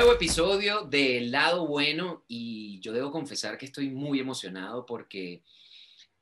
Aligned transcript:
Nuevo 0.00 0.14
episodio 0.14 0.86
de 0.86 1.20
Lado 1.20 1.66
Bueno 1.66 2.24
y 2.26 2.80
yo 2.80 2.94
debo 2.94 3.10
confesar 3.10 3.58
que 3.58 3.66
estoy 3.66 3.90
muy 3.90 4.18
emocionado 4.18 4.86
porque 4.86 5.42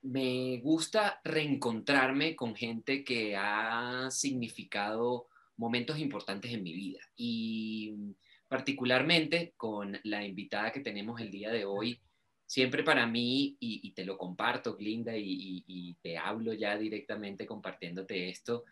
me 0.02 0.58
gusta 0.64 1.20
reencontrarme 1.22 2.34
con 2.34 2.56
gente 2.56 3.04
que 3.04 3.36
ha 3.36 4.08
significado 4.10 5.28
momentos 5.56 6.00
importantes 6.00 6.52
en 6.52 6.64
mi 6.64 6.72
vida 6.72 6.98
y 7.14 7.94
particularmente 8.48 9.54
con 9.56 10.00
la 10.02 10.26
invitada 10.26 10.72
que 10.72 10.80
tenemos 10.80 11.20
el 11.20 11.30
día 11.30 11.52
de 11.52 11.64
hoy. 11.64 12.00
Siempre 12.46 12.82
para 12.82 13.06
mí, 13.06 13.58
y, 13.60 13.92
te 13.92 14.04
lo 14.04 14.18
comparto, 14.18 14.74
Glinda, 14.74 15.16
y, 15.16 15.62
y 15.68 15.94
te 16.02 16.18
hablo 16.18 16.52
ya 16.52 16.76
directamente 16.76 17.46
compartiéndote 17.46 18.28
esto, 18.28 18.64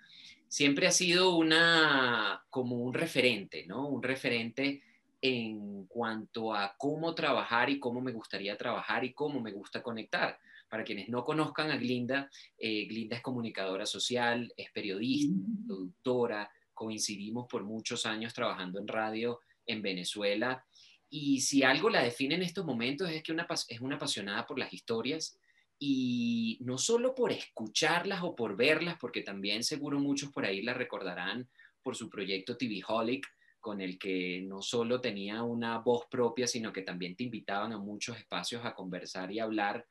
siempre 0.49 0.89
ha 0.89 0.91
sido 0.91 1.37
una, 1.37 2.45
como 2.51 2.77
un 2.79 2.93
referente, 2.93 3.67
¿no? 3.67 3.87
Un 3.87 4.03
referente 4.03 4.83
en 5.27 5.87
cuanto 5.87 6.55
a 6.55 6.75
cómo 6.79 7.15
trabajar 7.15 7.71
y 7.71 7.79
cómo 7.79 8.01
me 8.01 8.13
gustaría 8.13 8.57
trabajar 8.57 9.05
y 9.05 9.13
cómo 9.13 9.41
me 9.41 9.53
gusta 9.53 9.83
conectar. 9.83 10.39
Para 10.69 10.85
quienes 10.85 11.09
no 11.09 11.25
conozcan 11.25 11.71
a 11.71 11.77
Glinda, 11.77 12.31
eh, 12.59 12.87
Glinda 12.87 13.17
es 13.17 13.23
comunicadora 13.23 13.87
social, 13.87 14.53
es 14.57 14.71
periodista, 14.73 15.35
mm. 15.35 15.67
productora, 15.67 16.51
coincidimos 16.75 17.47
por 17.49 17.65
muchos 17.65 18.07
años 18.07 18.35
trabajando 18.35 18.79
en 18.79 18.89
radio 18.89 19.41
en 19.67 19.83
Venezuela. 19.83 20.65
Y 21.09 21.41
si 21.41 21.63
algo 21.63 21.89
la 21.89 22.03
define 22.03 22.35
en 22.35 22.43
estos 22.43 22.65
momentos 22.65 23.11
es 23.11 23.23
que 23.23 23.33
una, 23.33 23.47
es 23.69 23.81
una 23.81 23.97
apasionada 23.97 24.47
por 24.47 24.59
las 24.59 24.73
historias, 24.73 25.39
y 25.79 26.59
no 26.63 26.79
solo 26.79 27.15
por 27.15 27.33
escucharlas 27.33 28.23
o 28.23 28.35
por 28.35 28.57
verlas, 28.57 28.97
porque 28.99 29.23
también 29.23 29.63
seguro 29.63 29.99
muchos 29.99 30.31
por 30.31 30.47
ahí 30.47 30.63
la 30.63 30.75
recordarán 30.75 31.49
por 31.83 31.97
su 31.97 32.09
proyecto 32.09 32.57
TV 32.57 32.83
Holic, 32.87 33.27
con 33.67 33.81
el 33.81 33.99
que 33.99 34.43
no 34.43 34.63
solo 34.63 35.01
tenía 35.01 35.43
una 35.43 35.81
voz 35.81 36.07
propia, 36.09 36.47
sino 36.47 36.73
que 36.73 36.83
también 36.83 37.17
te 37.17 37.25
invitaban 37.25 37.73
a 37.73 37.79
muchos 37.79 38.17
espacios 38.17 38.65
a 38.65 38.77
conversar 38.77 39.33
y 39.33 39.41
hablar. 39.41 39.85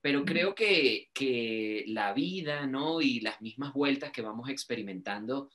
Pero 0.00 0.24
creo 0.24 0.54
que, 0.54 1.10
que 1.12 1.82
la 1.88 2.12
vida 2.12 2.68
¿no? 2.68 3.00
y 3.00 3.18
las 3.18 3.42
mismas 3.42 3.72
vueltas 3.72 4.12
que 4.12 4.22
vamos 4.22 4.48
experimentando 4.48 5.50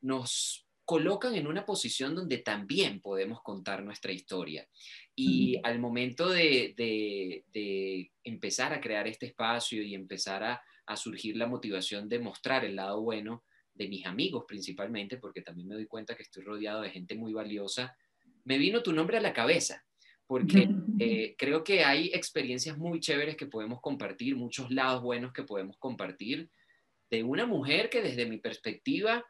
nos 0.00 0.66
colocan 0.84 1.36
en 1.36 1.46
una 1.46 1.64
posición 1.64 2.16
donde 2.16 2.38
también 2.38 3.00
podemos 3.00 3.42
contar 3.42 3.84
nuestra 3.84 4.10
historia. 4.10 4.66
Y 5.14 5.56
al 5.62 5.78
momento 5.78 6.28
de, 6.28 6.74
de, 6.76 8.10
empezar 8.24 8.72
a 8.72 8.80
crear 8.80 9.06
este 9.06 9.26
espacio 9.26 9.84
y 9.84 9.94
empezar 9.94 10.42
a, 10.42 10.60
a, 10.84 10.96
surgir 10.96 11.36
la 11.36 11.46
motivación 11.46 12.08
de 12.08 12.18
mostrar 12.18 12.64
el 12.64 12.74
lado 12.74 13.00
bueno 13.02 13.44
de 13.78 13.88
mis 13.88 14.04
amigos 14.04 14.44
principalmente, 14.46 15.16
porque 15.16 15.40
también 15.40 15.68
me 15.68 15.76
doy 15.76 15.86
cuenta 15.86 16.16
que 16.16 16.24
estoy 16.24 16.42
rodeado 16.42 16.82
de 16.82 16.90
gente 16.90 17.14
muy 17.14 17.32
valiosa, 17.32 17.96
me 18.44 18.58
vino 18.58 18.82
tu 18.82 18.92
nombre 18.92 19.16
a 19.16 19.20
la 19.20 19.32
cabeza, 19.32 19.84
porque 20.26 20.68
eh, 20.98 21.34
creo 21.38 21.62
que 21.62 21.84
hay 21.84 22.08
experiencias 22.08 22.76
muy 22.76 23.00
chéveres 23.00 23.36
que 23.36 23.46
podemos 23.46 23.80
compartir, 23.80 24.36
muchos 24.36 24.70
lados 24.70 25.02
buenos 25.02 25.32
que 25.32 25.44
podemos 25.44 25.76
compartir, 25.78 26.50
de 27.10 27.22
una 27.22 27.46
mujer 27.46 27.88
que 27.88 28.02
desde 28.02 28.26
mi 28.26 28.38
perspectiva, 28.38 29.24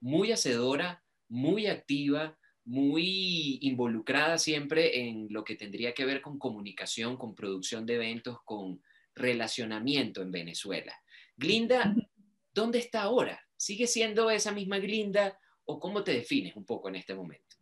muy 0.00 0.32
hacedora, 0.32 1.02
muy 1.28 1.66
activa, 1.66 2.36
muy 2.64 3.58
involucrada 3.62 4.38
siempre 4.38 5.00
en 5.00 5.28
lo 5.30 5.44
que 5.44 5.56
tendría 5.56 5.94
que 5.94 6.04
ver 6.04 6.20
con 6.20 6.38
comunicación, 6.38 7.16
con 7.16 7.34
producción 7.34 7.86
de 7.86 7.94
eventos, 7.94 8.38
con 8.44 8.82
relacionamiento 9.14 10.22
en 10.22 10.30
Venezuela. 10.30 10.94
Glinda, 11.36 11.94
¿dónde 12.52 12.78
está 12.78 13.02
ahora? 13.02 13.40
¿Sigue 13.62 13.86
siendo 13.86 14.28
esa 14.28 14.50
misma 14.50 14.80
Glinda 14.80 15.38
o 15.66 15.78
cómo 15.78 16.02
te 16.02 16.10
defines 16.10 16.56
un 16.56 16.64
poco 16.64 16.88
en 16.88 16.96
este 16.96 17.14
momento? 17.14 17.54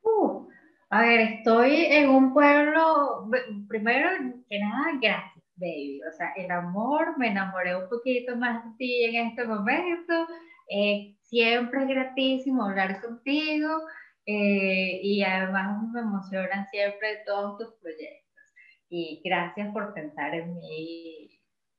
Uh, 0.00 0.48
a 0.90 1.02
ver, 1.02 1.20
estoy 1.22 1.86
en 1.86 2.08
un 2.08 2.32
pueblo, 2.32 3.28
primero 3.66 4.10
que 4.48 4.60
nada, 4.60 4.92
gracias, 5.02 5.44
baby. 5.56 6.02
O 6.08 6.12
sea, 6.12 6.30
el 6.36 6.52
amor, 6.52 7.18
me 7.18 7.30
enamoré 7.30 7.74
un 7.74 7.88
poquito 7.88 8.36
más 8.36 8.64
de 8.64 8.70
ti 8.78 9.04
en 9.06 9.26
este 9.26 9.44
momento. 9.44 10.28
Eh, 10.68 11.16
siempre 11.22 11.82
es 11.82 11.88
gratísimo 11.88 12.66
hablar 12.66 13.00
contigo 13.00 13.82
eh, 14.26 15.00
y 15.02 15.20
además 15.24 15.82
me 15.92 16.02
emocionan 16.02 16.68
siempre 16.70 17.24
todos 17.26 17.58
tus 17.58 17.74
proyectos. 17.80 18.44
Y 18.88 19.20
gracias 19.24 19.72
por 19.72 19.94
pensar 19.94 20.32
en 20.32 20.54
mí, 20.54 21.28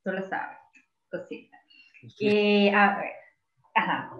tú 0.04 0.12
lo 0.12 0.28
sabes, 0.28 0.58
cosita. 1.10 1.58
Y 2.20 2.68
a 2.68 2.98
ver, 2.98 3.21
ajá. 3.74 4.12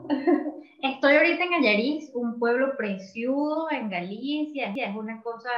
Estoy 0.82 1.14
ahorita 1.16 1.44
en 1.44 1.54
Ayariz, 1.54 2.12
un 2.14 2.40
pueblo 2.40 2.76
precioso 2.76 3.68
en 3.72 3.90
Galicia, 3.90 4.74
es 4.76 4.96
una 4.96 5.22
cosa 5.22 5.50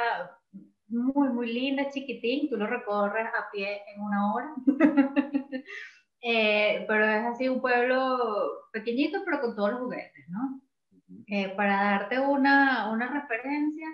muy, 0.88 1.30
muy 1.30 1.54
linda, 1.54 1.90
chiquitín, 1.90 2.50
tú 2.50 2.58
lo 2.58 2.68
recorres 2.68 3.28
a 3.28 3.50
pie 3.52 3.82
en 3.94 4.02
una 4.02 4.34
hora. 4.34 4.54
Eh, 6.26 6.86
pero 6.88 7.06
es 7.06 7.26
así 7.26 7.50
un 7.50 7.60
pueblo 7.60 8.18
pequeñito, 8.72 9.20
pero 9.26 9.42
con 9.42 9.58
todos 9.58 9.72
los 9.72 9.82
juguetes, 9.82 10.26
¿no? 10.30 10.62
Eh, 11.28 11.50
para 11.58 11.76
darte 11.76 12.18
una, 12.18 12.90
una 12.94 13.12
referencia, 13.12 13.88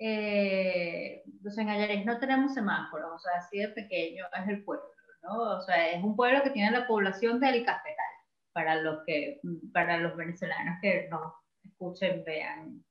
eh, 0.00 1.22
pues 1.40 1.56
en 1.58 1.68
Ayarés 1.68 2.04
no 2.04 2.18
tenemos 2.18 2.54
semáforos, 2.54 3.12
o 3.14 3.18
sea, 3.20 3.32
así 3.38 3.58
de 3.58 3.68
pequeño 3.68 4.24
es 4.42 4.48
el 4.48 4.64
pueblo, 4.64 4.84
¿no? 5.22 5.58
O 5.58 5.60
sea, 5.60 5.92
es 5.92 6.02
un 6.02 6.16
pueblo 6.16 6.42
que 6.42 6.50
tiene 6.50 6.72
la 6.72 6.88
población 6.88 7.38
del 7.38 7.64
cafetal, 7.64 8.14
para 8.52 8.80
los, 8.82 9.04
que, 9.06 9.40
para 9.72 9.98
los 9.98 10.16
venezolanos 10.16 10.78
que 10.82 11.08
no 11.10 11.34
escuchen, 11.64 12.24
vean. 12.24 12.84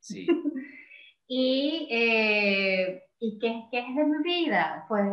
Sí. 0.00 0.26
y 1.26 1.88
eh, 1.90 3.02
¿Y 3.22 3.38
qué, 3.38 3.64
qué, 3.70 3.80
es 3.80 3.94
de 3.94 4.04
mi 4.04 4.22
vida? 4.22 4.86
Pues 4.88 5.04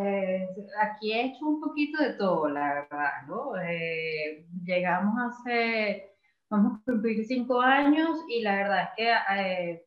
aquí 0.79 1.11
he 1.11 1.25
hecho 1.25 1.45
un 1.45 1.59
poquito 1.59 2.01
de 2.01 2.13
todo, 2.13 2.47
la 2.47 2.73
verdad, 2.73 3.11
¿no? 3.27 3.57
Eh, 3.61 4.45
llegamos 4.63 5.13
hace, 5.19 6.15
vamos 6.49 6.79
a 6.79 6.83
cumplir 6.85 7.25
cinco 7.25 7.59
años 7.59 8.17
y 8.29 8.43
la 8.43 8.55
verdad 8.55 8.83
es 8.83 8.89
que 8.95 9.11
eh, 9.11 9.85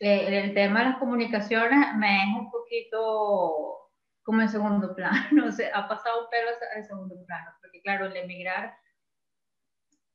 eh, 0.00 0.44
el 0.44 0.52
tema 0.52 0.80
de 0.80 0.90
las 0.90 0.98
comunicaciones 0.98 1.96
me 1.96 2.18
es 2.18 2.38
un 2.38 2.50
poquito 2.50 3.81
como 4.22 4.40
en 4.40 4.48
segundo 4.48 4.94
plano, 4.94 5.46
o 5.46 5.52
sea, 5.52 5.76
ha 5.76 5.88
pasado 5.88 6.24
un 6.24 6.30
pelo 6.30 6.50
en 6.76 6.84
segundo 6.84 7.24
plano, 7.26 7.50
porque 7.60 7.82
claro, 7.82 8.06
el 8.06 8.16
emigrar 8.16 8.74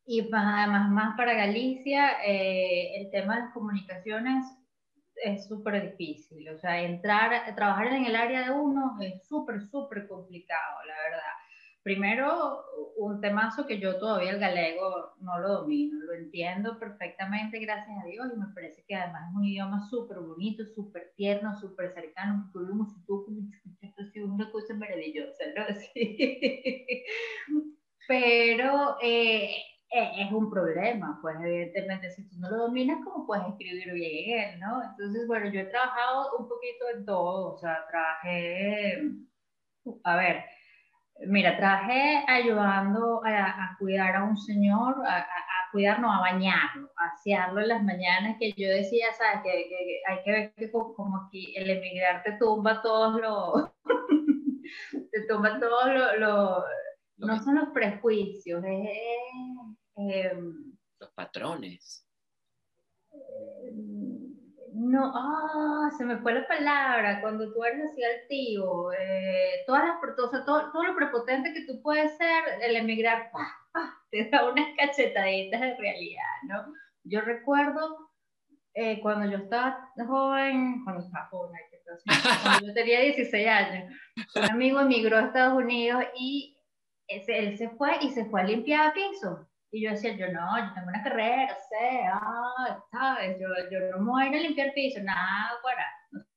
y 0.10 0.22
además 0.34 0.90
más 0.90 1.18
para 1.18 1.34
Galicia, 1.34 2.14
el 2.24 3.12
tema 3.12 3.36
de 3.36 3.42
las 3.42 3.54
comunicaciones 3.54 4.46
es 5.22 5.48
súper 5.48 5.92
difícil. 5.92 6.48
O 6.50 6.58
sea, 6.58 6.82
entrar, 6.82 7.54
trabajar 7.56 7.88
en 7.88 8.06
el 8.06 8.16
área 8.16 8.46
de 8.46 8.52
uno 8.52 8.98
es 9.02 9.28
súper, 9.28 9.62
súper 9.62 10.08
complicado, 10.08 10.86
la 10.86 10.96
verdad. 10.96 11.34
Primero, 11.88 12.66
un 12.98 13.22
temazo 13.22 13.66
que 13.66 13.80
yo 13.80 13.98
todavía 13.98 14.32
el 14.32 14.40
galego 14.40 15.14
no 15.22 15.40
lo 15.40 15.62
domino, 15.62 15.98
lo 16.04 16.16
entiendo 16.16 16.78
perfectamente, 16.78 17.60
gracias 17.60 17.98
a 18.04 18.06
Dios, 18.06 18.28
y 18.36 18.38
me 18.38 18.54
parece 18.54 18.84
que 18.86 18.94
además 18.94 19.30
es 19.30 19.36
un 19.38 19.46
idioma 19.46 19.80
súper 19.90 20.20
bonito, 20.20 20.66
súper 20.66 21.14
tierno, 21.16 21.56
súper 21.56 21.94
cercano, 21.94 22.52
es 23.96 24.22
una 24.22 24.52
cosa 24.52 24.74
maravillosa, 24.74 25.46
¿no? 25.56 25.64
Sí. 25.94 27.06
Pero 28.06 28.98
eh, 29.02 29.56
e, 29.90 30.24
es 30.24 30.32
un 30.34 30.50
problema, 30.50 31.20
pues 31.22 31.38
evidentemente 31.42 32.12
si 32.12 32.28
tú 32.28 32.36
no 32.38 32.50
lo 32.50 32.58
dominas, 32.64 33.00
¿cómo 33.06 33.26
puedes 33.26 33.48
escribir 33.48 33.94
bien 33.94 34.60
no? 34.60 34.84
Entonces, 34.84 35.26
bueno, 35.26 35.50
yo 35.54 35.62
he 35.62 35.66
trabajado 35.68 36.38
un 36.38 36.50
poquito 36.50 36.86
en 36.98 37.06
todo, 37.06 37.54
o 37.54 37.58
sea, 37.58 37.88
trabajé, 37.90 39.10
a 40.04 40.18
ver, 40.18 40.44
mira, 41.26 41.58
trabajé 41.58 42.24
ayudando 42.28 43.22
a, 43.26 43.76
cuidar 43.80 44.16
a 44.16 44.24
un 44.24 44.38
señor, 44.38 44.96
a, 45.06 45.20
a, 45.20 45.72
cuidar, 45.72 46.00
no, 46.00 46.12
a 46.12 46.20
bañarlo, 46.20 46.92
a 46.98 47.14
asearlo 47.16 47.62
en 47.62 47.68
las 47.68 47.84
mañanas, 47.84 48.38
que 48.40 48.54
yo 48.54 48.70
decía, 48.70 49.08
¿sabes? 49.18 49.42
Que, 49.44 49.70
que, 49.70 50.02
hay 50.08 50.24
que 50.24 50.32
ver 50.32 50.54
que 50.56 50.72
como, 50.72 51.26
aquí 51.28 51.54
el 51.58 51.70
emigrar 51.70 52.24
te 52.24 52.34
tumba 52.34 52.82
todos 52.82 53.20
los, 53.22 53.72
te 55.12 55.22
tumba 55.28 55.60
todos 55.60 56.20
los, 56.20 56.64
no 57.18 57.44
son 57.44 57.56
los 57.56 57.70
prejuicios, 57.70 58.64
es 58.64 58.90
Em, 59.98 60.78
los 61.00 61.10
patrones. 61.14 62.06
No, 64.78 65.12
ah, 65.16 65.90
se 65.98 66.06
me 66.06 66.18
fue 66.18 66.34
la 66.34 66.48
palabra, 66.48 67.20
cuando 67.20 67.52
tú 67.52 67.64
eres 67.64 67.92
así 67.92 68.04
altivo, 68.04 68.92
eh, 68.94 69.64
todas 69.66 69.86
las, 69.86 69.98
todo, 70.16 70.46
todo, 70.46 70.84
lo 70.84 70.96
prepotente 70.96 71.52
que 71.52 71.66
tú 71.66 71.82
puedes 71.82 72.16
ser, 72.18 72.44
el 72.62 72.76
emigrar, 72.76 73.32
te 74.12 74.30
da 74.30 74.48
unas 74.50 74.68
cachetaditas 74.78 75.62
de 75.62 75.78
realidad, 75.78 76.24
¿no? 76.44 76.74
Yo 77.04 77.22
recuerdo 77.22 78.12
eh, 78.76 79.00
cuando 79.02 79.32
yo 79.32 79.44
estaba 79.44 79.92
joven, 80.06 80.84
cuando 80.84 81.04
estaba 81.04 81.26
joven, 81.30 81.60
cuando 82.44 82.68
yo 82.68 82.74
tenía 82.76 83.00
16 83.00 83.48
años, 83.48 83.94
un 84.36 84.44
amigo 84.44 84.80
emigró 84.80 85.18
a 85.18 85.22
Estados 85.22 85.58
Unidos 85.58 86.04
y 86.16 86.56
él 87.08 87.58
se 87.58 87.70
fue 87.70 87.98
y 88.02 88.12
se 88.12 88.26
fue 88.26 88.42
a 88.42 88.44
limpiar 88.44 88.94
piso 88.94 89.48
Y 89.72 89.84
yo 89.84 89.92
decía, 89.92 90.16
yo 90.16 90.32
no, 90.32 90.60
yo 90.60 90.74
tengo 90.74 90.88
una 90.88 91.04
carrera, 91.04 91.54
sé, 91.70 92.08
ah, 92.12 92.84
sabes, 92.92 93.38
yo, 93.40 93.48
yo 93.70 93.92
no 93.92 94.00
me 94.00 94.12
voy 94.12 94.28
a 94.28 94.42
limpiar 94.42 94.74
piso, 94.74 95.02
nada, 95.04 95.52
para. 95.62 95.86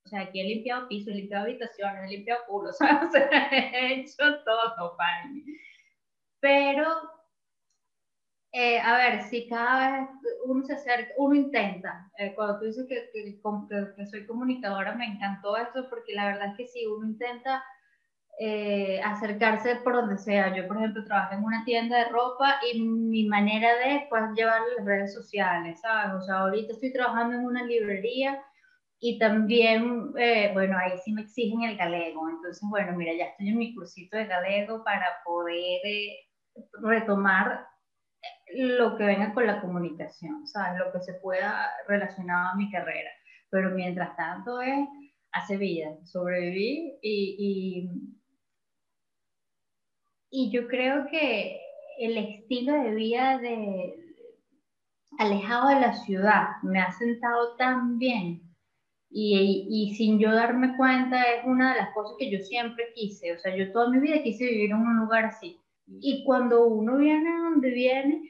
O 0.05 0.09
sea, 0.09 0.23
aquí 0.23 0.41
he 0.41 0.45
limpiado 0.45 0.89
piso, 0.89 1.11
he 1.11 1.15
limpiado 1.15 1.45
habitaciones, 1.45 2.05
he 2.05 2.17
limpiado 2.17 2.45
culos, 2.49 2.77
o 2.81 3.17
he 3.17 3.95
hecho 3.95 4.43
todo 4.45 4.97
para 4.97 5.27
mí. 5.29 5.45
Pero, 6.41 6.87
eh, 8.53 8.81
a 8.81 8.97
ver, 8.97 9.23
si 9.23 9.49
cada 9.49 10.01
vez 10.01 10.09
uno 10.47 10.65
se 10.65 10.73
acerca, 10.75 11.13
uno 11.19 11.37
intenta, 11.37 12.11
eh, 12.19 12.35
cuando 12.35 12.59
tú 12.59 12.65
dices 12.65 12.87
que, 12.89 13.11
que, 13.13 13.41
que, 13.97 14.07
soy 14.07 14.27
comunicadora, 14.27 14.95
me 14.97 15.07
encantó 15.07 15.57
eso, 15.57 15.89
porque 15.89 16.15
la 16.15 16.27
verdad 16.27 16.49
es 16.51 16.57
que 16.57 16.67
sí, 16.67 16.85
uno 16.87 17.07
intenta 17.07 17.63
eh, 18.43 18.99
acercarse 19.05 19.77
por 19.85 19.93
donde 19.93 20.17
sea. 20.17 20.57
Yo, 20.57 20.67
por 20.67 20.79
ejemplo, 20.79 21.05
trabajo 21.05 21.35
en 21.35 21.45
una 21.45 21.63
tienda 21.63 21.99
de 21.99 22.09
ropa 22.09 22.55
y 22.73 22.81
mi 22.81 23.29
manera 23.29 23.69
de 23.77 24.07
pues, 24.09 24.23
llevar 24.35 24.63
las 24.79 24.87
redes 24.87 25.13
sociales, 25.13 25.79
¿sabes? 25.83 26.15
O 26.15 26.23
sea, 26.23 26.39
ahorita 26.39 26.73
estoy 26.73 26.91
trabajando 26.91 27.37
en 27.37 27.45
una 27.45 27.65
librería 27.65 28.43
y 28.99 29.19
también, 29.19 30.13
eh, 30.17 30.53
bueno, 30.55 30.79
ahí 30.79 30.97
sí 31.05 31.13
me 31.13 31.21
exigen 31.21 31.65
el 31.65 31.77
galego. 31.77 32.31
Entonces, 32.31 32.63
bueno, 32.71 32.97
mira, 32.97 33.13
ya 33.13 33.27
estoy 33.27 33.51
en 33.51 33.59
mi 33.59 33.75
cursito 33.75 34.17
de 34.17 34.25
galego 34.25 34.83
para 34.85 35.07
poder 35.23 35.81
eh, 35.85 36.17
retomar 36.81 37.67
lo 38.55 38.97
que 38.97 39.05
venga 39.05 39.35
con 39.35 39.47
la 39.47 39.61
comunicación, 39.61 40.47
¿sabes? 40.47 40.79
Lo 40.79 40.91
que 40.93 41.01
se 41.01 41.13
pueda 41.21 41.71
relacionado 41.87 42.53
a 42.53 42.57
mi 42.57 42.71
carrera. 42.71 43.11
Pero 43.51 43.69
mientras 43.73 44.17
tanto 44.17 44.63
es 44.63 44.89
hacer 45.33 45.59
vida, 45.59 45.91
sobrevivir 46.05 46.95
y, 47.03 47.37
y 47.39 48.20
y 50.31 50.51
yo 50.51 50.69
creo 50.69 51.07
que 51.11 51.61
el 51.99 52.17
estilo 52.17 52.73
de 52.73 52.95
vida 52.95 53.39
de 53.39 53.95
alejado 55.19 55.69
de 55.69 55.81
la 55.81 55.93
ciudad 55.93 56.49
me 56.63 56.81
ha 56.81 56.93
sentado 56.93 57.57
tan 57.57 57.99
bien 57.99 58.43
y, 59.11 59.67
y, 59.69 59.95
sin 59.97 60.21
yo 60.21 60.33
darme 60.33 60.77
cuenta 60.77 61.21
es 61.23 61.45
una 61.45 61.75
de 61.75 61.81
las 61.81 61.93
cosas 61.93 62.15
que 62.17 62.31
yo 62.31 62.39
siempre 62.39 62.93
quise, 62.95 63.33
o 63.33 63.39
sea, 63.39 63.55
yo 63.57 63.73
toda 63.73 63.91
mi 63.91 63.99
vida 63.99 64.23
quise 64.23 64.45
vivir 64.45 64.71
en 64.71 64.77
un 64.77 65.01
lugar 65.01 65.25
así. 65.25 65.61
Y 66.01 66.23
cuando 66.25 66.65
uno 66.67 66.97
viene 66.97 67.29
a 67.29 67.51
donde 67.51 67.71
viene, 67.71 68.23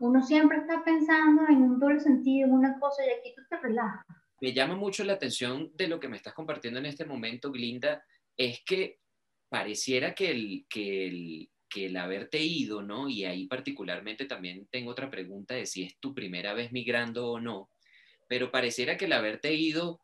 uno 0.00 0.22
siempre 0.22 0.58
está 0.58 0.82
pensando 0.82 1.42
en 1.46 1.56
un 1.56 1.78
doble 1.78 2.00
sentido, 2.00 2.48
en 2.48 2.54
una 2.54 2.80
cosa, 2.80 3.04
y 3.04 3.10
aquí 3.10 3.34
tú 3.36 3.42
te 3.50 3.58
relajas. 3.58 4.06
Me 4.40 4.54
llama 4.54 4.76
mucho 4.76 5.04
la 5.04 5.12
atención 5.12 5.70
de 5.74 5.88
lo 5.88 6.00
que 6.00 6.08
me 6.08 6.16
estás 6.16 6.32
compartiendo 6.32 6.78
en 6.78 6.86
este 6.86 7.04
momento, 7.04 7.52
Glinda, 7.52 8.02
es 8.34 8.62
que 8.64 9.00
pareciera 9.56 10.14
que 10.14 10.30
el, 10.30 10.66
que, 10.68 11.06
el, 11.06 11.50
que 11.70 11.86
el 11.86 11.96
haberte 11.96 12.42
ido, 12.42 12.82
¿no? 12.82 13.08
Y 13.08 13.24
ahí 13.24 13.46
particularmente 13.46 14.26
también 14.26 14.68
tengo 14.70 14.90
otra 14.90 15.10
pregunta 15.10 15.54
de 15.54 15.64
si 15.64 15.82
es 15.82 15.98
tu 15.98 16.14
primera 16.14 16.52
vez 16.52 16.72
migrando 16.72 17.30
o 17.30 17.40
no, 17.40 17.70
pero 18.28 18.50
pareciera 18.50 18.98
que 18.98 19.06
el 19.06 19.14
haberte 19.14 19.54
ido 19.54 20.02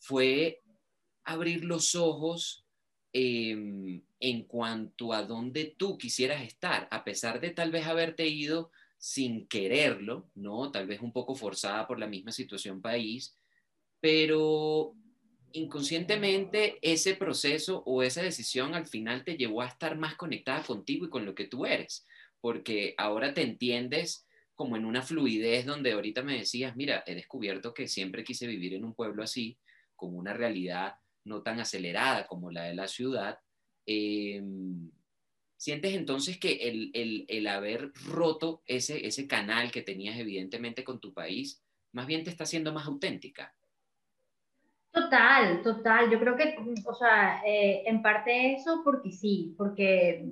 fue 0.00 0.60
abrir 1.22 1.64
los 1.64 1.94
ojos 1.94 2.66
em, 3.12 4.02
en 4.18 4.42
cuanto 4.42 5.12
a 5.12 5.22
dónde 5.22 5.72
tú 5.78 5.96
quisieras 5.96 6.42
estar, 6.42 6.88
a 6.90 7.04
pesar 7.04 7.40
de 7.40 7.50
tal 7.50 7.70
vez 7.70 7.86
haberte 7.86 8.26
ido 8.26 8.72
sin 8.98 9.46
quererlo, 9.46 10.28
¿no? 10.34 10.72
Tal 10.72 10.88
vez 10.88 11.00
un 11.00 11.12
poco 11.12 11.36
forzada 11.36 11.86
por 11.86 12.00
la 12.00 12.08
misma 12.08 12.32
situación 12.32 12.82
país, 12.82 13.38
pero 14.00 14.96
inconscientemente 15.52 16.78
ese 16.82 17.14
proceso 17.14 17.82
o 17.86 18.02
esa 18.02 18.22
decisión 18.22 18.74
al 18.74 18.86
final 18.86 19.24
te 19.24 19.36
llevó 19.36 19.62
a 19.62 19.66
estar 19.66 19.96
más 19.96 20.14
conectada 20.14 20.62
contigo 20.62 21.06
y 21.06 21.10
con 21.10 21.24
lo 21.24 21.34
que 21.34 21.46
tú 21.46 21.66
eres, 21.66 22.06
porque 22.40 22.94
ahora 22.96 23.34
te 23.34 23.42
entiendes 23.42 24.26
como 24.54 24.76
en 24.76 24.84
una 24.84 25.02
fluidez 25.02 25.64
donde 25.64 25.92
ahorita 25.92 26.22
me 26.22 26.36
decías, 26.36 26.76
mira, 26.76 27.02
he 27.06 27.14
descubierto 27.14 27.72
que 27.72 27.88
siempre 27.88 28.24
quise 28.24 28.46
vivir 28.46 28.74
en 28.74 28.84
un 28.84 28.94
pueblo 28.94 29.22
así, 29.22 29.58
con 29.96 30.14
una 30.14 30.34
realidad 30.34 30.96
no 31.24 31.42
tan 31.42 31.60
acelerada 31.60 32.26
como 32.26 32.50
la 32.50 32.64
de 32.64 32.74
la 32.74 32.86
ciudad. 32.86 33.38
Em, 33.86 34.90
¿Sientes 35.56 35.94
entonces 35.94 36.38
que 36.38 36.52
el, 36.68 36.90
el, 37.28 37.46
haber 37.46 37.92
roto 38.06 38.62
ese, 38.66 39.06
ese 39.06 39.26
canal 39.26 39.70
que 39.70 39.82
tenías 39.82 40.18
evidentemente 40.18 40.84
con 40.84 41.00
tu 41.00 41.12
país, 41.12 41.62
más 41.92 42.06
bien 42.06 42.24
te 42.24 42.30
está 42.30 42.44
haciendo 42.44 42.72
más 42.72 42.86
auténtica? 42.86 43.54
Total, 44.92 45.62
total. 45.62 46.10
Yo 46.10 46.18
creo 46.18 46.36
que, 46.36 46.56
o 46.84 46.94
sea, 46.94 47.42
eh, 47.46 47.82
en 47.86 48.02
parte 48.02 48.54
eso 48.54 48.82
porque 48.84 49.12
sí, 49.12 49.54
porque 49.56 50.24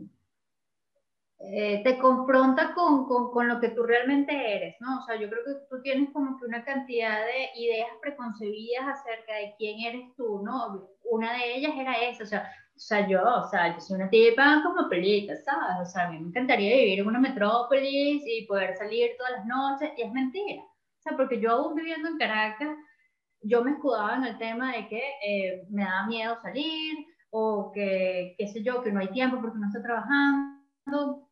eh, 1.41 1.83
te 1.85 1.99
confronta 1.99 2.75
con, 2.75 3.07
con, 3.07 3.31
con, 3.31 3.47
lo 3.47 3.61
que 3.61 3.69
tú 3.71 3.85
realmente 3.85 4.33
eres, 4.57 4.77
¿no? 4.81 4.99
O 4.99 5.03
sea, 5.03 5.15
yo 5.17 5.31
creo 5.31 5.45
que 5.45 5.53
tú 5.71 5.81
tienes 5.83 6.11
como 6.13 6.37
que 6.39 6.47
una 6.47 6.65
cantidad 6.65 7.25
de 7.25 7.51
ideas 7.61 7.89
preconcebidas 8.03 8.89
acerca 8.89 9.35
de 9.35 9.55
quién 9.57 9.79
eres 9.81 10.17
tú, 10.17 10.43
¿no? 10.43 10.91
Una 11.05 11.33
de 11.35 11.57
ellas 11.57 11.73
era 11.77 11.95
esa, 11.95 12.25
o 12.25 12.27
sea, 12.27 12.51
o 12.79 12.81
sea, 12.81 13.09
yo, 13.09 13.23
o 13.23 13.49
sea, 13.49 13.75
yo 13.75 13.81
soy 13.81 13.97
una 13.97 14.11
tipa 14.11 14.63
como 14.65 14.89
pelita, 14.89 15.37
¿sabes? 15.37 15.89
O 15.89 15.91
sea, 15.91 16.07
a 16.07 16.11
mí 16.11 16.19
me 16.19 16.29
encantaría 16.29 16.77
vivir 16.77 17.01
en 17.01 17.07
una 17.07 17.21
metrópolis 17.21 18.23
y 18.27 18.47
poder 18.47 18.77
salir 18.77 19.13
todas 19.17 19.33
las 19.33 19.47
noches, 19.47 19.91
y 19.97 20.03
es 20.03 20.13
mentira. 20.13 20.63
O 20.63 21.01
sea, 21.01 21.17
porque 21.17 21.41
yo 21.41 21.53
aún 21.53 21.75
viviendo 21.77 22.09
en 22.09 22.19
Caracas, 22.19 22.77
yo 23.43 23.63
me 23.65 23.73
escudaba 23.73 24.17
en 24.17 24.25
el 24.25 24.39
tema 24.39 24.73
de 24.73 24.89
que 24.89 25.03
eh, 25.27 25.67
me 25.71 25.85
daba 25.85 26.07
miedo 26.07 26.37
salir 26.43 27.07
o 27.31 27.71
que, 27.73 28.35
qué 28.39 28.49
sé 28.49 28.63
yo, 28.63 28.83
que 28.83 28.93
no 28.93 29.01
hay 29.01 29.09
tiempo 29.09 29.41
porque 29.41 29.59
no 29.59 29.67
estoy 29.67 29.83
trabajando. 29.83 31.29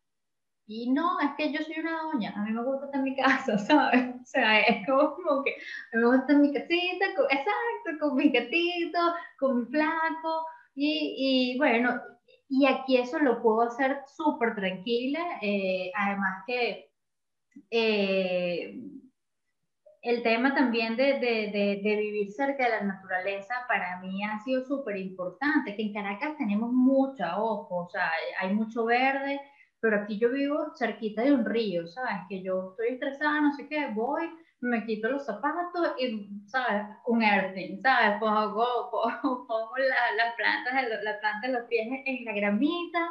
Y 0.69 0.91
no, 0.91 1.19
es 1.21 1.29
que 1.37 1.53
yo 1.53 1.63
soy 1.63 1.79
una 1.79 2.01
doña, 2.03 2.33
a 2.35 2.43
mí 2.43 2.51
me 2.51 2.61
gusta 2.61 2.87
estar 2.87 2.99
en 2.99 3.03
mi 3.05 3.15
casa, 3.15 3.57
¿sabes? 3.57 4.15
O 4.21 4.25
sea, 4.25 4.59
es 4.59 4.85
como 4.85 5.43
que 5.43 5.51
a 5.51 5.97
mí 5.97 6.03
me 6.03 6.05
gusta 6.07 6.21
estar 6.21 6.35
en 6.35 6.41
mi 6.41 6.53
casita, 6.53 7.05
exacto, 7.05 7.99
con 7.99 8.15
mi 8.17 8.29
gatito, 8.29 8.99
con 9.39 9.59
mi 9.59 9.65
flaco, 9.67 10.45
y, 10.75 11.53
y 11.53 11.57
bueno, 11.57 12.01
y 12.49 12.65
aquí 12.65 12.97
eso 12.97 13.17
lo 13.19 13.41
puedo 13.41 13.61
hacer 13.61 14.01
súper 14.05 14.55
tranquila, 14.55 15.39
eh, 15.41 15.91
además 15.95 16.43
que... 16.45 16.91
Eh, 17.71 18.79
el 20.07 20.23
tema 20.23 20.55
también 20.55 20.95
de, 20.95 21.19
de, 21.19 21.51
de, 21.83 21.95
vivir 21.97 22.31
cerca 22.31 22.63
de 22.63 22.69
la 22.69 22.81
naturaleza 22.81 23.53
para 23.67 23.99
mí 23.99 24.23
ha 24.23 24.39
sido 24.39 24.63
súper 24.63 24.95
importante, 24.95 25.75
que 25.75 25.81
en 25.81 25.93
Caracas 25.93 26.37
tenemos 26.37 26.71
mucha, 26.71 27.37
ojo, 27.37 27.83
o 27.85 27.89
sea, 27.89 28.09
hay 28.39 28.53
mucho 28.53 28.85
verde, 28.85 29.41
pero 29.81 29.97
aquí 29.97 30.17
yo 30.17 30.29
vivo 30.31 30.71
cerquita 30.77 31.23
de 31.23 31.33
un 31.33 31.43
río, 31.43 31.87
¿sabes? 31.87 32.21
Que 32.29 32.41
yo 32.41 32.69
estoy 32.71 32.93
estresada, 32.93 33.41
no 33.41 33.53
sé 33.53 33.67
qué, 33.67 33.87
voy, 33.93 34.29
me 34.61 34.85
quito 34.85 35.09
los 35.09 35.25
zapatos 35.25 35.93
y, 35.99 36.29
¿sabes? 36.45 36.83
Un 37.05 37.21
earthing, 37.21 37.81
¿sabes? 37.81 38.17
Pongo, 38.21 38.89
pongo, 39.21 39.77
la, 39.77 40.15
las 40.15 40.35
plantas, 40.35 40.73
la 41.03 41.19
planta 41.19 41.47
de 41.47 41.53
los 41.53 41.67
pies 41.67 41.85
en 42.05 42.23
la 42.23 42.31
gramita, 42.31 43.09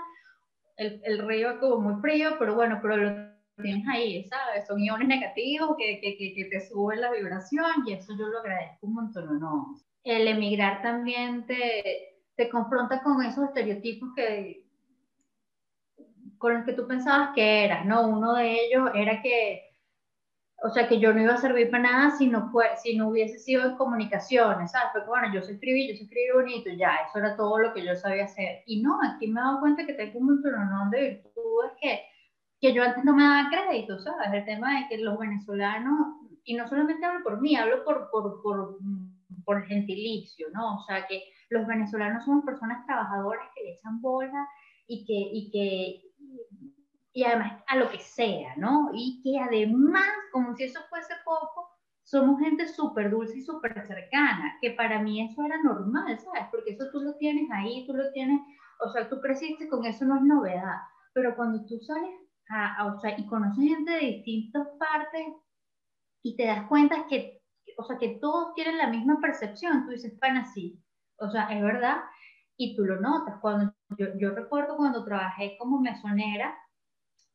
el, 0.78 0.98
el 1.04 1.26
río 1.28 1.50
es 1.50 1.58
como 1.58 1.76
muy 1.76 2.00
frío, 2.00 2.36
pero 2.38 2.54
bueno, 2.54 2.78
pero 2.80 2.96
lo 2.96 3.35
tienes 3.62 3.86
ahí, 3.88 4.24
¿sabes? 4.24 4.66
Son 4.66 4.82
iones 4.82 5.08
negativos 5.08 5.76
que, 5.78 6.00
que, 6.00 6.16
que, 6.16 6.44
te 6.50 6.60
suben 6.68 7.00
la 7.00 7.12
vibración 7.12 7.86
y 7.86 7.94
eso 7.94 8.12
yo 8.18 8.26
lo 8.26 8.40
agradezco 8.40 8.86
un 8.86 8.94
montón, 8.94 9.40
¿no? 9.40 9.74
El 10.04 10.28
emigrar 10.28 10.82
también 10.82 11.46
te, 11.46 12.16
te 12.36 12.48
confronta 12.48 13.02
con 13.02 13.22
esos 13.24 13.44
estereotipos 13.44 14.10
que 14.14 14.66
con 16.38 16.54
los 16.54 16.64
que 16.64 16.74
tú 16.74 16.86
pensabas 16.86 17.30
que 17.34 17.64
eras, 17.64 17.86
¿no? 17.86 18.06
Uno 18.08 18.34
de 18.34 18.52
ellos 18.52 18.90
era 18.94 19.22
que, 19.22 19.62
o 20.62 20.68
sea, 20.68 20.86
que 20.86 21.00
yo 21.00 21.14
no 21.14 21.22
iba 21.22 21.32
a 21.32 21.38
servir 21.38 21.70
para 21.70 21.82
nada 21.82 22.10
si 22.10 22.26
no, 22.26 22.50
fue, 22.50 22.66
si 22.76 22.94
no 22.94 23.08
hubiese 23.08 23.38
sido 23.38 23.64
en 23.64 23.76
comunicaciones, 23.76 24.70
¿sabes? 24.70 24.90
Porque 24.92 25.08
bueno, 25.08 25.32
yo 25.32 25.40
sé 25.42 25.52
escribir, 25.52 25.90
yo 25.90 25.96
sé 25.96 26.04
escribir 26.04 26.34
bonito, 26.34 26.70
ya, 26.76 26.96
eso 27.08 27.18
era 27.18 27.36
todo 27.36 27.58
lo 27.58 27.72
que 27.72 27.84
yo 27.84 27.96
sabía 27.96 28.24
hacer. 28.24 28.62
Y 28.66 28.82
no, 28.82 28.98
aquí 29.02 29.28
me 29.28 29.40
he 29.40 29.44
dado 29.44 29.60
cuenta 29.60 29.86
que 29.86 29.94
tengo 29.94 30.18
un 30.18 30.26
montón 30.26 30.90
de 30.90 31.00
virtudes 31.00 31.72
que 31.80 32.02
que 32.60 32.72
yo 32.72 32.82
antes 32.82 33.04
no 33.04 33.14
me 33.14 33.24
daba 33.24 33.50
crédito, 33.50 33.98
¿sabes? 33.98 34.32
El 34.32 34.44
tema 34.44 34.80
de 34.80 34.88
que 34.88 34.98
los 34.98 35.18
venezolanos, 35.18 36.16
y 36.44 36.54
no 36.54 36.66
solamente 36.66 37.04
hablo 37.04 37.22
por 37.22 37.40
mí, 37.40 37.56
hablo 37.56 37.84
por, 37.84 38.10
por, 38.10 38.42
por, 38.42 38.78
por 39.44 39.64
gentilicio, 39.66 40.48
¿no? 40.52 40.76
O 40.76 40.80
sea, 40.84 41.06
que 41.06 41.22
los 41.50 41.66
venezolanos 41.66 42.24
son 42.24 42.44
personas 42.44 42.84
trabajadoras 42.86 43.48
que 43.54 43.62
le 43.62 43.72
echan 43.72 44.00
bola 44.00 44.48
y 44.86 45.04
que, 45.04 45.12
y 45.12 45.50
que, 45.50 46.02
y 47.12 47.24
además 47.24 47.62
a 47.66 47.76
lo 47.76 47.90
que 47.90 47.98
sea, 47.98 48.54
¿no? 48.56 48.90
Y 48.94 49.20
que 49.22 49.38
además, 49.38 50.06
como 50.32 50.54
si 50.54 50.64
eso 50.64 50.80
fuese 50.88 51.14
poco, 51.24 51.70
somos 52.02 52.40
gente 52.40 52.68
súper 52.68 53.10
dulce 53.10 53.38
y 53.38 53.42
súper 53.42 53.84
cercana, 53.86 54.56
que 54.60 54.70
para 54.70 55.02
mí 55.02 55.20
eso 55.20 55.44
era 55.44 55.60
normal, 55.62 56.18
¿sabes? 56.20 56.44
Porque 56.50 56.70
eso 56.70 56.84
tú 56.92 57.00
lo 57.00 57.14
tienes 57.16 57.50
ahí, 57.50 57.84
tú 57.86 57.94
lo 57.94 58.10
tienes, 58.12 58.40
o 58.80 58.88
sea, 58.90 59.08
tú 59.08 59.20
creciste 59.20 59.68
con 59.68 59.84
eso, 59.84 60.04
no 60.04 60.16
es 60.16 60.22
novedad, 60.22 60.76
pero 61.12 61.34
cuando 61.34 61.64
tú 61.66 61.80
sales 61.80 62.25
o 62.84 63.00
sea, 63.00 63.18
y 63.18 63.26
conoces 63.26 63.64
gente 63.64 63.90
de 63.92 63.98
distintas 64.00 64.68
partes 64.78 65.26
y 66.22 66.36
te 66.36 66.46
das 66.46 66.66
cuenta 66.68 67.06
que, 67.08 67.42
o 67.78 67.84
sea, 67.84 67.98
que 67.98 68.18
todos 68.20 68.54
tienen 68.54 68.78
la 68.78 68.88
misma 68.88 69.20
percepción. 69.20 69.84
Tú 69.84 69.92
dices, 69.92 70.18
pan 70.20 70.36
así. 70.38 70.82
O 71.18 71.30
sea, 71.30 71.44
es 71.48 71.62
verdad. 71.62 71.98
Y 72.56 72.74
tú 72.76 72.84
lo 72.84 73.00
notas. 73.00 73.38
Cuando, 73.40 73.72
yo, 73.98 74.06
yo 74.18 74.30
recuerdo 74.30 74.76
cuando 74.76 75.04
trabajé 75.04 75.56
como 75.58 75.80
mesonera, 75.80 76.56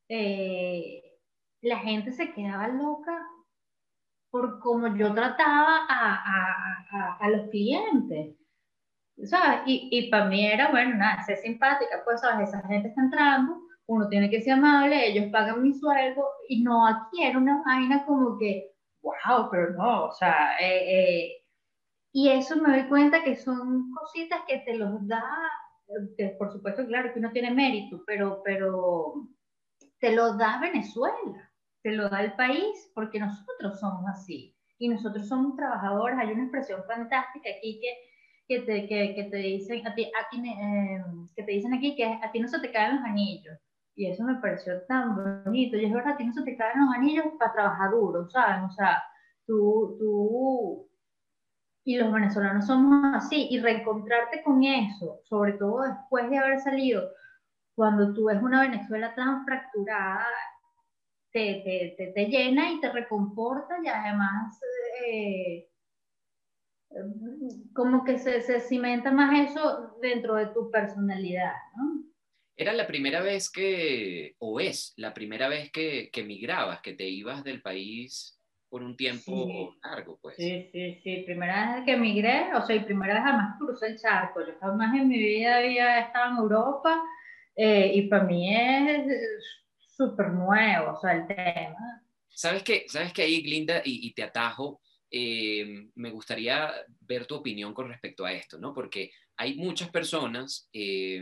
eh, 0.10 1.02
la 1.62 1.78
gente 1.80 2.12
se 2.12 2.34
quedaba 2.34 2.68
loca 2.68 3.26
por 4.30 4.60
cómo 4.60 4.96
yo 4.96 5.14
trataba 5.14 5.86
a, 5.88 6.16
a, 6.16 6.86
a, 6.92 7.18
a 7.18 7.30
los 7.30 7.50
clientes. 7.50 8.36
¿Sabes? 9.26 9.62
Y, 9.68 9.90
y 9.92 10.10
para 10.10 10.26
mí 10.26 10.46
era, 10.48 10.72
bueno, 10.72 10.96
nada, 10.96 11.22
ser 11.24 11.38
simpática, 11.38 12.02
pues, 12.04 12.22
¿sabes? 12.22 12.50
Esa 12.50 12.66
gente 12.68 12.88
está 12.88 13.02
entrando, 13.02 13.62
uno 13.92 14.08
tiene 14.10 14.30
que 14.30 14.42
ser 14.42 14.54
amable, 14.54 15.08
ellos 15.08 15.32
pagan 15.32 15.62
mi 15.62 15.74
sueldo, 15.74 16.24
y 16.48 16.64
no 16.64 16.88
aquí 16.88 17.24
era 17.24 17.38
una 17.38 17.62
vaina 17.66 18.06
como 18.06 18.38
que, 18.38 18.72
wow, 19.02 19.50
pero 19.52 19.72
no, 19.72 20.06
o 20.06 20.12
sea, 20.14 20.58
eh, 20.60 21.26
eh, 21.26 21.42
y 22.14 22.30
eso 22.30 22.56
me 22.58 22.70
doy 22.78 22.88
cuenta 22.90 23.24
que 23.24 23.36
son 23.36 23.92
cositas 23.94 24.42
que 24.48 24.60
te 24.60 24.76
los 24.76 25.06
da, 25.08 25.24
que 26.18 26.36
por 26.40 26.52
supuesto, 26.52 26.86
claro, 26.86 27.12
que 27.14 27.20
uno 27.20 27.32
tiene 27.32 27.52
mérito, 27.52 28.04
pero, 28.06 28.42
pero 28.44 29.28
te 30.00 30.14
lo 30.14 30.36
da 30.38 30.60
Venezuela, 30.60 31.52
te 31.84 31.92
lo 31.92 32.10
da 32.10 32.22
el 32.22 32.34
país, 32.34 32.92
porque 32.96 33.20
nosotros 33.20 33.80
somos 33.80 34.06
así. 34.10 34.56
Y 34.78 34.90
nosotros 34.90 35.28
somos 35.28 35.56
trabajadores. 35.56 36.18
Hay 36.18 36.32
una 36.32 36.44
expresión 36.44 36.84
fantástica 36.88 37.50
aquí 37.56 37.80
que, 37.80 37.92
que, 38.48 38.62
te, 38.66 38.88
que, 38.88 39.16
que 39.16 39.24
te 39.26 39.38
dicen 39.38 39.86
a 39.86 39.94
ti, 39.94 40.04
eh, 40.04 41.04
que 41.36 41.44
te 41.44 41.52
dicen 41.52 41.74
aquí 41.74 41.96
que 41.96 42.06
a 42.06 42.32
ti 42.32 42.40
no 42.40 42.48
se 42.48 42.60
te 42.60 42.72
caen 42.72 42.96
los 42.96 43.06
anillos. 43.06 43.58
Y 43.96 44.08
eso 44.08 44.24
me 44.24 44.36
pareció 44.36 44.82
tan 44.88 45.16
bonito. 45.46 45.78
Y 45.78 45.86
es 45.86 45.94
verdad, 45.94 46.18
ti 46.18 46.26
no 46.26 46.34
se 46.34 46.44
te 46.44 46.58
caen 46.58 46.86
los 46.86 46.96
anillos 46.96 47.26
para 47.38 47.54
trabajar 47.54 47.92
duro, 47.92 48.30
¿sabes? 48.30 48.64
O 48.70 48.72
sea, 48.72 49.04
tú, 49.46 49.98
tú 50.00 50.92
y 51.84 51.98
los 51.98 52.12
venezolanos 52.12 52.68
somos 52.68 53.16
así, 53.16 53.48
y 53.50 53.60
reencontrarte 53.60 54.44
con 54.44 54.64
eso, 54.64 55.22
sobre 55.24 55.54
todo 55.54 55.82
después 55.82 56.30
de 56.30 56.38
haber 56.38 56.60
salido, 56.60 57.10
cuando 57.76 58.14
tú 58.14 58.26
ves 58.26 58.42
una 58.42 58.62
Venezuela 58.62 59.16
tan 59.16 59.46
fracturada, 59.46 60.28
te, 61.32 61.96
te, 61.98 62.12
te, 62.14 62.26
llena 62.26 62.72
y 62.72 62.82
te 62.82 62.92
reconforta 62.92 63.78
y 63.82 63.88
además 63.88 64.60
eh, 65.08 65.70
como 67.74 68.04
que 68.04 68.20
se, 68.20 68.42
se, 68.42 68.60
cimenta 68.60 69.12
más 69.12 69.50
eso 69.50 69.96
dentro 70.02 70.36
de 70.36 70.48
tu 70.48 70.70
personalidad, 70.70 71.54
¿no? 71.78 72.04
Era 72.56 72.74
la 72.74 72.88
primera 72.88 73.22
vez 73.22 73.50
que, 73.50 74.36
o 74.40 74.60
es 74.60 74.94
la 74.98 75.14
primera 75.14 75.48
vez 75.48 75.72
que, 75.72 76.10
que 76.12 76.24
migrabas, 76.24 76.82
que 76.82 76.94
te 76.94 77.08
ibas 77.08 77.44
del 77.44 77.62
país 77.62 78.38
por 78.70 78.84
un 78.84 78.96
tiempo 78.96 79.76
largo, 79.84 80.20
pues. 80.22 80.36
Sí, 80.38 80.70
sí, 80.72 81.00
sí. 81.04 81.24
Primera 81.26 81.76
vez 81.76 81.86
que 81.86 81.94
emigré, 81.94 82.54
o 82.56 82.66
sea, 82.66 82.76
y 82.76 82.82
primera 82.82 83.16
vez 83.16 83.24
jamás 83.24 83.58
crucé 83.58 83.88
el 83.88 84.00
charco. 84.00 84.46
Yo 84.46 84.54
jamás 84.60 84.96
en 84.96 85.10
mi 85.10 85.18
vida 85.18 85.58
había 85.58 86.00
estado 86.00 86.32
en 86.32 86.38
Europa 86.38 87.02
eh, 87.56 87.92
y 87.96 88.04
para 88.04 88.24
mí 88.24 88.56
es 88.56 89.06
súper 89.78 90.30
nuevo, 90.30 90.94
o 90.94 91.02
sea, 91.02 91.14
el 91.14 91.28
tema. 91.28 92.04
¿Sabes 92.30 92.64
qué? 92.64 92.86
¿Sabes 92.88 93.12
qué 93.12 93.24
ahí, 93.24 93.42
Glinda, 93.42 93.82
y, 93.84 94.08
y 94.08 94.14
te 94.14 94.24
atajo? 94.24 94.82
Eh, 95.14 95.90
me 95.96 96.10
gustaría 96.10 96.72
ver 97.02 97.26
tu 97.26 97.36
opinión 97.36 97.74
con 97.74 97.90
respecto 97.90 98.24
a 98.24 98.32
esto, 98.32 98.58
¿no? 98.58 98.74
Porque 98.74 99.12
hay 99.36 99.56
muchas 99.56 99.90
personas, 99.90 100.70
eh, 100.72 101.22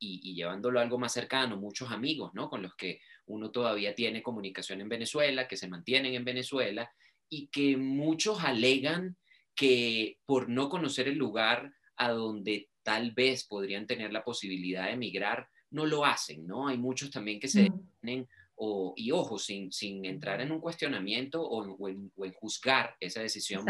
y, 0.00 0.20
y, 0.24 0.34
llevándolo 0.34 0.80
a 0.80 0.82
algo 0.82 0.98
más 0.98 1.12
cercano, 1.12 1.56
muchos 1.56 1.92
amigos, 1.92 2.32
¿no? 2.34 2.50
Con 2.50 2.62
los 2.62 2.74
que 2.74 3.00
uno 3.26 3.52
todavía 3.52 3.94
tiene 3.94 4.22
comunicación 4.22 4.80
en 4.80 4.88
Venezuela, 4.88 5.46
que 5.46 5.56
se 5.56 5.68
mantienen 5.68 6.14
en 6.14 6.24
Venezuela 6.24 6.90
y 7.28 7.46
que 7.48 7.76
muchos 7.76 8.42
alegan 8.42 9.16
que 9.54 10.18
por 10.26 10.48
no 10.48 10.68
conocer 10.68 11.06
el 11.06 11.18
lugar 11.18 11.72
a 11.96 12.10
donde 12.10 12.70
tal 12.82 13.12
vez 13.12 13.44
podrían 13.44 13.86
tener 13.86 14.12
la 14.12 14.24
posibilidad 14.24 14.86
de 14.86 14.92
emigrar, 14.92 15.48
no 15.70 15.86
lo 15.86 16.04
hacen, 16.04 16.46
¿no? 16.46 16.66
Hay 16.66 16.78
muchos 16.78 17.10
también 17.10 17.38
que 17.38 17.48
se 17.48 17.64
detienen, 17.64 18.26
o, 18.56 18.92
y 18.96 19.10
ojo, 19.10 19.38
sin, 19.38 19.70
sin 19.70 20.04
entrar 20.04 20.40
en 20.40 20.50
un 20.50 20.60
cuestionamiento 20.60 21.42
o, 21.42 21.62
o, 21.62 21.88
en, 21.88 22.10
o 22.16 22.24
en, 22.24 22.32
juzgar 22.32 22.96
esa 23.00 23.20
decisión. 23.20 23.64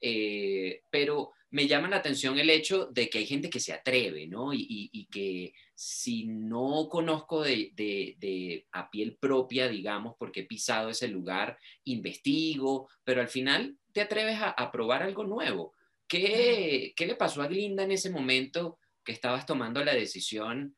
Eh, 0.00 0.82
pero 0.90 1.32
me 1.50 1.66
llama 1.66 1.88
la 1.88 1.96
atención 1.96 2.38
el 2.38 2.50
hecho 2.50 2.86
de 2.86 3.08
que 3.08 3.18
hay 3.18 3.26
gente 3.26 3.48
que 3.48 3.60
se 3.60 3.72
atreve, 3.72 4.26
¿no? 4.26 4.52
Y, 4.52 5.08
que 5.10 5.54
si 5.74 6.26
no 6.26 6.88
conozco 6.90 7.42
de, 7.42 8.66
a 8.72 8.90
piel 8.90 9.16
propia, 9.16 9.68
digamos, 9.68 10.14
porque 10.18 10.40
he 10.40 10.46
pisado 10.46 10.90
ese 10.90 11.08
lugar, 11.08 11.58
investigo, 11.84 12.88
pero 13.04 13.22
al 13.22 13.28
final 13.28 13.78
te 13.92 14.02
atreves 14.02 14.38
a, 14.38 14.50
a 14.50 14.70
probar 14.70 15.02
algo 15.02 15.24
nuevo. 15.24 15.74
¿Qué, 16.06 16.92
¿Qué, 16.94 17.06
le 17.06 17.14
pasó 17.14 17.42
a 17.42 17.48
Glinda 17.48 17.82
en 17.82 17.92
ese 17.92 18.10
momento 18.10 18.78
que 19.04 19.12
estabas 19.12 19.46
tomando 19.46 19.82
la 19.82 19.94
decisión 19.94 20.76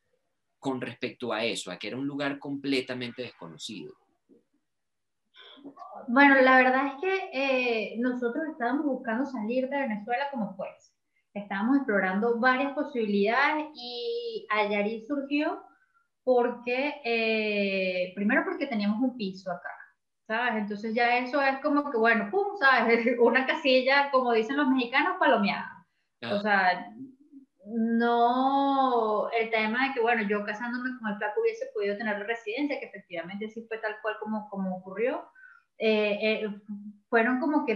con 0.58 0.80
respecto 0.80 1.32
a 1.32 1.44
eso, 1.44 1.70
a 1.70 1.78
que 1.78 1.88
era 1.88 1.96
un 1.96 2.06
lugar 2.06 2.38
completamente 2.38 3.22
desconocido? 3.22 3.94
Bueno, 6.12 6.40
la 6.40 6.56
verdad 6.56 6.86
es 6.88 6.94
que 7.00 7.30
eh, 7.32 7.96
nosotros 7.98 8.44
estábamos 8.50 8.84
buscando 8.84 9.24
salir 9.26 9.68
de 9.68 9.78
Venezuela 9.78 10.24
como 10.30 10.54
fuese 10.56 10.90
estábamos 11.34 11.76
explorando 11.78 12.38
varias 12.38 12.72
posibilidades 12.72 13.66
y 13.74 14.46
Ayarí 14.50 15.04
surgió 15.06 15.62
porque, 16.24 17.00
eh, 17.04 18.12
primero 18.14 18.44
porque 18.44 18.66
teníamos 18.66 19.00
un 19.00 19.16
piso 19.16 19.50
acá, 19.50 19.70
¿sabes? 20.26 20.62
Entonces 20.62 20.94
ya 20.94 21.18
eso 21.18 21.40
es 21.40 21.58
como 21.60 21.90
que, 21.90 21.98
bueno, 21.98 22.28
pum, 22.30 22.56
¿sabes? 22.58 23.04
Una 23.20 23.46
casilla, 23.46 24.10
como 24.10 24.32
dicen 24.32 24.56
los 24.56 24.68
mexicanos, 24.68 25.16
palomeada. 25.18 25.86
O 26.30 26.38
sea, 26.40 26.92
no, 27.64 29.30
el 29.30 29.48
tema 29.50 29.88
de 29.88 29.94
que, 29.94 30.00
bueno, 30.00 30.22
yo 30.28 30.44
casándome 30.44 30.90
con 30.98 31.10
el 31.10 31.16
flaco 31.16 31.40
hubiese 31.40 31.66
podido 31.72 31.96
tener 31.96 32.18
residencia, 32.26 32.78
que 32.78 32.86
efectivamente 32.86 33.48
sí 33.48 33.64
fue 33.66 33.78
tal 33.78 33.96
cual 34.02 34.16
como, 34.20 34.48
como 34.50 34.76
ocurrió, 34.76 35.24
eh, 35.80 36.18
eh, 36.20 36.60
fueron 37.08 37.40
como 37.40 37.64
que 37.64 37.74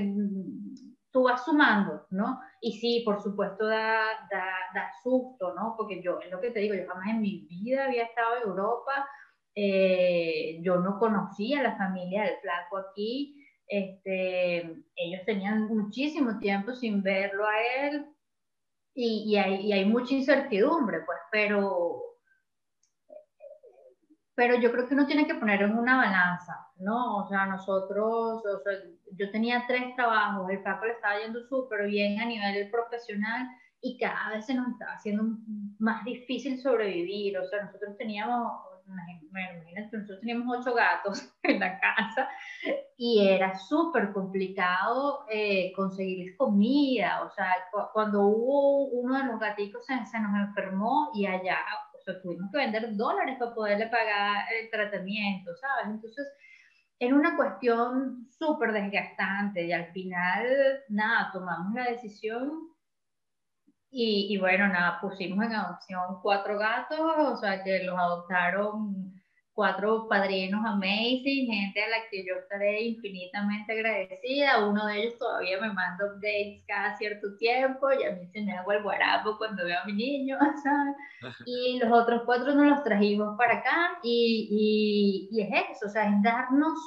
tú 1.11 1.23
vas 1.23 1.45
sumando, 1.45 2.07
¿no? 2.11 2.39
Y 2.61 2.73
sí, 2.73 3.03
por 3.03 3.23
supuesto 3.23 3.67
da, 3.67 4.03
da, 4.31 4.47
da, 4.75 4.91
susto, 5.03 5.55
¿no? 5.55 5.75
Porque 5.77 6.03
yo, 6.03 6.21
es 6.21 6.31
lo 6.31 6.39
que 6.41 6.51
te 6.51 6.61
digo, 6.61 6.75
yo 6.75 6.87
jamás 6.87 7.09
en 7.09 7.23
mi 7.23 7.47
vida 7.49 7.87
había 7.87 8.05
estado 8.05 8.37
en 8.37 8.43
Europa, 8.43 9.09
eh, 9.55 10.61
yo 10.63 10.81
no 10.81 10.99
conocía 10.99 11.61
a 11.61 11.63
la 11.63 11.79
familia 11.79 12.25
del 12.25 12.37
flaco 12.43 12.77
aquí, 12.77 13.43
este, 13.67 14.59
ellos 14.97 15.23
tenían 15.25 15.69
muchísimo 15.69 16.39
tiempo 16.39 16.75
sin 16.75 17.03
verlo 17.03 17.47
a 17.47 17.87
él 17.87 18.07
y, 18.93 19.33
y, 19.33 19.37
hay, 19.37 19.67
y 19.67 19.73
hay 19.73 19.87
mucha 19.87 20.15
incertidumbre, 20.15 21.01
pues, 21.07 21.19
pero 21.33 22.04
pero 24.35 24.57
yo 24.59 24.73
creo 24.73 24.87
que 24.87 24.95
uno 24.95 25.07
tiene 25.07 25.27
que 25.27 25.35
poner 25.35 25.63
en 25.63 25.79
una 25.79 25.97
balanza, 25.97 26.67
¿no? 26.79 27.19
O 27.19 27.29
sea, 27.29 27.47
nosotros, 27.47 28.45
o 28.45 28.61
sea, 28.63 28.73
yo 29.13 29.31
tenía 29.31 29.65
tres 29.67 29.95
trabajos, 29.95 30.51
el 30.51 30.63
Paco 30.63 30.87
le 30.87 30.93
estaba 30.93 31.21
yendo 31.21 31.41
súper 31.49 31.87
bien 31.87 32.21
a 32.21 32.27
nivel 32.27 32.69
profesional 32.71 33.47
y 33.81 33.97
cada 33.99 34.31
vez 34.31 34.47
se 34.47 34.55
nos 34.55 34.69
estaba 34.69 34.93
haciendo 34.93 35.25
más 35.79 36.05
difícil 36.05 36.59
sobrevivir, 36.59 37.39
o 37.39 37.45
sea, 37.47 37.65
nosotros 37.65 37.97
teníamos, 37.97 38.51
imagínate, 39.31 39.97
nosotros 39.99 40.21
teníamos 40.21 40.59
ocho 40.59 40.75
gatos 40.75 41.33
en 41.45 41.61
la 41.61 41.79
casa 41.79 42.29
y 42.97 43.29
era 43.29 43.55
súper 43.55 44.13
complicado 44.13 45.27
eh, 45.31 45.73
conseguirles 45.77 46.37
comida, 46.37 47.23
o 47.25 47.31
sea, 47.31 47.55
cuando 47.93 48.23
hubo 48.23 48.87
uno 48.87 49.17
de 49.17 49.27
los 49.27 49.39
gatitos 49.39 49.87
se, 49.87 49.95
se 50.07 50.19
nos 50.19 50.35
enfermó 50.35 51.11
y 51.15 51.27
allá 51.27 51.59
tuvimos 52.23 52.51
que 52.51 52.59
vender 52.59 52.97
dólares 52.97 53.37
para 53.39 53.55
poderle 53.55 53.87
pagar 53.89 54.47
el 54.53 54.71
tratamiento, 54.71 55.55
¿sabes? 55.57 55.87
Entonces, 55.95 56.27
era 56.99 57.15
una 57.15 57.37
cuestión 57.37 58.27
súper 58.31 58.73
desgastante 58.73 59.65
y 59.65 59.73
al 59.73 59.93
final, 59.93 60.47
nada, 60.89 61.31
tomamos 61.33 61.75
la 61.75 61.91
decisión 61.91 62.69
y, 63.91 64.35
y, 64.35 64.39
bueno, 64.39 64.69
nada, 64.69 65.01
pusimos 65.01 65.45
en 65.45 65.55
adopción 65.55 66.21
cuatro 66.23 66.59
gatos, 66.59 66.99
o 67.01 67.37
sea, 67.37 67.63
que 67.63 67.85
los 67.85 67.97
adoptaron 67.97 69.14
cuatro 69.55 70.09
padrinos 70.09 70.61
amazing, 70.67 71.47
gente 71.47 71.83
a 71.83 71.89
la 71.89 71.97
que 72.11 72.27
yo 72.27 72.35
estaré 72.35 72.83
infinitamente 72.83 73.73
agradecida. 73.73 74.67
Uno 74.67 74.87
de 74.87 75.03
ellos 75.03 75.19
todavía 75.19 75.61
me 75.61 75.73
manda 75.73 76.07
updates 76.07 76.65
cada 76.67 76.97
cierto 76.97 77.37
tiempo 77.39 77.93
y 77.93 78.05
a 78.05 78.11
mí 78.13 78.27
se 78.33 78.43
me 78.43 78.53
hago 78.53 78.73
el 78.73 78.83
guarapo 78.83 79.39
cuando 79.39 79.65
veo 79.65 79.79
a 79.81 79.85
mi 79.87 79.93
niño, 79.93 80.37
¿sabes? 80.63 81.37
Y 81.47 81.79
los 81.79 81.93
otros 81.93 82.23
cuatro 82.27 82.55
nos 82.55 82.67
los 82.67 82.83
trajimos 82.83 83.37
para 83.39 83.59
acá 83.59 83.99
y, 84.03 85.29
y, 85.31 85.39
y, 85.39 85.43
es 85.43 85.65
eso, 85.71 85.87
o 85.87 85.89
sea, 85.89 86.09
es 86.09 86.23
darnos 86.23 86.79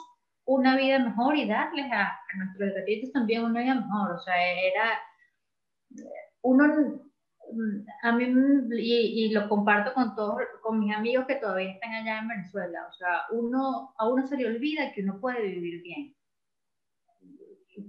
una 0.45 0.77
vida 0.77 0.99
mejor 0.99 1.35
y 1.35 1.47
darles 1.47 1.91
a, 1.91 2.03
a 2.03 2.37
nuestros 2.37 2.73
gatitos 2.73 3.11
también 3.13 3.43
una 3.43 3.61
vida 3.61 3.75
mejor, 3.75 4.11
o 4.11 4.19
sea, 4.19 4.35
era 4.53 4.99
uno 6.41 7.06
a 8.03 8.11
mí, 8.11 8.25
y, 8.77 9.25
y, 9.25 9.29
lo 9.31 9.47
comparto 9.47 9.93
con 9.93 10.15
todos, 10.15 10.37
con 10.61 10.79
mis 10.79 10.95
amigos 10.95 11.25
que 11.27 11.35
todavía 11.35 11.71
están 11.71 11.93
allá 11.93 12.19
en 12.19 12.27
Venezuela, 12.27 12.87
o 12.89 12.93
sea, 12.93 13.21
uno, 13.31 13.93
a 13.97 14.07
uno 14.07 14.25
se 14.27 14.37
le 14.37 14.47
olvida 14.47 14.91
que 14.91 15.03
uno 15.03 15.19
puede 15.19 15.41
vivir 15.41 15.81
bien, 15.81 16.15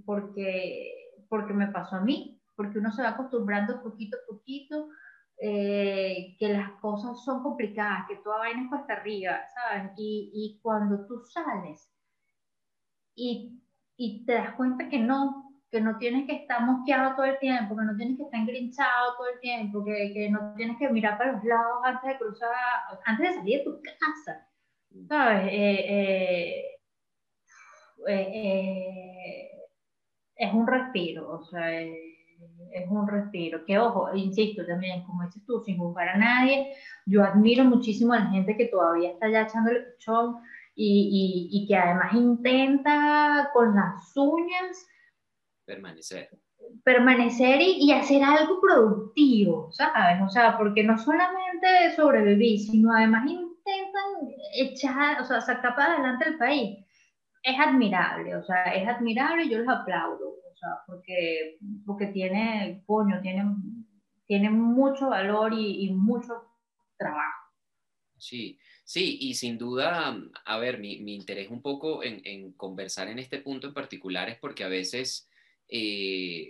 porque, 0.05 1.13
porque 1.27 1.53
me 1.53 1.67
pasó 1.67 1.97
a 1.97 2.01
mí, 2.01 2.41
porque 2.55 2.79
uno 2.79 2.91
se 2.91 3.01
va 3.01 3.09
acostumbrando 3.09 3.81
poquito 3.83 4.17
a 4.17 4.31
poquito, 4.33 4.89
eh, 5.41 6.35
que 6.37 6.49
las 6.49 6.71
cosas 6.81 7.23
son 7.23 7.41
complicadas, 7.41 8.07
que 8.09 8.17
toda 8.17 8.39
vaina 8.39 8.63
es 8.63 8.69
cuesta 8.69 8.93
arriba, 8.93 9.39
¿sabes? 9.53 9.91
Y, 9.97 10.31
y 10.33 10.59
cuando 10.61 11.05
tú 11.05 11.21
sales 11.23 11.89
y, 13.15 13.61
y, 13.95 14.25
te 14.25 14.33
das 14.33 14.53
cuenta 14.55 14.89
que 14.89 14.99
no, 14.99 15.48
que 15.71 15.81
no 15.81 15.97
tienes 15.97 16.25
que 16.25 16.35
estar 16.35 16.65
mosqueado 16.65 17.15
todo 17.15 17.25
el 17.25 17.37
tiempo, 17.39 17.75
que 17.75 17.83
no 17.83 17.95
tienes 17.95 18.17
que 18.17 18.23
estar 18.23 18.39
engrinchado 18.39 19.15
todo 19.17 19.27
el 19.27 19.39
tiempo, 19.39 19.85
que, 19.85 20.11
que 20.13 20.29
no 20.29 20.53
tienes 20.55 20.77
que 20.77 20.89
mirar 20.89 21.17
para 21.17 21.33
los 21.33 21.43
lados 21.43 21.79
antes 21.83 22.09
de 22.09 22.17
cruzar, 22.17 22.49
antes 23.05 23.29
de 23.29 23.35
salir 23.35 23.57
de 23.59 23.63
tu 23.65 23.81
casa, 23.81 24.47
¿sabes? 25.07 25.47
Eh, 25.51 26.63
eh, 28.07 29.49
es 30.35 30.53
un 30.53 30.65
respiro, 30.65 31.29
o 31.29 31.43
sea, 31.43 31.81
es 31.81 32.89
un 32.89 33.07
respiro. 33.07 33.63
Que 33.65 33.77
ojo, 33.77 34.15
insisto 34.15 34.65
también, 34.65 35.03
como 35.03 35.23
dices 35.23 35.45
tú, 35.45 35.61
sin 35.63 35.77
juzgar 35.77 36.09
a 36.09 36.17
nadie, 36.17 36.73
yo 37.05 37.23
admiro 37.23 37.63
muchísimo 37.65 38.13
a 38.13 38.19
la 38.19 38.31
gente 38.31 38.57
que 38.57 38.67
todavía 38.67 39.11
está 39.11 39.29
ya 39.29 39.41
echándole 39.41 39.81
pichón 39.81 40.37
y, 40.73 41.49
y, 41.51 41.63
y 41.63 41.67
que 41.67 41.75
además 41.75 42.13
intenta 42.13 43.49
con 43.53 43.75
las 43.75 44.15
uñas 44.15 44.87
permanecer. 45.73 46.29
Permanecer 46.83 47.61
y, 47.61 47.85
y, 47.85 47.91
hacer 47.91 48.23
algo 48.23 48.59
productivo, 48.61 49.71
¿sabes? 49.71 50.21
O 50.25 50.29
sea, 50.29 50.57
porque 50.57 50.83
no 50.83 50.97
solamente 50.97 51.95
sobrevivir, 51.95 52.59
sino 52.59 52.93
además 52.93 53.23
intentan 53.29 54.09
echar, 54.53 55.21
o 55.21 55.25
sea, 55.25 55.41
sacar 55.41 55.75
para 55.75 55.93
adelante 55.93 56.25
el 56.27 56.37
país. 56.37 56.85
Es 57.43 57.57
admirable, 57.57 58.35
o 58.35 58.43
sea, 58.43 58.63
es 58.73 58.87
admirable 58.87 59.45
y 59.45 59.49
yo 59.49 59.59
les 59.59 59.69
aplaudo 59.69 60.39
porque, 60.87 61.57
porque 61.85 62.07
tiene, 62.07 62.83
coño, 62.85 63.21
tiene, 63.21 63.43
tiene 64.25 64.49
mucho 64.49 65.09
valor 65.09 65.53
y, 65.53 65.89
mucho 65.91 66.33
trabajo. 66.97 67.47
Sí, 68.17 68.59
sí, 68.83 69.17
y 69.21 69.35
sin 69.35 69.57
duda, 69.57 70.15
a 70.45 70.57
ver, 70.57 70.79
mi, 70.79 70.99
mi 70.99 71.15
interés 71.15 71.49
un 71.49 71.61
poco 71.61 72.03
en, 72.03 72.21
en, 72.25 72.51
conversar 72.53 73.07
en 73.07 73.19
este 73.19 73.39
punto 73.39 73.67
en 73.67 73.73
particular 73.73 74.29
es 74.29 74.37
porque 74.37 74.63
a 74.63 74.67
veces 74.67 75.28
eh, 75.69 76.49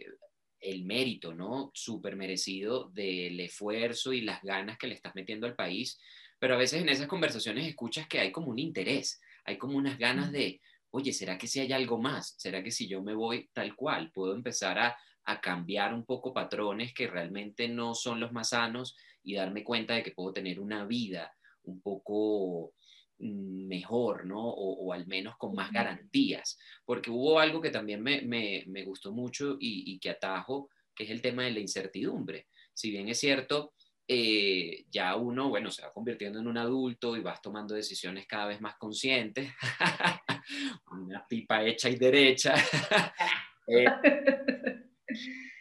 el 0.60 0.86
mérito, 0.86 1.34
¿no? 1.34 1.72
Súper 1.74 2.16
merecido 2.16 2.90
del 2.90 3.40
esfuerzo 3.40 4.14
y 4.14 4.22
las 4.22 4.42
ganas 4.42 4.78
que 4.78 4.88
le 4.88 4.96
estás 4.96 5.16
metiendo 5.16 5.48
al 5.48 5.56
país, 5.56 6.00
pero 6.40 6.56
a 6.56 6.58
veces 6.58 6.82
en 6.82 6.90
esas 6.90 7.08
conversaciones 7.08 7.68
escuchas 7.68 8.08
que 8.08 8.20
hay 8.20 8.32
como 8.32 8.48
un 8.48 8.60
interés, 8.60 9.22
hay 9.46 9.58
como 9.58 9.78
unas 9.78 9.98
ganas 9.98 10.32
de, 10.32 10.62
oye, 10.92 11.14
¿será 11.14 11.38
que 11.38 11.48
si 11.48 11.60
hay 11.60 11.72
algo 11.74 12.00
más? 12.00 12.36
¿Será 12.38 12.64
que 12.64 12.72
si 12.72 12.88
yo 12.88 13.02
me 13.04 13.14
voy 13.14 13.50
tal 13.54 13.76
cual, 13.76 14.12
puedo 14.12 14.34
empezar 14.34 14.80
a, 14.80 14.98
cambiar 15.44 15.94
un 15.94 16.06
poco 16.06 16.34
patrones 16.34 16.92
que 16.92 17.06
realmente 17.06 17.68
no 17.68 17.94
son 17.94 18.20
los 18.20 18.32
más 18.32 18.50
sanos 18.50 18.98
y 19.22 19.36
darme 19.36 19.64
cuenta 19.64 19.94
de 19.94 20.02
que 20.02 20.10
puedo 20.10 20.34
tener 20.34 20.60
una 20.60 20.86
vida 20.86 21.32
un 21.66 21.82
poco 21.82 22.72
mm, 22.72 22.79
mejor, 23.20 24.26
¿no? 24.26 24.42
O, 24.42 24.94
al 24.94 25.08
menos 25.08 25.38
con 25.38 25.54
más 25.54 25.72
garantías. 25.72 26.58
Porque 26.86 27.12
hubo 27.12 27.40
algo 27.40 27.62
que 27.62 27.70
también 27.70 28.02
me, 28.02 28.84
gustó 28.86 29.12
mucho 29.12 29.58
y, 29.60 29.94
y, 29.94 30.00
que 30.00 30.10
atajo, 30.10 30.70
que 30.96 31.04
es 31.04 31.10
el 31.10 31.22
tema 31.22 31.44
de 31.44 31.52
la 31.52 31.60
incertidumbre. 31.60 32.48
Si 32.74 32.92
bien 32.92 33.10
es 33.10 33.20
cierto, 33.20 33.74
eh, 34.12 34.86
ya 34.90 35.16
uno, 35.16 35.50
bueno, 35.50 35.70
se 35.70 35.84
va 35.84 35.94
convirtiendo 35.94 36.40
en 36.40 36.48
un 36.48 36.58
adulto 36.58 37.16
y 37.16 37.22
vas 37.22 37.44
tomando 37.44 37.76
decisiones 37.76 38.26
cada 38.26 38.48
vez 38.48 38.60
más 38.60 38.76
conscientes. 38.78 39.52
Una 40.92 41.28
pipa 41.28 41.64
hecha 41.64 41.90
y 41.90 41.96
derecha. 41.96 42.56
Eh, 43.72 43.86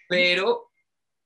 pero, 0.08 0.70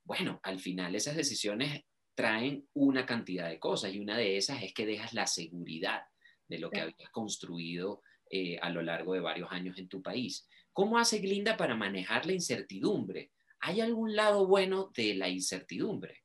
bueno, 0.02 0.40
al 0.42 0.58
final 0.58 0.96
esas 0.96 1.14
decisiones 1.14 1.84
traen 2.12 2.66
una 2.72 3.06
cantidad 3.06 3.48
de 3.48 3.60
cosas 3.60 3.94
y 3.94 4.00
una 4.00 4.18
de 4.18 4.36
esas 4.36 4.64
es 4.64 4.74
que 4.74 4.84
dejas 4.84 5.12
la 5.12 5.28
seguridad 5.28 6.02
de 6.52 6.58
lo 6.58 6.70
que 6.70 6.82
habías 6.82 7.10
construido 7.10 8.02
eh, 8.28 8.58
a 8.60 8.68
lo 8.68 8.82
largo 8.82 9.14
de 9.14 9.20
varios 9.20 9.50
años 9.50 9.78
en 9.78 9.88
tu 9.88 10.02
país. 10.02 10.46
¿Cómo 10.74 10.98
hace 10.98 11.18
Glinda 11.18 11.56
para 11.56 11.74
manejar 11.74 12.26
la 12.26 12.34
incertidumbre? 12.34 13.30
¿Hay 13.60 13.80
algún 13.80 14.14
lado 14.14 14.46
bueno 14.46 14.92
de 14.94 15.14
la 15.14 15.30
incertidumbre? 15.30 16.18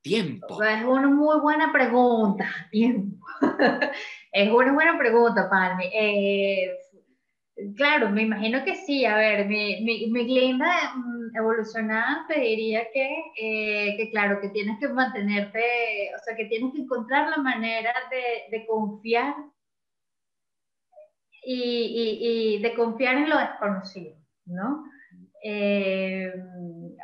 Tiempo. 0.00 0.62
Es 0.62 0.82
una 0.84 1.08
muy 1.08 1.38
buena 1.40 1.70
pregunta. 1.70 2.48
Tiempo. 2.70 3.26
es 4.32 4.50
una 4.50 4.72
buena 4.72 4.96
pregunta, 4.96 5.50
Palme. 5.50 5.90
Eh, 5.92 6.70
claro, 7.76 8.10
me 8.10 8.22
imagino 8.22 8.64
que 8.64 8.76
sí. 8.76 9.04
A 9.04 9.16
ver, 9.16 9.46
mi, 9.46 9.82
mi, 9.82 10.10
mi 10.10 10.24
Glinda 10.24 10.94
mm, 10.96 11.36
evolucionada 11.36 12.24
te 12.28 12.40
diría 12.40 12.82
que, 12.92 13.08
eh, 13.36 13.96
que, 13.96 14.10
claro, 14.10 14.40
que 14.40 14.50
tienes 14.50 14.78
que 14.78 14.88
mantenerte, 14.88 15.60
o 16.14 16.18
sea, 16.24 16.36
que 16.36 16.46
tienes 16.46 16.72
que 16.72 16.80
encontrar 16.82 17.28
la 17.30 17.38
manera 17.38 17.92
de, 18.10 18.56
de 18.56 18.66
confiar 18.66 19.34
y, 21.44 21.54
y, 21.54 22.56
y, 22.56 22.62
de 22.62 22.74
confiar 22.74 23.16
en 23.16 23.30
lo 23.30 23.38
desconocido, 23.38 24.16
¿no? 24.46 24.84
Eh, 25.44 26.32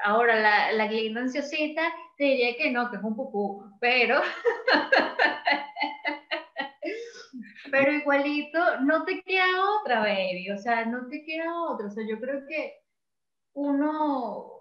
ahora, 0.05 0.41
la, 0.41 0.73
la 0.73 0.87
Glinda 0.89 1.21
ansiosita 1.21 1.83
diría 2.19 2.57
que 2.57 2.71
no, 2.71 2.91
que 2.91 2.97
es 2.97 3.03
un 3.03 3.17
pupú, 3.17 3.65
pero, 3.81 4.21
pero 7.71 7.93
igualito, 7.93 8.81
no 8.81 9.05
te 9.05 9.23
queda 9.23 9.45
otra, 9.81 10.01
baby, 10.01 10.51
o 10.51 10.59
sea, 10.59 10.85
no 10.87 11.09
te 11.09 11.25
queda 11.25 11.63
otra, 11.63 11.87
o 11.87 11.91
sea, 11.91 12.05
yo 12.09 12.19
creo 12.21 12.47
que 12.49 12.75
uno, 13.55 14.53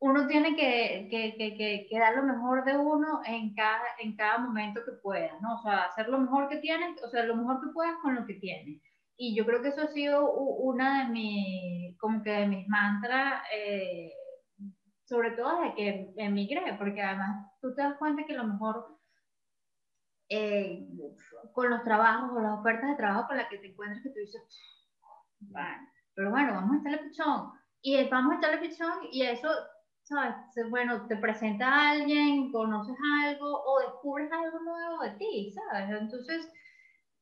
uno 0.00 0.26
tiene 0.26 0.56
que, 0.56 1.08
que, 1.10 1.34
que, 1.36 1.86
que, 1.88 1.98
dar 1.98 2.16
lo 2.16 2.24
mejor 2.24 2.64
de 2.64 2.76
uno 2.76 3.20
en 3.24 3.54
cada, 3.54 3.84
en 3.98 4.16
cada 4.16 4.38
momento 4.38 4.80
que 4.84 4.92
pueda, 5.02 5.38
¿no? 5.40 5.54
O 5.54 5.62
sea, 5.62 5.84
hacer 5.84 6.08
lo 6.08 6.18
mejor 6.18 6.48
que 6.48 6.56
tienes, 6.58 7.02
o 7.02 7.08
sea, 7.08 7.24
lo 7.24 7.36
mejor 7.36 7.60
que 7.60 7.72
puedas 7.72 7.96
con 8.02 8.14
lo 8.14 8.26
que 8.26 8.34
tienes. 8.34 8.80
Y 9.16 9.36
yo 9.36 9.44
creo 9.44 9.62
que 9.62 9.68
eso 9.68 9.82
ha 9.82 9.88
sido 9.88 10.32
una 10.32 11.04
de 11.04 11.12
mis, 11.12 11.98
como 11.98 12.22
que 12.22 12.30
de 12.30 12.46
mis 12.46 12.66
mantras, 12.68 13.42
eh, 13.54 14.12
sobre 15.04 15.32
todo 15.32 15.60
desde 15.60 15.74
que 15.74 16.12
emigré, 16.16 16.74
porque 16.78 17.02
además 17.02 17.46
tú 17.60 17.74
te 17.74 17.82
das 17.82 17.98
cuenta 17.98 18.24
que 18.24 18.32
lo 18.32 18.44
mejor 18.44 18.99
eh, 20.30 20.86
con 21.52 21.70
los 21.70 21.82
trabajos 21.82 22.30
o 22.32 22.40
las 22.40 22.58
ofertas 22.58 22.90
de 22.90 22.96
trabajo 22.96 23.26
con 23.26 23.36
las 23.36 23.48
que 23.48 23.58
te 23.58 23.66
encuentras 23.66 24.02
que 24.02 24.10
tú 24.10 24.20
dices, 24.20 24.42
bueno, 25.40 25.88
pero 26.14 26.30
bueno, 26.30 26.52
vamos 26.54 26.76
a 26.76 26.80
echarle 26.80 27.08
pichón. 27.08 27.52
Y 27.82 28.08
vamos 28.08 28.34
a 28.34 28.38
echarle 28.38 28.68
pichón 28.68 28.92
y 29.10 29.22
eso, 29.22 29.48
¿sabes? 30.02 30.34
Bueno, 30.68 31.06
te 31.08 31.16
presenta 31.16 31.66
a 31.66 31.90
alguien, 31.90 32.52
conoces 32.52 32.96
algo 33.24 33.46
o 33.46 33.80
descubres 33.80 34.30
algo 34.30 34.60
nuevo 34.60 35.02
de 35.02 35.10
ti, 35.12 35.52
¿sabes? 35.52 35.98
Entonces, 36.00 36.48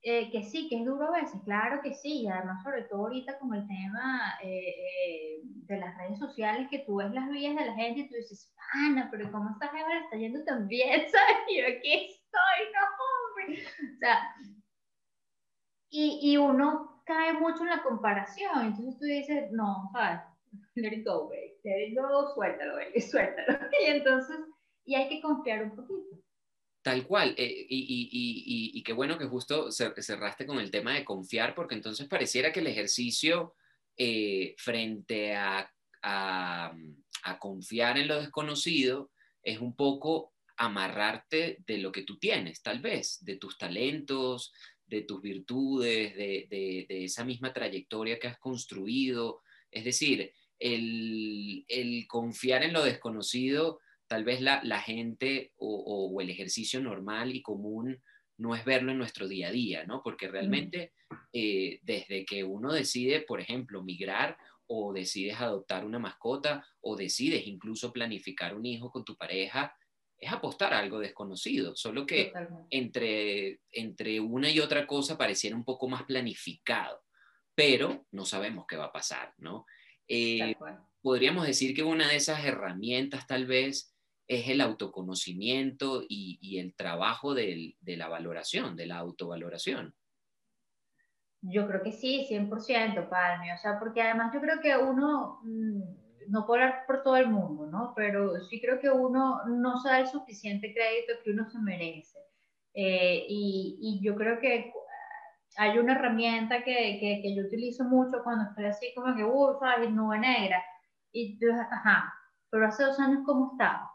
eh, 0.02 0.30
que 0.30 0.42
sí, 0.44 0.68
que 0.68 0.80
es 0.80 0.84
duro 0.84 1.08
a 1.08 1.20
veces, 1.20 1.40
claro 1.44 1.80
que 1.82 1.94
sí, 1.94 2.22
y 2.22 2.28
además 2.28 2.62
sobre 2.62 2.82
todo 2.82 3.06
ahorita 3.06 3.38
como 3.38 3.54
el 3.54 3.66
tema 3.66 4.34
eh, 4.42 4.68
eh, 4.68 5.40
de 5.42 5.76
las 5.78 5.96
redes 5.96 6.18
sociales, 6.18 6.68
que 6.70 6.80
tú 6.80 6.96
ves 6.96 7.10
las 7.12 7.28
vías 7.30 7.56
de 7.56 7.66
la 7.66 7.74
gente 7.74 8.00
y 8.00 8.08
tú 8.08 8.14
dices, 8.14 8.54
pana, 8.72 9.08
pero 9.10 9.30
¿cómo 9.32 9.50
esta 9.50 9.68
jefa 9.68 9.98
está 9.98 10.16
yendo 10.16 10.44
tan 10.44 10.68
bien? 10.68 11.00
¿Sabes? 11.10 11.36
Yo 11.56 11.66
aquí 11.78 12.17
estoy, 12.28 12.72
no, 12.72 13.54
hombre. 13.54 13.66
O 13.94 13.98
sea, 13.98 14.34
y, 15.90 16.20
y 16.22 16.36
uno 16.36 17.02
cae 17.04 17.32
mucho 17.32 17.62
en 17.62 17.70
la 17.70 17.82
comparación, 17.82 18.66
entonces 18.66 18.98
tú 18.98 19.06
dices, 19.06 19.50
no, 19.52 19.90
¿sabes? 19.92 20.20
Let 20.74 20.98
it 20.98 21.06
go, 21.06 21.28
baby, 21.28 21.54
let 21.64 21.88
it 21.88 21.98
go, 21.98 22.34
suéltalo, 22.34 22.76
baby, 22.76 23.00
suéltalo. 23.00 23.58
Y 23.80 23.90
entonces, 23.90 24.36
y 24.84 24.94
hay 24.94 25.08
que 25.08 25.20
confiar 25.20 25.64
un 25.64 25.76
poquito. 25.76 26.22
Tal 26.82 27.06
cual, 27.06 27.34
eh, 27.36 27.66
y, 27.68 28.08
y, 28.10 28.78
y, 28.78 28.82
qué 28.82 28.92
bueno 28.92 29.18
que 29.18 29.26
justo 29.26 29.70
cerraste 29.70 30.46
con 30.46 30.58
el 30.58 30.70
tema 30.70 30.94
de 30.94 31.04
confiar, 31.04 31.54
porque 31.54 31.74
entonces 31.74 32.06
pareciera 32.06 32.52
que 32.52 32.60
el 32.60 32.68
ejercicio 32.68 33.56
eh, 33.96 34.54
frente 34.58 35.34
a, 35.34 35.70
a, 36.02 36.72
a, 37.24 37.38
confiar 37.38 37.98
en 37.98 38.08
lo 38.08 38.20
desconocido 38.20 39.10
es 39.42 39.58
un 39.58 39.74
poco 39.74 40.32
amarrarte 40.58 41.58
de 41.66 41.78
lo 41.78 41.92
que 41.92 42.02
tú 42.02 42.18
tienes, 42.18 42.62
tal 42.62 42.80
vez, 42.80 43.18
de 43.24 43.36
tus 43.36 43.56
talentos, 43.56 44.52
de 44.86 45.02
tus 45.02 45.22
virtudes, 45.22 46.14
de, 46.16 46.46
de, 46.50 46.86
de 46.88 47.04
esa 47.04 47.24
misma 47.24 47.52
trayectoria 47.52 48.18
que 48.18 48.28
has 48.28 48.38
construido. 48.38 49.42
Es 49.70 49.84
decir, 49.84 50.32
el, 50.58 51.64
el 51.68 52.06
confiar 52.08 52.62
en 52.64 52.72
lo 52.72 52.82
desconocido 52.82 53.80
tal 54.08 54.24
vez 54.24 54.40
la, 54.40 54.80
gente 54.80 55.52
o, 55.58 56.18
el 56.20 56.30
ejercicio 56.30 56.80
normal 56.80 57.36
y 57.36 57.42
común 57.42 58.02
no 58.38 58.54
es 58.54 58.64
verlo 58.64 58.90
en 58.90 58.98
nuestro 58.98 59.28
día 59.28 59.48
a 59.48 59.52
día, 59.52 59.84
¿no? 59.84 60.02
Porque 60.02 60.28
realmente 60.28 60.92
eh, 61.32 61.80
desde 61.82 62.24
que 62.24 62.42
uno 62.42 62.72
decide, 62.72 63.20
por 63.20 63.40
ejemplo, 63.40 63.82
migrar 63.82 64.38
o 64.66 64.92
decides 64.92 65.36
adoptar 65.40 65.84
una 65.84 65.98
mascota 65.98 66.66
o 66.80 66.96
decides 66.96 67.46
incluso 67.46 67.92
planificar 67.92 68.54
un 68.54 68.64
hijo 68.64 68.90
con 68.90 69.04
tu 69.04 69.16
pareja, 69.16 69.76
es 70.18 70.32
apostar 70.32 70.74
a 70.74 70.78
algo 70.78 70.98
desconocido, 70.98 71.76
solo 71.76 72.04
que 72.04 72.32
entre, 72.70 73.60
entre 73.70 74.20
una 74.20 74.50
y 74.50 74.60
otra 74.60 74.86
cosa 74.86 75.16
pareciera 75.16 75.56
un 75.56 75.64
poco 75.64 75.88
más 75.88 76.02
planificado, 76.04 77.02
pero 77.54 78.06
no 78.10 78.24
sabemos 78.24 78.66
qué 78.66 78.76
va 78.76 78.86
a 78.86 78.92
pasar, 78.92 79.32
¿no? 79.38 79.64
Eh, 80.08 80.56
podríamos 81.02 81.46
decir 81.46 81.74
que 81.74 81.82
una 81.82 82.08
de 82.08 82.16
esas 82.16 82.44
herramientas 82.44 83.26
tal 83.26 83.46
vez 83.46 83.94
es 84.26 84.48
el 84.48 84.60
autoconocimiento 84.60 86.02
y, 86.08 86.58
el 86.58 86.74
trabajo 86.74 87.34
de 87.34 87.76
la 87.80 88.08
valoración, 88.08 88.76
de 88.76 88.86
la 88.86 88.98
autovaloración. 88.98 89.94
Yo 91.40 91.66
creo 91.68 91.82
que 91.82 91.92
sí, 91.92 92.26
100%, 92.28 93.08
Palme. 93.08 93.54
O 93.54 93.58
sea, 93.58 93.78
porque 93.78 94.02
además 94.02 94.32
yo 94.34 94.40
creo 94.40 94.60
que 94.60 94.76
uno, 94.76 95.40
mm, 95.44 95.82
no 96.28 96.46
puedo 96.46 96.62
hablar 96.62 96.84
por 96.86 97.02
todo 97.02 97.16
el 97.16 97.28
mundo, 97.28 97.66
¿no? 97.66 97.92
Pero 97.94 98.38
sí 98.44 98.60
creo 98.60 98.78
que 98.80 98.90
uno 98.90 99.44
no 99.46 99.80
se 99.80 99.88
da 99.88 100.00
el 100.00 100.06
suficiente 100.06 100.72
crédito 100.72 101.22
que 101.24 101.30
uno 101.30 101.48
se 101.50 101.58
merece. 101.58 102.18
Eh, 102.74 103.26
y, 103.28 104.00
yo 104.02 104.14
creo 104.14 104.38
que 104.38 104.72
hay 105.56 105.78
una 105.78 105.94
herramienta 105.94 106.62
que, 106.62 106.98
que, 107.00 107.20
que, 107.22 107.34
yo 107.34 107.42
utilizo 107.44 107.84
mucho 107.84 108.22
cuando 108.22 108.44
estoy 108.44 108.66
así 108.66 108.92
como 108.94 109.16
que, 109.16 109.24
uff, 109.24 109.58
¿sabes? 109.58 109.90
Nube 109.90 110.18
negra. 110.18 110.62
Y 111.12 111.38
tú, 111.38 111.46
ajá, 111.52 112.14
pero 112.50 112.66
hace 112.66 112.84
dos 112.84 112.98
años, 113.00 113.20
¿cómo 113.24 113.52
estabas? 113.52 113.90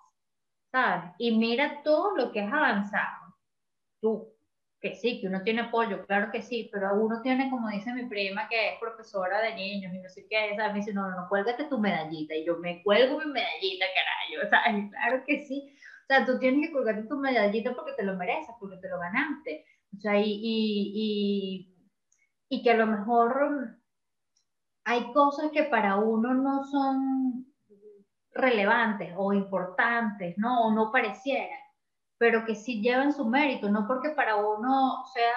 ¿Sabes? 0.72 1.12
Y 1.20 1.38
mira 1.38 1.82
todo 1.84 2.16
lo 2.18 2.32
que 2.32 2.42
has 2.42 2.52
avanzado. 2.52 3.36
Tú, 4.02 4.33
que 4.84 4.96
sí, 4.96 5.22
que 5.22 5.28
uno 5.28 5.42
tiene 5.44 5.62
apoyo, 5.62 6.06
claro 6.06 6.30
que 6.30 6.42
sí, 6.42 6.70
pero 6.70 6.94
uno 6.96 7.22
tiene, 7.22 7.50
como 7.50 7.70
dice 7.70 7.94
mi 7.94 8.06
prima, 8.06 8.50
que 8.50 8.74
es 8.74 8.80
profesora 8.82 9.40
de 9.40 9.56
niños 9.56 9.94
y 9.94 10.00
no 10.00 10.10
sé 10.10 10.28
qué, 10.30 10.54
¿sabes? 10.58 10.74
Me 10.74 10.80
dice, 10.80 10.94
no, 10.94 11.10
no, 11.10 11.30
cuélgate 11.30 11.64
tu 11.70 11.80
medallita. 11.80 12.36
Y 12.36 12.46
yo, 12.46 12.58
me 12.58 12.84
cuelgo 12.84 13.18
mi 13.18 13.28
medallita, 13.28 13.86
carajo, 13.96 14.50
¿sabes? 14.50 14.92
Claro 14.92 15.24
que 15.26 15.40
sí. 15.46 15.74
O 16.04 16.06
sea, 16.08 16.26
tú 16.26 16.38
tienes 16.38 16.68
que 16.68 16.74
colgarte 16.74 17.08
tu 17.08 17.16
medallita 17.18 17.74
porque 17.74 17.94
te 17.94 18.04
lo 18.04 18.18
mereces, 18.18 18.54
porque 18.60 18.76
te 18.76 18.90
lo 18.90 19.00
ganaste. 19.00 19.66
O 19.98 20.02
sea, 20.02 20.20
y, 20.20 20.30
y, 20.30 20.92
y, 20.94 22.58
y 22.58 22.62
que 22.62 22.72
a 22.72 22.76
lo 22.76 22.86
mejor 22.86 23.80
hay 24.84 25.14
cosas 25.14 25.50
que 25.54 25.64
para 25.64 25.96
uno 25.96 26.34
no 26.34 26.66
son 26.66 27.46
relevantes 28.34 29.14
o 29.16 29.32
importantes, 29.32 30.38
¿no? 30.38 30.68
O 30.68 30.74
no 30.74 30.92
parecieran 30.92 31.63
pero 32.24 32.46
que 32.46 32.56
sí 32.56 32.82
llevan 32.82 33.12
su 33.12 33.26
mérito, 33.26 33.70
no 33.70 33.86
porque 33.86 34.12
para 34.12 34.38
uno 34.38 35.04
sea 35.14 35.34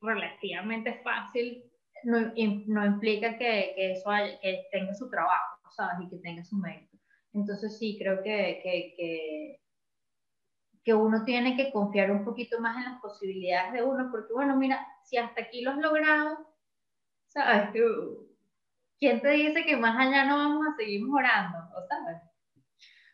relativamente 0.00 1.00
fácil, 1.02 1.64
no, 2.04 2.20
no 2.68 2.86
implica 2.86 3.36
que, 3.36 3.72
que 3.74 3.92
eso 3.94 4.08
que 4.40 4.68
tenga 4.70 4.94
su 4.94 5.10
trabajo, 5.10 5.58
¿sabes? 5.74 6.06
Y 6.06 6.08
que 6.08 6.18
tenga 6.18 6.44
su 6.44 6.54
mérito. 6.54 6.96
Entonces 7.32 7.76
sí, 7.80 7.98
creo 7.98 8.22
que, 8.22 8.60
que, 8.62 8.94
que, 8.96 9.60
que 10.84 10.94
uno 10.94 11.24
tiene 11.24 11.56
que 11.56 11.72
confiar 11.72 12.12
un 12.12 12.24
poquito 12.24 12.60
más 12.60 12.76
en 12.76 12.92
las 12.92 13.00
posibilidades 13.00 13.72
de 13.72 13.82
uno, 13.82 14.08
porque 14.12 14.32
bueno, 14.32 14.54
mira, 14.54 14.86
si 15.02 15.16
hasta 15.16 15.40
aquí 15.40 15.62
lo 15.62 15.72
has 15.72 15.78
logrado, 15.78 16.46
¿sabes? 17.26 17.70
¿Quién 19.00 19.20
te 19.20 19.30
dice 19.30 19.64
que 19.64 19.76
más 19.76 19.98
allá 19.98 20.26
no 20.26 20.36
vamos 20.36 20.64
a 20.64 20.76
seguir 20.76 21.02
mejorando? 21.02 21.58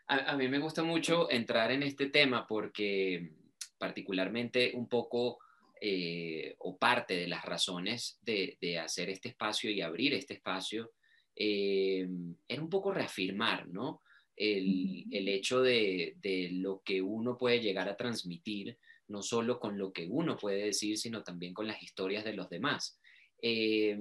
A, 0.06 0.36
mí 0.36 0.48
me 0.48 0.58
gusta 0.58 0.82
mucho 0.82 1.30
entrar 1.30 1.72
en 1.72 1.82
este 1.82 2.10
tema 2.10 2.46
porque 2.46 3.30
particularmente 3.78 4.72
un 4.74 4.86
poco 4.86 5.38
eh, 5.80 6.54
o 6.58 6.76
parte 6.76 7.16
de 7.16 7.26
las 7.26 7.44
razones 7.44 8.18
de, 8.20 8.78
hacer 8.78 9.08
este 9.08 9.30
espacio 9.30 9.70
y 9.70 9.80
abrir 9.80 10.12
este 10.12 10.34
espacio 10.34 10.92
eh, 11.34 12.06
era 12.46 12.62
un 12.62 12.68
poco 12.68 12.92
reafirmar, 12.92 13.66
¿no? 13.68 14.02
El, 14.36 15.06
hecho 15.10 15.62
de, 15.62 16.16
lo 16.52 16.82
que 16.84 17.00
uno 17.00 17.38
puede 17.38 17.60
llegar 17.60 17.88
a 17.88 17.96
transmitir, 17.96 18.76
no 19.08 19.22
solo 19.22 19.58
con 19.58 19.78
lo 19.78 19.92
que 19.92 20.06
uno 20.06 20.36
puede 20.36 20.66
decir, 20.66 20.98
sino 20.98 21.22
también 21.22 21.54
con 21.54 21.66
las 21.66 21.82
historias 21.82 22.24
de 22.24 22.34
los 22.34 22.50
demás. 22.50 22.98
Eh, 23.40 23.98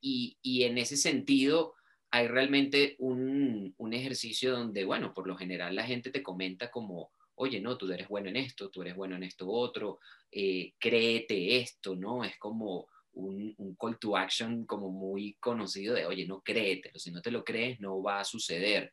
y, 0.00 0.38
y, 0.40 0.62
en 0.62 0.78
ese 0.78 0.96
sentido, 0.96 1.74
hay 2.12 2.28
realmente 2.28 2.94
un, 2.98 3.74
ejercicio 3.90 4.52
donde, 4.52 4.84
bueno, 4.84 5.12
por 5.12 5.26
lo 5.26 5.36
general 5.36 5.74
la 5.74 5.84
gente 5.84 6.10
te 6.10 6.22
comenta 6.22 6.70
como, 6.70 7.10
oye, 7.34 7.60
no, 7.60 7.76
tú 7.76 7.90
eres 7.90 8.08
bueno 8.08 8.28
en 8.28 8.36
esto, 8.36 8.70
tú 8.70 8.82
eres 8.82 8.94
bueno 8.94 9.16
en 9.16 9.22
esto 9.22 9.48
otro, 9.48 9.98
eh, 10.30 10.74
créete 10.78 11.58
esto, 11.58 11.94
¿no? 11.96 12.24
Es 12.24 12.38
como 12.38 12.88
un, 13.14 13.76
call 13.80 13.98
to 13.98 14.16
action 14.16 14.66
como 14.66 14.90
muy 14.90 15.34
conocido 15.40 15.94
de, 15.94 16.06
oye, 16.06 16.26
no 16.26 16.42
créetelo, 16.42 16.98
si 16.98 17.10
no 17.10 17.22
te 17.22 17.30
lo 17.30 17.44
crees 17.44 17.80
no 17.80 18.02
va 18.02 18.20
a 18.20 18.24
suceder. 18.24 18.92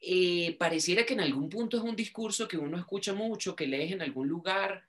Eh, 0.00 0.56
pareciera 0.58 1.04
que 1.04 1.14
en 1.14 1.20
algún 1.20 1.48
punto 1.48 1.76
es 1.76 1.82
un 1.82 1.96
discurso 1.96 2.48
que 2.48 2.58
uno 2.58 2.78
escucha 2.78 3.12
mucho, 3.12 3.54
que 3.54 3.66
lees 3.66 3.92
en 3.92 4.02
algún 4.02 4.28
lugar, 4.28 4.86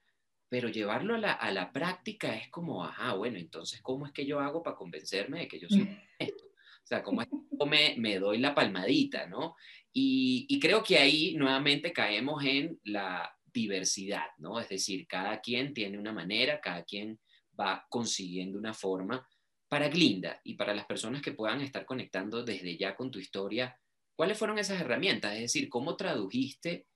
pero 0.48 0.68
llevarlo 0.68 1.14
a 1.14 1.18
la, 1.18 1.32
a 1.32 1.50
la 1.52 1.70
práctica 1.70 2.34
es 2.34 2.48
como, 2.48 2.82
ajá, 2.84 3.12
bueno, 3.12 3.38
entonces, 3.38 3.82
¿cómo 3.82 4.06
es 4.06 4.12
que 4.12 4.24
yo 4.24 4.40
hago 4.40 4.62
para 4.62 4.76
convencerme 4.76 5.40
de 5.40 5.48
que 5.48 5.58
yo 5.58 5.68
soy 5.68 5.98
esto? 6.18 6.43
O 6.84 6.86
sea, 6.86 7.02
como 7.02 7.22
me, 7.66 7.94
me 7.96 8.18
doy 8.18 8.38
la 8.38 8.54
palmadita, 8.54 9.26
¿no? 9.26 9.56
Y, 9.92 10.44
y, 10.48 10.60
creo 10.60 10.82
que 10.82 10.98
ahí 10.98 11.34
nuevamente 11.34 11.92
caemos 11.92 12.44
en 12.44 12.78
la 12.84 13.34
diversidad, 13.52 14.26
¿no? 14.38 14.60
Es 14.60 14.68
decir, 14.68 15.06
cada 15.06 15.40
quien 15.40 15.72
tiene 15.72 15.98
una 15.98 16.12
manera, 16.12 16.60
cada 16.60 16.82
quien 16.84 17.18
va 17.58 17.86
consiguiendo 17.88 18.58
una 18.58 18.74
forma. 18.74 19.26
Para 19.68 19.88
Glinda 19.88 20.40
y 20.44 20.54
para 20.54 20.74
las 20.74 20.84
personas 20.84 21.22
que 21.22 21.32
puedan 21.32 21.60
estar 21.60 21.86
conectando 21.86 22.44
desde 22.44 22.76
ya 22.76 22.94
con 22.94 23.10
tu 23.10 23.18
historia, 23.18 23.80
¿cuáles 24.14 24.38
fueron 24.38 24.58
esas 24.58 24.80
herramientas? 24.80 25.34
Es 25.34 25.40
decir, 25.40 25.68
¿cómo 25.68 25.96
tradujiste 25.96 26.86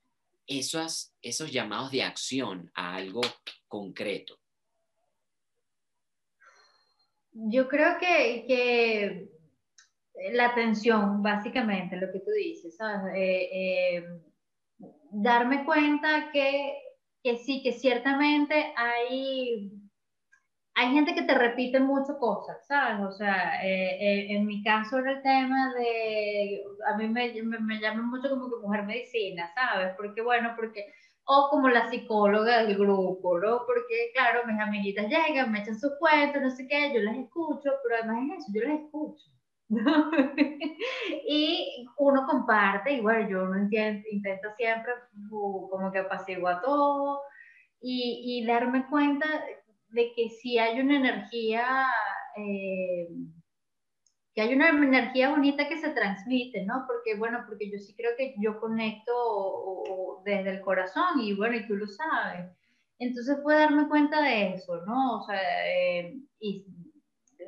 esos, 0.47 1.13
esos 1.23 1.51
llamados 1.51 1.91
de 1.91 2.03
acción 2.03 2.71
a 2.75 2.95
algo 2.95 3.23
concreto? 3.67 4.39
Yo 7.33 7.69
creo 7.69 7.99
que, 7.99 8.45
que 8.47 9.29
la 10.33 10.47
atención, 10.47 11.23
básicamente, 11.23 11.97
lo 11.97 12.11
que 12.13 12.21
tú 12.21 12.31
dices, 12.31 12.77
¿sabes? 12.77 13.15
Eh, 13.15 13.49
eh, 13.53 14.05
darme 15.11 15.65
cuenta 15.65 16.31
que, 16.33 16.75
que, 17.23 17.37
sí, 17.37 17.63
que 17.63 17.73
ciertamente 17.73 18.73
hay, 18.77 19.73
hay 20.75 20.93
gente 20.93 21.15
que 21.15 21.23
te 21.23 21.35
repite 21.35 21.81
mucho 21.81 22.19
cosas, 22.19 22.67
¿sabes? 22.67 23.07
O 23.07 23.13
sea, 23.13 23.65
eh, 23.65 24.33
en 24.33 24.47
mi 24.47 24.63
caso 24.63 24.99
era 24.99 25.13
el 25.13 25.23
tema 25.23 25.75
de, 25.75 26.63
a 26.93 26.97
mí 26.97 27.09
me, 27.09 27.43
me, 27.43 27.59
me 27.61 27.81
llaman 27.81 28.11
mucho 28.11 28.31
como 28.31 28.49
que 28.49 28.57
mujer 28.63 28.85
medicina, 28.85 29.51
¿sabes? 29.55 29.95
Porque, 29.97 30.23
bueno, 30.23 30.55
porque 30.57 30.87
o 31.31 31.49
como 31.51 31.69
la 31.69 31.91
psicóloga 31.91 32.63
del 32.63 32.77
grupo, 32.79 33.39
¿no? 33.39 33.59
Porque, 33.67 34.13
claro, 34.15 34.47
mis 34.47 34.59
amiguitas 34.61 35.09
llegan, 35.09 35.53
me 35.53 35.61
echan 35.61 35.79
sus 35.79 35.93
cuentos, 35.99 36.41
no 36.41 36.51
sé 36.51 36.67
qué, 36.67 36.93
yo 36.95 37.01
las 37.01 37.17
escucho, 37.19 37.71
pero 37.83 37.97
además 37.97 38.19
en 38.23 38.31
eso, 38.33 38.47
yo 38.55 38.63
las 38.63 38.81
escucho. 38.81 39.38
y 41.29 41.87
uno 41.99 42.27
comparte, 42.27 42.93
y 42.93 43.01
bueno, 43.01 43.29
yo 43.29 43.47
no 43.47 43.59
intento 43.61 44.49
siempre 44.57 44.93
como 45.29 45.93
que 45.93 45.99
apaciguar 45.99 46.63
todo 46.63 47.21
y, 47.81 48.41
y, 48.43 48.47
darme 48.47 48.87
cuenta 48.89 49.27
de 49.91 50.13
que 50.15 50.31
si 50.31 50.59
hay 50.59 50.81
una 50.81 50.97
energía, 50.97 51.87
eh, 52.37 53.09
que 54.35 54.41
hay 54.43 54.55
una 54.55 54.71
energía 54.71 55.31
bonita 55.31 55.69
que 55.69 55.79
se 55.79 55.91
transmite, 55.91 56.65
¿no? 56.65 56.85
Porque, 56.87 57.17
bueno, 57.17 57.45
porque 57.47 57.71
yo 57.71 57.79
sí 57.79 57.95
creo 57.95 58.13
que 58.17 58.35
yo 58.39 58.59
conecto 58.61 60.23
desde 60.25 60.51
el 60.51 60.61
corazón 60.63 61.21
y 61.21 61.35
bueno, 61.35 61.57
y 61.57 61.67
tú 61.67 61.77
lo 61.77 61.87
sabes. 61.87 62.51
Entonces 62.99 63.39
puedo 63.43 63.59
darme 63.59 63.89
cuenta 63.89 64.23
de 64.23 64.55
eso, 64.55 64.85
¿no? 64.87 65.21
O 65.21 65.23
sea, 65.25 65.41
eh, 65.69 66.17
y 66.41 66.67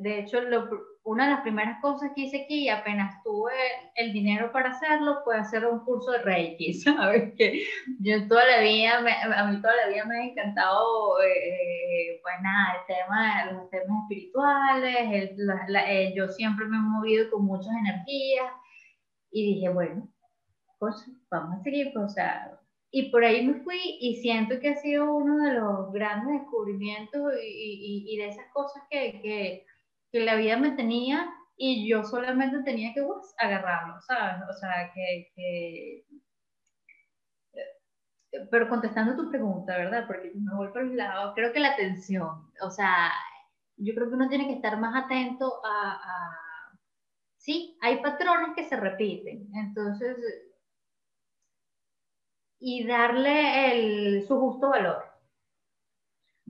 de 0.00 0.20
hecho, 0.20 0.40
lo, 0.40 0.68
una 1.04 1.24
de 1.24 1.30
las 1.32 1.40
primeras 1.42 1.80
cosas 1.80 2.10
que 2.14 2.22
hice 2.22 2.42
aquí, 2.42 2.68
apenas 2.68 3.22
tuve 3.22 3.52
el 3.96 4.12
dinero 4.12 4.52
para 4.52 4.70
hacerlo, 4.70 5.20
fue 5.24 5.36
hacer 5.36 5.66
un 5.66 5.80
curso 5.80 6.12
de 6.12 6.18
Reiki, 6.18 6.72
¿sabes? 6.82 7.34
Que 7.36 7.62
yo 8.00 8.28
toda 8.28 8.46
la 8.46 8.60
vida, 8.60 8.98
a 9.36 9.46
mí 9.46 9.60
toda 9.60 9.74
la 9.76 9.88
vida 9.88 10.04
me 10.04 10.18
ha 10.18 10.24
encantado, 10.24 11.22
eh, 11.22 12.20
pues 12.22 12.34
nada, 12.42 12.76
el 12.80 12.94
tema, 12.94 13.52
los 13.52 13.70
temas 13.70 14.02
espirituales, 14.02 15.30
eh, 15.88 16.12
yo 16.14 16.28
siempre 16.28 16.66
me 16.66 16.76
he 16.76 16.80
movido 16.80 17.30
con 17.30 17.44
muchas 17.44 17.72
energías 17.80 18.52
y 19.30 19.54
dije, 19.54 19.68
bueno, 19.68 20.08
pues 20.78 20.94
vamos 21.30 21.60
a 21.60 21.62
seguir, 21.62 21.92
pues, 21.92 22.04
o 22.04 22.08
sea, 22.08 22.58
y 22.92 23.10
por 23.10 23.24
ahí 23.24 23.46
me 23.46 23.60
fui 23.62 23.98
y 24.00 24.16
siento 24.16 24.58
que 24.58 24.70
ha 24.70 24.76
sido 24.76 25.14
uno 25.14 25.44
de 25.44 25.54
los 25.54 25.92
grandes 25.92 26.40
descubrimientos 26.40 27.32
y, 27.42 27.46
y, 27.46 28.14
y 28.14 28.16
de 28.18 28.28
esas 28.28 28.46
cosas 28.52 28.82
que, 28.90 29.20
que 29.22 29.64
que 30.12 30.20
la 30.20 30.36
vida 30.36 30.56
me 30.56 30.72
tenía 30.72 31.30
y 31.56 31.88
yo 31.88 32.04
solamente 32.04 32.62
tenía 32.62 32.94
que 32.94 33.02
pues, 33.02 33.34
agarrarlo, 33.38 34.00
¿sabes? 34.00 34.42
O 34.48 34.52
sea, 34.54 34.90
que, 34.94 35.32
eh, 35.36 36.04
Pero 38.50 38.68
contestando 38.68 39.14
tu 39.14 39.28
pregunta, 39.30 39.76
¿verdad? 39.76 40.06
Porque 40.06 40.32
me 40.34 40.54
voy 40.54 40.68
por 40.68 40.82
el 40.82 40.96
lado, 40.96 41.34
creo 41.34 41.52
que 41.52 41.60
la 41.60 41.72
atención, 41.72 42.50
o 42.62 42.70
sea, 42.70 43.12
yo 43.76 43.94
creo 43.94 44.08
que 44.08 44.14
uno 44.14 44.28
tiene 44.28 44.46
que 44.46 44.54
estar 44.54 44.78
más 44.78 45.04
atento 45.04 45.60
a... 45.64 45.92
a... 45.92 46.78
Sí, 47.36 47.76
hay 47.80 48.02
patrones 48.02 48.54
que 48.54 48.64
se 48.64 48.76
repiten, 48.76 49.48
entonces... 49.54 50.16
Y 52.62 52.86
darle 52.86 53.72
el, 53.72 54.26
su 54.26 54.38
justo 54.38 54.68
valor. 54.68 55.02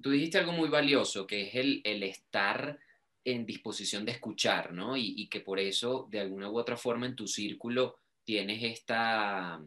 Tú 0.03 0.11
dijiste 0.11 0.39
algo 0.39 0.53
muy 0.53 0.69
valioso, 0.69 1.25
que 1.27 1.43
es 1.43 1.55
el, 1.55 1.81
el 1.85 2.03
estar 2.03 2.79
en 3.25 3.45
disposición 3.45 4.05
de 4.05 4.13
escuchar, 4.13 4.73
¿no? 4.73 4.97
Y, 4.97 5.29
que 5.29 5.41
por 5.41 5.59
eso, 5.59 6.09
de 6.11 6.21
alguna 6.21 6.51
u 6.51 6.59
otra 6.59 6.77
forma, 6.77 7.07
en 7.07 7.17
tu 7.17 7.27
círculo 7.27 7.97
tienes 8.25 8.63
esta, 8.63 9.61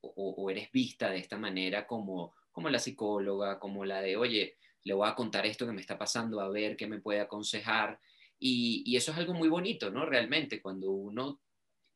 o, 0.00 0.50
eres 0.50 0.70
vista 0.72 1.10
de 1.10 1.18
esta 1.18 1.38
manera 1.38 1.86
como, 1.86 2.34
como 2.52 2.68
la 2.68 2.78
psicóloga, 2.78 3.58
como 3.58 3.84
la 3.84 4.00
de, 4.00 4.16
oye, 4.16 4.56
le 4.84 4.94
voy 4.94 5.08
a 5.08 5.14
contar 5.14 5.46
esto 5.46 5.66
que 5.66 5.72
me 5.72 5.80
está 5.80 5.98
pasando, 5.98 6.40
a 6.40 6.48
ver 6.48 6.76
qué 6.76 6.86
me 6.86 7.00
puede 7.00 7.20
aconsejar. 7.20 7.98
Y, 8.38 8.82
y 8.86 8.96
eso 8.96 9.12
es 9.12 9.18
algo 9.18 9.34
muy 9.34 9.48
bonito, 9.48 9.90
¿no? 9.90 10.04
Realmente, 10.06 10.60
cuando 10.60 10.90
uno 10.90 11.40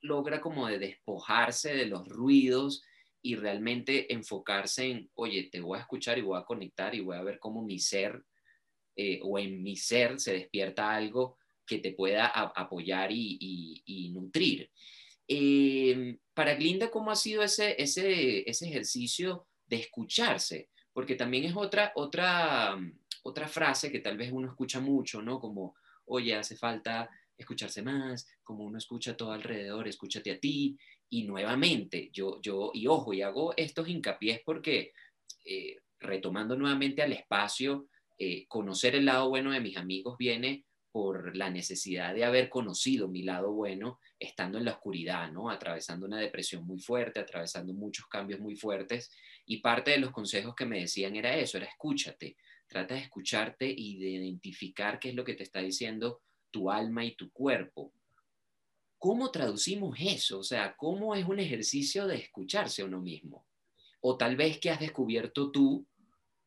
logra 0.01 0.41
como 0.41 0.67
de 0.67 0.79
despojarse 0.79 1.75
de 1.75 1.87
los 1.87 2.09
ruidos 2.09 2.83
y 3.23 3.37
realmente 3.37 4.13
enfocarse 4.13 4.91
en, 4.91 5.11
oye, 5.15 5.45
te 5.45 5.61
voy 5.61 5.79
a 5.79 5.83
escuchar 5.83 6.19
y 6.19 6.23
voy 6.23 6.39
a 6.39 6.45
conectar 6.45 6.95
y 6.95 7.01
voy 7.01 7.17
a 7.17 7.23
ver 7.23 7.39
cómo 7.39 7.63
mi 7.63 7.79
ser 7.79 8.25
eh, 8.97 9.21
o 9.23 9.39
en 9.39 9.63
mi 9.63 9.77
ser 9.77 10.21
se 10.21 10.35
despierta 10.35 10.95
algo 10.95 11.39
que 11.67 11.79
te 11.79 11.93
pueda 11.93 12.27
apoyar 12.27 13.11
y, 13.13 14.11
nutrir. 14.13 14.71
Eh, 15.27 16.19
para 16.35 16.55
Glinda, 16.55 16.91
¿cómo 16.91 17.11
ha 17.11 17.17
sido 17.17 17.43
ese, 17.43 17.81
ese, 17.81 18.49
ese 18.49 18.69
ejercicio 18.69 19.47
de 19.67 19.77
escucharse? 19.77 20.69
Porque 20.93 21.15
también 21.15 21.45
es 21.45 21.57
otra, 21.57 21.93
otra, 21.95 22.79
otra 23.23 23.49
frase 23.49 23.91
que 23.91 24.01
tal 24.01 24.19
vez 24.19 24.33
uno 24.33 24.49
escucha 24.49 24.81
mucho, 24.81 25.23
¿no? 25.23 25.41
Como, 25.41 25.75
oye, 26.07 26.35
hace 26.35 26.57
falta 26.57 27.09
escucharse 27.37 27.83
más, 27.83 28.29
como 28.43 28.65
uno 28.65 28.79
escucha 28.79 29.17
todo 29.17 29.33
alrededor, 29.33 29.89
escúchate 29.89 30.31
a 30.33 30.41
ti. 30.41 30.77
Y 31.09 31.25
nuevamente, 31.25 32.11
yo, 32.13 32.41
yo 32.43 32.71
y 32.75 32.87
ojo, 32.87 33.13
y 33.13 33.23
hago 33.23 33.55
estos 33.57 33.89
hincapiés 33.89 34.41
porque, 34.45 34.93
eh, 35.45 35.77
retomando 36.01 36.57
nuevamente 36.57 37.03
al 37.03 37.13
espacio, 37.13 37.89
eh, 38.25 38.47
conocer 38.47 38.95
el 38.95 39.07
lado 39.07 39.29
bueno 39.29 39.51
de 39.51 39.59
mis 39.59 39.77
amigos 39.77 40.17
viene 40.17 40.65
por 40.93 41.37
la 41.37 41.51
necesidad 41.51 42.15
de 42.15 42.25
haber 42.25 42.49
conocido 42.49 43.09
mi 43.09 43.25
lado 43.25 43.51
bueno 43.51 43.99
estando 44.17 44.59
en 44.59 44.67
la 44.67 44.75
oscuridad, 44.75 45.33
¿no? 45.33 45.51
Atravesando 45.51 46.07
una 46.07 46.21
depresión 46.21 46.65
muy 46.65 46.79
fuerte, 46.79 47.19
atravesando 47.19 47.75
muchos 47.75 48.07
cambios 48.07 48.39
muy 48.39 48.55
fuertes. 48.55 49.11
Y 49.45 49.57
parte 49.57 49.91
de 49.91 49.99
los 49.99 50.13
consejos 50.13 50.55
que 50.55 50.67
me 50.67 50.79
decían 50.79 51.17
era 51.17 51.35
eso, 51.35 51.57
era 51.57 51.67
escúchate, 51.67 52.37
trata 52.69 52.95
de 52.95 53.01
escucharte 53.01 53.75
y 53.77 53.99
de 53.99 54.11
identificar 54.11 55.01
qué 55.01 55.09
es 55.09 55.17
lo 55.17 55.25
que 55.25 55.35
te 55.35 55.43
está 55.43 55.59
diciendo 55.59 56.21
tu 56.53 56.71
alma 56.71 57.05
y 57.05 57.17
tu 57.17 57.33
cuerpo. 57.33 57.93
¿Cómo 58.99 59.33
traducimos 59.33 59.99
eso? 59.99 60.39
O 60.39 60.45
sea, 60.45 60.77
¿cómo 60.77 61.17
es 61.17 61.27
un 61.27 61.41
ejercicio 61.41 62.07
de 62.07 62.19
escucharse 62.19 62.83
a 62.83 62.85
uno 62.85 63.01
mismo? 63.01 63.49
O 64.01 64.17
tal 64.17 64.37
vez 64.37 64.61
que 64.61 64.71
has 64.71 64.79
descubierto 64.79 65.51
tú 65.51 65.85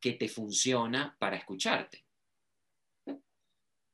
que 0.05 0.13
te 0.13 0.27
funciona 0.27 1.15
para 1.17 1.35
escucharte? 1.35 2.05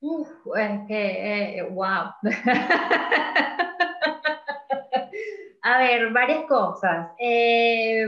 Uf, 0.01 0.27
es 0.57 0.81
que, 0.85 1.65
wow. 1.71 2.11
Eh, 2.25 2.33
a 5.61 5.77
ver, 5.77 6.11
varias 6.11 6.43
cosas. 6.47 7.11
Eh, 7.17 8.05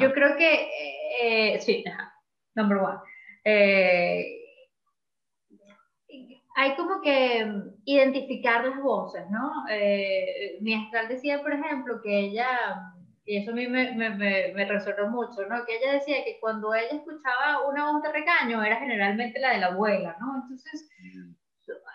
yo 0.00 0.12
creo 0.12 0.36
que, 0.36 0.68
eh, 1.22 1.60
sí, 1.60 1.84
number 2.56 2.78
one. 2.78 2.98
hay 6.56 6.74
como 6.74 7.00
que 7.00 7.46
identificar 7.84 8.64
las 8.64 8.82
voces, 8.82 9.22
¿no? 9.30 9.66
mi 10.62 10.74
astral 10.74 11.06
decía, 11.06 11.42
por 11.42 11.52
ejemplo, 11.52 12.00
que 12.02 12.18
ella 12.18 12.92
y 13.24 13.36
eso 13.36 13.52
a 13.52 13.54
mí 13.54 13.68
me, 13.68 13.92
me, 13.92 14.10
me, 14.10 14.64
resonó 14.64 15.08
mucho, 15.08 15.46
¿no? 15.48 15.64
Que 15.64 15.76
ella 15.76 15.92
decía 15.92 16.24
que 16.24 16.38
cuando 16.40 16.74
ella 16.74 16.90
escuchaba 16.90 17.68
una 17.68 17.92
voz 17.92 18.02
de 18.02 18.12
regaño 18.12 18.62
era 18.62 18.76
generalmente 18.76 19.38
la 19.38 19.50
de 19.52 19.58
la 19.58 19.66
abuela, 19.68 20.16
¿no? 20.20 20.42
Entonces, 20.42 20.88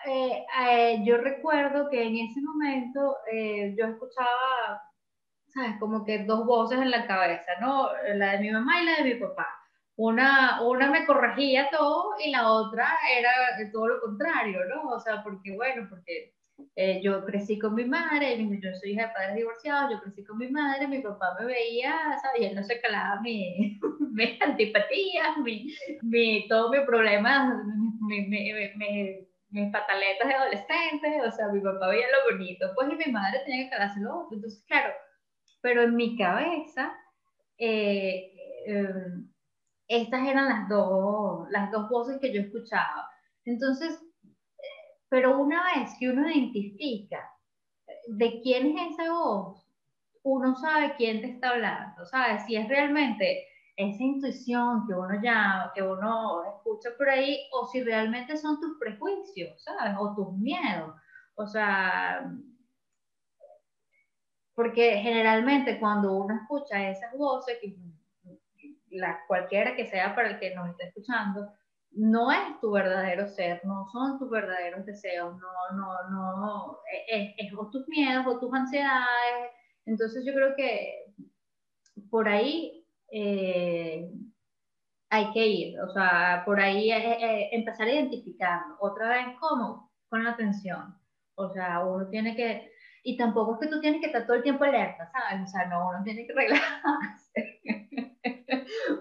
eh, 0.06 0.46
eh, 0.62 1.02
yo 1.04 1.18
recuerdo 1.18 1.90
que 1.90 2.02
en 2.02 2.16
ese 2.16 2.40
momento 2.42 3.18
eh, 3.32 3.76
yo 3.78 3.88
escuchaba, 3.88 4.82
¿sabes? 5.48 5.78
Como 5.80 6.06
que 6.06 6.24
dos 6.24 6.46
voces 6.46 6.80
en 6.80 6.92
la 6.92 7.06
cabeza, 7.06 7.52
¿no? 7.60 7.90
La 8.16 8.34
de 8.34 8.40
mi 8.40 8.52
mamá 8.52 8.82
y 8.82 8.86
la 8.86 8.96
de 8.98 9.04
mi 9.04 9.16
papá. 9.16 9.48
Una, 9.98 10.62
una 10.62 10.92
me 10.92 11.06
corregía 11.06 11.70
todo 11.72 12.14
y 12.24 12.32
la 12.32 12.50
otra 12.52 12.88
era 13.18 13.32
todo 13.74 13.88
lo 13.88 14.00
contrario, 14.00 14.60
¿no? 14.66 14.90
O 14.92 15.00
sea, 15.00 15.24
porque, 15.24 15.56
bueno, 15.56 15.88
porque 15.90 16.37
eh, 16.76 17.02
yo 17.04 17.26
crecí 17.26 17.60
con 17.60 17.76
mi 17.76 17.86
madre, 17.86 18.38
yo 18.38 18.74
soy 18.76 18.92
hija 18.92 19.08
de 19.08 19.14
padres 19.14 19.36
divorciados, 19.36 19.92
yo 19.92 20.02
crecí 20.02 20.24
con 20.24 20.38
mi 20.38 20.48
madre, 20.50 20.88
mi 20.88 21.00
papá 21.00 21.36
me 21.40 21.46
veía, 21.46 22.18
¿sabes? 22.22 22.42
Y 22.42 22.46
él 22.46 22.56
no 22.56 22.64
se 22.64 22.80
calaba 22.82 23.22
mi, 23.22 23.80
mis 24.12 24.42
antipatías, 24.42 25.38
mi, 25.44 25.74
mi, 26.02 26.48
todo 26.48 26.70
mi 26.72 26.80
problema, 26.86 27.64
mi, 28.00 29.28
mis 29.50 29.72
pataletas 29.72 30.28
de 30.28 30.34
adolescente, 30.34 31.22
o 31.28 31.32
sea, 31.32 31.48
mi 31.50 31.62
papá 31.62 31.88
veía 31.88 32.06
lo 32.08 32.36
bonito, 32.36 32.72
pues 32.76 32.90
y 32.92 32.96
mi 32.96 33.12
madre 33.12 33.40
tenía 33.46 33.66
que 33.66 33.70
calarse 33.70 34.00
lo 34.00 34.22
otro. 34.22 34.36
Entonces, 34.36 34.64
claro, 34.68 34.94
pero 35.62 35.84
en 35.84 35.96
mi 35.96 36.18
cabeza, 36.18 36.96
eh, 37.58 38.34
em, 38.66 39.30
estas 39.88 40.28
eran 40.28 40.50
las 40.50 40.70
dos, 40.70 41.48
las 41.50 41.72
dos 41.72 41.90
voces 41.90 42.20
que 42.20 42.34
yo 42.34 42.42
escuchaba. 42.42 43.10
Entonces, 43.46 44.00
pero 45.10 45.40
una 45.40 45.62
vez 45.74 45.92
que 46.00 46.10
uno 46.10 46.30
identifica 46.30 47.30
de 48.08 48.42
quién 48.42 48.78
es 48.78 48.92
esa 48.92 49.12
voz, 49.12 49.66
uno 50.24 50.56
sabe 50.56 50.96
quién 50.98 51.22
te 51.22 51.32
está 51.32 51.52
hablando, 51.52 52.06
¿sabes? 52.06 52.44
Si 52.46 52.56
es 52.56 52.68
realmente 52.68 53.48
esa 53.78 54.04
intuición 54.04 54.86
que 54.88 54.94
uno 54.94 55.22
llama, 55.22 55.72
que 55.74 55.82
uno 55.82 56.44
escucha 56.46 56.90
por 56.98 57.10
ahí, 57.10 57.48
o 57.54 57.68
si 57.68 57.84
realmente 57.84 58.36
son 58.36 58.60
tus 58.60 58.78
prejuicios, 58.80 59.64
¿sabes? 59.64 59.96
O 60.00 60.16
tus 60.16 60.34
miedos. 60.38 60.96
O 61.36 61.46
sea, 61.46 62.34
porque 64.56 64.98
generalmente 64.98 65.80
cuando 65.80 66.16
uno 66.16 66.36
escucha 66.42 66.90
esas 66.90 67.16
voces, 67.16 67.60
la, 68.90 69.20
cualquiera 69.28 69.76
que 69.76 69.86
sea 69.86 70.16
para 70.16 70.32
el 70.32 70.40
que 70.40 70.56
nos 70.56 70.70
esté 70.70 70.88
escuchando, 70.88 71.54
no 71.98 72.32
es 72.32 72.60
tu 72.62 72.72
verdadero 72.72 73.28
ser, 73.28 73.62
no 73.66 73.88
son 73.92 74.20
tus 74.20 74.30
verdaderos 74.30 74.86
deseos, 74.86 75.36
no, 75.38 75.78
no, 75.78 76.10
no, 76.10 76.80
es, 77.10 77.34
es 77.38 77.54
o 77.58 77.70
tus 77.70 77.88
miedos 77.88 78.26
o 78.28 78.40
tus 78.40 78.54
ansiedades. 78.54 79.52
Entonces 79.86 80.24
yo 80.26 80.34
creo 80.34 80.56
que 80.56 81.06
por 82.10 82.28
ahí 82.28 82.86
eh, 83.12 84.12
hay 85.10 85.32
que 85.32 85.48
ir, 85.48 85.80
o 85.80 85.90
sea, 85.92 86.44
por 86.46 86.60
ahí 86.60 86.92
empezar 87.52 87.88
a 87.88 87.94
identificar. 87.94 88.62
Otra 88.80 89.10
vez, 89.10 89.38
¿cómo? 89.40 89.92
Con 90.10 90.24
la 90.24 90.32
atención. 90.32 90.96
O 91.36 91.50
sea, 91.50 91.84
uno 91.84 92.08
tiene 92.10 92.36
que, 92.36 92.72
y 93.04 93.18
tampoco 93.18 93.54
es 93.54 93.62
que 93.62 93.74
tú 93.74 93.80
tienes 93.80 94.02
que 94.02 94.08
estar 94.08 94.26
todo 94.26 94.38
el 94.38 94.44
tiempo 94.44 94.66
alerta, 94.66 95.10
¿sabes? 95.12 95.46
O 95.46 95.48
sea, 95.48 95.66
no, 95.68 95.90
uno 95.90 96.04
tiene 96.04 96.28
que 96.28 96.34
relajarse. 96.36 97.62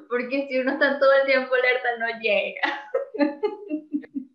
Porque 0.08 0.46
si 0.48 0.58
uno 0.58 0.72
está 0.72 0.98
todo 0.98 1.10
el 1.20 1.26
tiempo 1.26 1.52
alerta, 1.54 1.88
no 1.98 2.20
llega. 2.20 2.85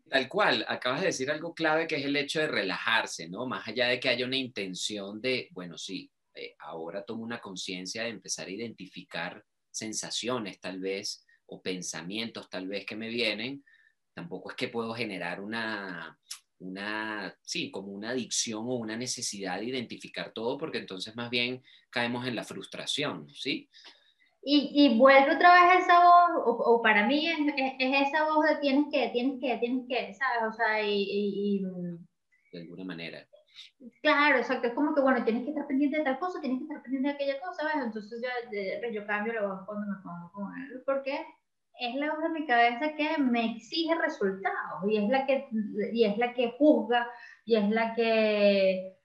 Tal 0.10 0.28
cual, 0.28 0.65
acabas 0.67 1.02
de 1.02 1.08
decir 1.08 1.32
algo 1.32 1.54
clave 1.54 1.88
que 1.88 1.96
es 1.96 2.06
el 2.06 2.15
hecho 2.17 2.41
de 2.41 2.48
relajarse, 2.48 3.30
¿no? 3.30 3.48
Más 3.48 3.65
allá 3.67 3.88
de 3.88 4.00
que 4.00 4.10
haya 4.10 4.26
una 4.26 4.36
intención 4.36 5.22
de, 5.22 5.48
bueno, 5.52 5.78
sí, 5.78 6.12
eh, 6.36 6.56
ahora 6.60 7.04
tomo 7.04 7.24
una 7.24 7.39
conciencia 7.39 8.04
de 8.04 8.10
empezar 8.10 8.48
a 8.48 8.52
identificar 8.52 9.44
sensaciones 9.70 10.60
tal 10.60 10.80
vez 10.80 11.26
o 11.46 11.62
pensamientos 11.62 12.50
tal 12.50 12.67
vez 12.67 12.86
que 12.86 12.96
me 12.96 13.08
vienen, 13.08 13.63
tampoco 14.13 14.52
es 14.52 14.58
que 14.58 14.67
puedo 14.67 14.94
generar 14.94 15.39
una, 15.39 16.17
una, 16.60 17.36
sí, 17.41 17.72
como 17.72 17.91
una 17.91 18.12
adicción 18.12 18.65
o 18.67 18.76
una 18.76 18.96
necesidad 18.96 19.60
de 19.60 19.65
identificar 19.65 20.32
todo, 20.34 20.58
porque 20.58 20.78
entonces 20.78 21.15
más 21.15 21.30
bien 21.30 21.63
caemos 21.89 22.28
en 22.28 22.36
la 22.36 22.44
frustración, 22.44 23.30
¿sí? 23.34 23.70
Y, 24.43 24.71
y, 24.73 24.97
vuelve 24.97 25.36
otra 25.36 25.54
vez 25.54 25.84
esa 25.84 26.04
voz, 26.04 26.43
o, 26.45 26.82
para 26.82 27.06
mí 27.06 27.27
es, 27.27 27.38
es, 27.77 28.08
esa 28.08 28.25
voz 28.25 28.43
de 28.47 28.56
tienes 28.56 28.86
que, 28.91 29.10
tienes 29.10 29.39
que, 29.39 29.58
tienes 29.58 29.86
que, 29.88 30.13
¿sabes? 30.15 30.49
O 30.49 30.51
sea, 30.54 30.82
y, 30.82 31.08
y, 31.12 31.63
De 32.51 32.62
alguna 32.62 32.84
manera. 32.84 33.23
Claro, 34.01 34.38
exacto. 34.38 34.67
Es 34.67 34.73
como 34.73 34.95
que, 34.95 35.01
bueno, 35.01 35.23
tienes 35.23 35.43
que 35.43 35.49
estar 35.49 35.67
pendiente 35.67 35.97
de 35.97 36.04
tal 36.04 36.17
cosa, 36.17 36.41
tienes 36.41 36.60
que 36.60 36.63
estar 36.63 36.82
pendiente 36.82 37.10
de 37.10 37.15
aquella 37.15 37.39
cosa, 37.39 37.62
¿sabes? 37.62 37.86
Entonces 37.86 38.21
yo, 38.21 38.89
yo 38.91 39.06
cambio 39.06 39.34
la 39.34 39.47
voz 39.47 39.65
cuando 39.67 39.86
me 39.88 40.01
pongo 40.01 40.32
con 40.32 40.56
él, 40.56 40.84
porque 40.86 41.23
es 41.80 41.95
la 41.95 42.13
voz 42.13 42.23
de 42.23 42.30
mi 42.30 42.45
cabeza 42.45 42.95
que 42.95 43.17
me 43.19 43.56
exige 43.56 43.93
resultados, 43.95 44.84
y 44.88 44.97
es 44.97 45.10
la 45.10 45.25
que, 45.25 45.47
y 45.93 46.06
es 46.06 46.17
la 46.17 46.34
que 46.34 46.54
juzga, 46.58 47.08
y 47.45 47.56
es 47.56 47.69
la 47.69 47.93
que 47.93 48.97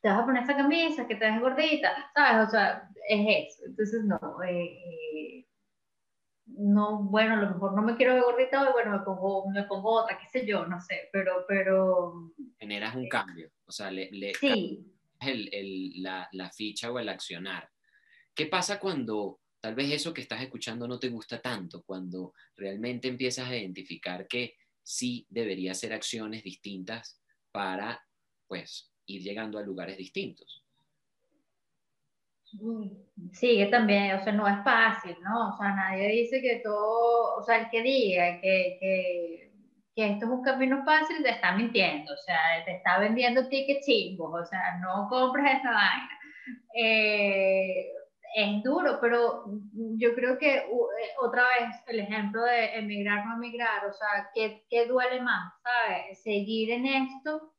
te 0.00 0.08
vas 0.08 0.20
a 0.20 0.24
poner 0.24 0.42
esa 0.42 0.56
camisa, 0.56 1.06
que 1.06 1.16
te 1.16 1.30
ves 1.30 1.40
gordita, 1.40 2.10
¿sabes? 2.14 2.48
O 2.48 2.50
sea, 2.50 2.88
es 3.10 3.48
eso. 3.48 3.66
Entonces, 3.66 4.04
no, 4.04 4.42
eh, 4.42 4.64
eh, 4.64 5.46
no, 6.46 7.02
bueno, 7.04 7.34
a 7.34 7.42
lo 7.42 7.50
mejor 7.50 7.74
no 7.74 7.82
me 7.82 7.96
quiero 7.96 8.14
ver 8.14 8.22
gordita 8.22 8.62
hoy, 8.62 8.72
bueno, 8.72 8.98
me 8.98 9.04
pongo, 9.04 9.50
me 9.50 9.64
pongo 9.64 10.02
otra, 10.02 10.18
qué 10.18 10.26
sé 10.26 10.46
yo, 10.46 10.66
no 10.66 10.80
sé, 10.80 11.08
pero, 11.12 11.44
pero... 11.48 12.32
Generas 12.58 12.94
un 12.94 13.08
cambio, 13.08 13.50
o 13.66 13.72
sea, 13.72 13.90
le, 13.90 14.10
le 14.12 14.34
sí. 14.34 14.84
el, 15.20 15.48
el, 15.52 16.02
la, 16.02 16.28
la 16.32 16.50
ficha 16.50 16.90
o 16.90 16.98
el 16.98 17.08
accionar. 17.08 17.68
¿Qué 18.34 18.46
pasa 18.46 18.78
cuando 18.78 19.40
tal 19.60 19.74
vez 19.74 19.92
eso 19.92 20.14
que 20.14 20.22
estás 20.22 20.42
escuchando 20.42 20.88
no 20.88 20.98
te 20.98 21.08
gusta 21.08 21.40
tanto, 21.40 21.82
cuando 21.82 22.32
realmente 22.56 23.08
empiezas 23.08 23.48
a 23.48 23.56
identificar 23.56 24.26
que 24.26 24.54
sí 24.82 25.26
debería 25.28 25.72
hacer 25.72 25.92
acciones 25.92 26.42
distintas 26.42 27.20
para, 27.52 28.02
pues, 28.46 28.92
ir 29.06 29.22
llegando 29.22 29.58
a 29.58 29.62
lugares 29.62 29.96
distintos. 29.98 30.64
Sí, 33.32 33.58
que 33.58 33.66
también, 33.66 34.16
o 34.16 34.24
sea, 34.24 34.32
no 34.32 34.48
es 34.48 34.64
fácil, 34.64 35.16
¿no? 35.22 35.50
O 35.50 35.56
sea, 35.56 35.74
nadie 35.74 36.08
dice 36.08 36.40
que 36.40 36.60
todo, 36.64 37.36
o 37.36 37.42
sea, 37.42 37.60
el 37.60 37.70
que 37.70 37.82
diga 37.82 38.40
que, 38.40 38.76
que, 38.80 39.52
que 39.94 40.10
esto 40.12 40.24
es 40.26 40.30
un 40.32 40.42
camino 40.42 40.84
fácil 40.84 41.22
te 41.22 41.30
está 41.30 41.54
mintiendo, 41.54 42.12
o 42.12 42.16
sea, 42.16 42.64
te 42.64 42.76
está 42.76 42.98
vendiendo 42.98 43.48
tickets 43.48 43.86
chingos, 43.86 44.42
o 44.42 44.44
sea, 44.44 44.78
no 44.80 45.08
compres 45.08 45.58
esa 45.58 45.70
vaina. 45.70 46.18
Eh, 46.74 47.92
es 48.34 48.62
duro, 48.62 48.98
pero 49.00 49.44
yo 49.72 50.14
creo 50.14 50.38
que 50.38 50.56
eh, 50.58 50.64
otra 51.20 51.42
vez 51.42 51.76
el 51.86 52.00
ejemplo 52.00 52.42
de 52.42 52.76
emigrar, 52.76 53.26
no 53.26 53.34
emigrar, 53.34 53.86
o 53.86 53.92
sea, 53.92 54.30
¿qué, 54.34 54.64
qué 54.68 54.86
duele 54.86 55.20
más? 55.20 55.52
¿Sabes? 55.62 56.22
¿Seguir 56.22 56.70
en 56.70 56.86
esto? 56.86 57.52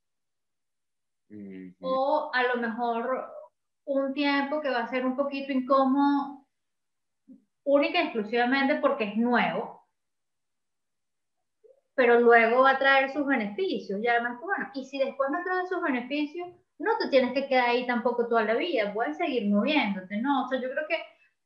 O 1.82 2.30
a 2.34 2.44
lo 2.44 2.58
mejor 2.58 3.32
un 4.00 4.14
tiempo 4.14 4.62
que 4.62 4.70
va 4.70 4.84
a 4.84 4.90
ser 4.90 5.06
un 5.06 5.16
poquito 5.16 5.52
incómodo, 5.52 6.46
única 7.64 8.02
y 8.02 8.04
exclusivamente 8.04 8.76
porque 8.76 9.06
es 9.06 9.18
nuevo, 9.18 9.88
pero 11.96 12.20
luego 12.20 12.64
va 12.64 12.72
a 12.72 12.80
traer 12.80 13.12
sus 13.12 13.26
beneficios. 13.26 14.00
Y 14.02 14.08
además, 14.08 14.40
bueno, 14.42 14.70
y 14.74 14.86
si 14.86 14.98
después 14.98 15.30
no 15.30 15.44
trae 15.44 15.68
sus 15.68 15.82
beneficios, 15.82 16.50
no 16.80 16.98
te 16.98 17.10
tienes 17.10 17.34
que 17.34 17.48
quedar 17.48 17.70
ahí 17.70 17.86
tampoco 17.86 18.28
toda 18.28 18.44
la 18.44 18.56
vida, 18.56 18.94
puedes 18.94 19.18
seguir 19.18 19.50
moviéndote, 19.50 20.18
¿no? 20.18 20.46
O 20.46 20.48
sea, 20.48 20.60
yo 20.60 20.70
creo 20.72 20.88
que 20.88 20.98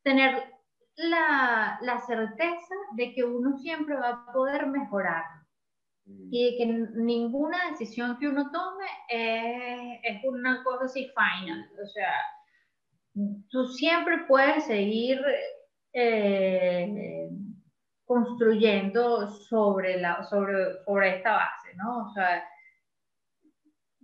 tener 0.04 0.54
la, 0.96 1.78
la 1.82 2.00
certeza 2.00 2.76
de 2.94 3.14
que 3.14 3.24
uno 3.24 3.58
siempre 3.58 3.96
va 3.96 4.10
a 4.10 4.34
poder 4.34 4.68
mejorar. 4.68 5.24
Y 6.06 6.52
de 6.52 6.58
que 6.58 6.66
ninguna 7.02 7.72
decisión 7.72 8.18
que 8.20 8.28
uno 8.28 8.52
tome 8.52 8.86
es, 9.10 10.00
es 10.04 10.24
una 10.24 10.64
cosa 10.64 10.86
así 10.86 11.12
final, 11.16 11.70
o 11.84 11.88
sea, 11.88 12.14
tú 13.50 13.66
siempre 13.68 14.20
puedes 14.28 14.66
seguir 14.66 15.20
eh, 15.94 17.30
construyendo 18.06 19.28
sobre, 19.30 20.00
la, 20.00 20.24
sobre, 20.24 20.84
sobre 20.84 21.18
esta 21.18 21.32
base, 21.34 21.76
¿no? 21.78 22.08
O 22.08 22.14
sea, 22.14 22.44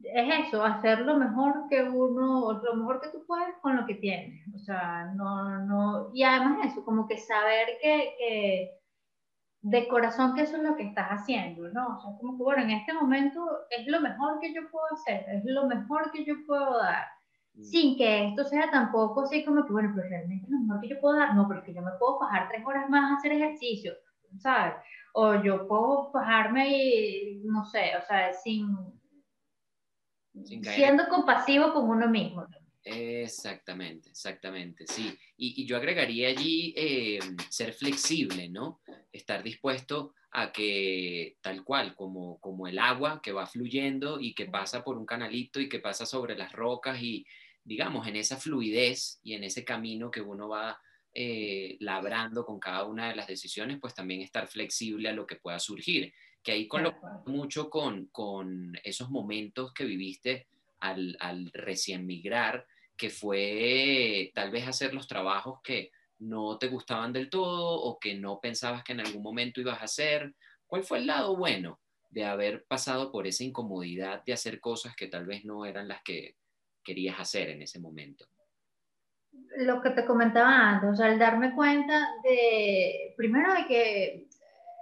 es 0.04 0.48
eso, 0.48 0.64
hacer 0.64 1.02
lo 1.02 1.18
mejor 1.18 1.68
que 1.70 1.84
uno, 1.84 2.62
lo 2.64 2.76
mejor 2.76 3.02
que 3.02 3.10
tú 3.10 3.24
puedes 3.28 3.56
con 3.62 3.76
lo 3.76 3.86
que 3.86 3.96
tienes. 3.96 4.48
O 4.56 4.60
sea, 4.60 5.12
no, 5.16 5.60
no, 5.66 6.10
y 6.14 6.24
además 6.24 6.66
eso, 6.66 6.84
como 6.84 7.08
que 7.08 7.18
saber 7.18 7.68
que, 7.82 8.16
que 8.18 8.81
de 9.62 9.88
corazón 9.88 10.34
que 10.34 10.42
eso 10.42 10.58
es 10.58 10.64
lo 10.64 10.76
que 10.76 10.84
estás 10.84 11.08
haciendo, 11.10 11.70
¿no? 11.70 11.98
O 11.98 12.00
sea, 12.02 12.18
como 12.20 12.38
que, 12.38 12.44
bueno, 12.44 12.64
en 12.64 12.72
este 12.72 12.94
momento 12.94 13.46
es 13.70 13.88
lo 13.88 14.02
mejor 14.02 14.40
que 14.40 14.54
yo 14.54 14.62
puedo 14.72 14.86
hacer, 14.94 15.26
es 15.30 15.44
lo 15.46 15.68
mejor 15.68 16.12
que 16.12 16.26
yo 16.26 16.34
puedo 16.48 16.80
dar, 16.80 17.06
mm. 17.54 17.64
sin 17.64 17.98
que 17.98 18.30
esto 18.30 18.44
sea 18.44 18.72
tampoco 18.72 19.22
así 19.22 19.46
como 19.46 19.66
que, 19.66 19.72
bueno, 19.72 19.92
pero 19.96 20.10
realmente 20.10 20.48
lo 20.50 20.60
mejor 20.60 20.82
que 20.82 20.90
yo 20.90 21.00
puedo 21.00 21.18
dar, 21.18 21.36
no, 21.36 21.48
porque 21.48 21.74
yo 21.74 21.82
me 21.82 21.92
puedo 22.00 22.20
bajar 22.20 22.50
tres 22.50 22.66
horas 22.66 22.90
más 22.90 23.12
a 23.12 23.16
hacer 23.16 23.34
ejercicio, 23.34 23.94
¿sabes? 24.40 24.74
O 25.14 25.36
yo 25.36 25.68
puedo 25.68 26.12
bajarme 26.12 26.70
y, 26.70 27.42
no 27.44 27.64
sé, 27.66 27.92
o 27.98 28.02
sea, 28.06 28.34
sin 28.34 28.76
Siendo 30.34 31.10
compasivo 31.10 31.74
con 31.74 31.90
uno 31.90 32.08
mismo. 32.08 32.46
Exactamente, 32.84 34.10
exactamente, 34.10 34.86
sí. 34.88 35.18
Y, 35.38 35.66
yo 35.66 35.78
agregaría 35.78 36.30
allí 36.30 36.74
eh, 36.76 37.20
ser 37.50 37.74
flexible, 37.74 38.50
¿no? 38.50 38.82
Estar 39.12 39.44
dispuesto 39.44 40.14
a 40.32 40.52
que 40.52 41.38
tal 41.42 41.64
cual, 41.64 41.96
como, 41.96 42.40
como 42.40 42.68
el 42.68 42.80
agua 42.80 43.22
que 43.22 43.32
va 43.32 43.46
fluyendo 43.46 44.20
y 44.20 44.34
que 44.34 44.46
pasa 44.46 44.84
por 44.84 44.98
un 44.98 45.06
canalito 45.06 45.60
y 45.60 45.70
que 45.70 45.80
pasa 45.80 46.06
sobre 46.06 46.36
las 46.36 46.52
rocas 46.54 47.02
y, 47.02 47.26
digamos, 47.64 48.08
en 48.08 48.16
esa 48.16 48.38
fluidez 48.38 49.20
y 49.24 49.34
en 49.34 49.44
ese 49.44 49.64
camino 49.64 50.10
que 50.10 50.22
uno 50.22 50.50
va 50.50 50.80
eh, 51.14 51.78
labrando 51.82 52.46
con 52.46 52.60
cada 52.60 52.86
una 52.86 53.10
de 53.10 53.16
las 53.16 53.28
decisiones, 53.28 53.80
pues 53.80 53.94
también 53.94 54.22
estar 54.22 54.48
flexible 54.48 55.10
a 55.10 55.14
lo 55.14 55.28
que 55.28 55.36
pueda 55.36 55.60
surgir 55.60 56.14
que 56.44 56.52
ahí 56.52 56.68
con 56.68 56.92
mucho 57.26 57.70
con, 57.70 58.08
con, 58.08 58.74
esos 58.84 59.10
momentos 59.10 59.74
que 59.74 59.86
viviste 59.86 60.48
al, 60.80 61.16
al, 61.20 61.52
recién 61.54 62.06
migrar, 62.06 62.66
que 63.02 63.10
fue 63.10 64.32
tal 64.36 64.52
vez 64.52 64.68
hacer 64.68 64.94
los 64.94 65.08
trabajos 65.08 65.60
que 65.64 65.92
no 66.20 66.60
te 66.60 66.68
gustaban 66.68 67.12
del 67.12 67.32
todo 67.32 67.82
o 67.82 67.98
que 67.98 68.14
no 68.14 68.40
pensabas 68.40 68.84
que 68.84 68.94
en 68.94 69.00
algún 69.00 69.24
momento 69.24 69.60
ibas 69.60 69.82
a 69.82 69.86
hacer. 69.86 70.36
¿Cuál 70.68 70.84
fue 70.84 71.00
el 71.00 71.08
lado 71.08 71.36
bueno 71.36 71.80
de 72.12 72.26
haber 72.26 72.64
pasado 72.66 73.12
por 73.12 73.26
esa 73.26 73.44
incomodidad 73.44 74.24
de 74.24 74.34
hacer 74.34 74.60
cosas 74.60 74.96
que 74.96 75.08
tal 75.08 75.26
vez 75.26 75.44
no 75.44 75.66
eran 75.66 75.88
las 75.88 76.04
que 76.04 76.36
querías 76.84 77.20
hacer 77.20 77.50
en 77.50 77.64
ese 77.64 77.80
momento? 77.80 78.28
Lo 79.58 79.82
que 79.82 79.90
te 79.90 80.06
comentaba 80.06 80.70
antes, 80.70 80.92
o 80.92 80.96
sea, 80.96 81.12
el 81.12 81.18
darme 81.18 81.56
cuenta 81.56 82.08
de, 82.24 83.16
primero 83.18 83.52
de 83.52 83.66
que 83.66 84.28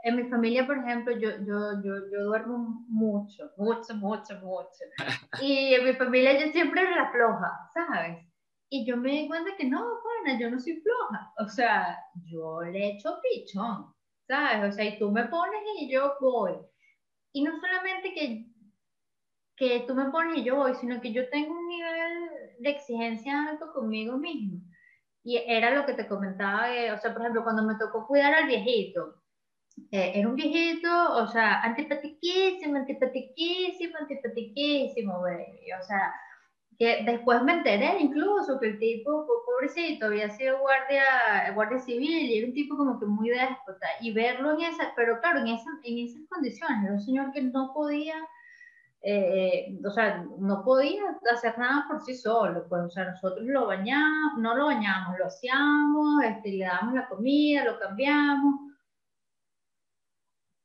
en 0.04 0.16
mi 0.16 0.24
familia, 0.30 0.66
por 0.66 0.78
ejemplo, 0.78 1.18
yo, 1.18 1.32
yo, 1.46 1.82
yo, 1.84 2.12
yo 2.12 2.24
duermo 2.26 2.86
mucho, 2.88 3.52
mucho, 3.58 3.94
mucho, 3.96 4.36
mucho. 4.40 4.84
Y 5.42 5.74
en 5.74 5.86
mi 5.86 5.94
familia 5.94 6.40
yo 6.40 6.52
siempre 6.52 6.82
era 6.82 7.04
la 7.04 7.12
floja, 7.12 7.72
¿sabes? 7.74 8.26
Y 8.70 8.86
yo 8.86 8.98
me 8.98 9.12
di 9.12 9.28
cuenta 9.28 9.56
que 9.58 9.66
no, 9.66 9.80
bueno, 9.80 10.40
yo 10.40 10.50
no 10.50 10.60
soy 10.60 10.82
floja. 10.82 11.34
O 11.40 11.48
sea, 11.48 11.98
yo 12.26 12.62
le 12.62 12.92
echo 12.92 13.20
pichón, 13.22 13.94
¿sabes? 14.28 14.72
O 14.72 14.76
sea, 14.76 14.86
y 14.86 15.00
tú 15.00 15.12
me 15.12 15.26
pones 15.26 15.62
y 15.80 15.92
yo 15.92 16.16
voy. 16.22 16.54
Y 17.34 17.44
no 17.44 17.60
solamente 17.60 18.14
que, 18.14 18.46
que 19.56 19.86
tú 19.88 19.96
me 19.96 20.10
pones 20.12 20.38
y 20.38 20.44
yo 20.44 20.58
voy, 20.58 20.76
sino 20.76 21.02
que 21.02 21.12
yo 21.12 21.30
tengo 21.30 21.52
un 21.52 21.68
nivel 21.68 22.30
de 22.60 22.70
exigencia 22.70 23.50
alto 23.50 23.74
conmigo 23.74 24.18
mismo. 24.18 24.62
Y 25.24 25.38
era 25.38 25.72
lo 25.72 25.86
que 25.86 25.94
te 25.94 26.08
comentaba, 26.08 26.68
o 26.94 26.98
sea, 26.98 27.12
por 27.12 27.22
ejemplo, 27.22 27.44
cuando 27.44 27.64
me 27.64 27.76
tocó 27.76 28.08
cuidar 28.08 28.34
al 28.34 28.48
viejito, 28.48 29.19
eh, 29.92 30.12
era 30.16 30.28
un 30.28 30.36
viejito, 30.36 30.90
o 31.16 31.28
sea, 31.28 31.62
antipatiquísimo, 31.62 32.78
antipatiquísimo, 32.78 33.98
antipatiquísimo, 34.00 35.20
güey. 35.20 35.72
O 35.80 35.84
sea, 35.84 36.14
que 36.78 37.04
después 37.06 37.44
me 37.44 37.54
enteré 37.54 38.00
incluso 38.00 38.60
que 38.60 38.68
el 38.68 38.80
tipo, 38.80 39.28
pobrecito, 39.46 40.06
había 40.06 40.30
sido 40.30 40.60
guardia, 40.60 41.52
guardia 41.54 41.80
civil 41.80 42.30
y 42.30 42.38
era 42.38 42.48
un 42.48 42.54
tipo 42.54 42.78
como 42.78 43.00
que 43.00 43.06
muy 43.06 43.30
déspota. 43.30 43.88
Y 44.02 44.14
verlo 44.14 44.54
en 44.54 44.62
esa, 44.62 44.94
pero 44.96 45.20
claro, 45.20 45.40
en, 45.40 45.48
esa, 45.48 45.70
en 45.84 46.00
esas 46.00 46.22
condiciones, 46.30 46.84
era 46.84 46.94
un 46.94 47.02
señor 47.02 47.32
que 47.34 47.42
no 47.42 47.74
podía, 47.74 48.16
eh, 49.02 49.78
o 49.86 49.92
sea, 49.92 50.26
no 50.38 50.64
podía 50.64 51.02
hacer 51.34 51.58
nada 51.58 51.86
por 51.90 52.02
sí 52.02 52.16
solo. 52.16 52.66
Pues, 52.70 52.82
o 52.84 52.90
sea, 52.90 53.12
nosotros 53.12 53.46
lo 53.46 53.68
bañamos, 53.68 54.38
no 54.38 54.56
lo 54.56 54.68
bañamos, 54.68 55.18
lo 55.20 55.26
hacíamos, 55.26 56.24
este, 56.24 56.52
le 56.52 56.66
damos 56.66 56.94
la 56.94 57.10
comida, 57.10 57.66
lo 57.66 57.80
cambiamos 57.80 58.69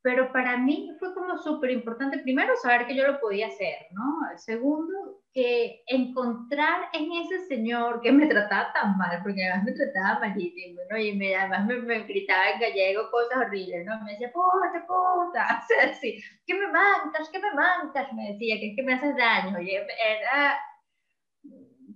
pero 0.05 0.31
para 0.33 0.59
mí 0.59 0.95
fue 0.99 1.15
como 1.15 1.39
súper 1.39 1.71
importante, 1.71 2.19
primero, 2.19 2.55
saber 2.57 2.87
que 2.87 2.95
yo 2.95 3.07
lo 3.07 3.19
podía 3.21 3.47
hacer, 3.47 3.87
¿no? 3.93 4.37
Segundo, 4.37 5.23
que 5.33 5.83
encontrar 5.87 6.91
en 6.93 7.11
ese 7.11 7.47
señor 7.47 8.03
que 8.03 8.13
me 8.13 8.27
trataba 8.27 8.71
tan 8.75 8.99
mal, 8.99 9.23
porque 9.23 9.43
además 9.43 9.65
me 9.65 9.73
trataba 9.73 10.21
malísimo, 10.21 10.79
¿no? 10.91 10.99
Y 10.99 11.17
me, 11.17 11.35
además 11.35 11.65
me, 11.65 12.01
gritaba 12.01 12.51
en 12.51 12.61
gallego 12.61 13.11
cosas 13.11 13.47
horribles, 13.47 13.87
¿no? 13.87 13.99
Me 14.05 14.11
decía, 14.13 14.31
puta, 14.31 14.87
puta, 14.87 15.63
o 15.65 15.67
sea, 15.67 15.91
así, 15.91 16.23
¿qué 16.47 16.53
me 16.53 16.67
mancas? 16.67 17.31
¿Qué 17.33 17.39
me 17.39 17.55
mancas? 17.55 18.13
Me 18.13 18.33
decía, 18.33 18.61
que 18.61 18.73
es 18.73 18.77
que 18.77 18.83
me 18.83 18.93
haces 18.93 19.17
daño. 19.17 19.59
Y 19.59 19.75
era, 19.75 20.61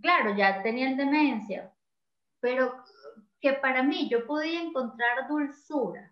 claro, 0.00 0.34
ya 0.34 0.62
tenían 0.62 0.96
demencia, 0.96 1.70
pero 2.40 2.72
que 3.38 3.52
para 3.52 3.82
mí 3.82 4.08
yo 4.08 4.26
podía 4.26 4.62
encontrar 4.62 5.28
dulzura 5.28 6.10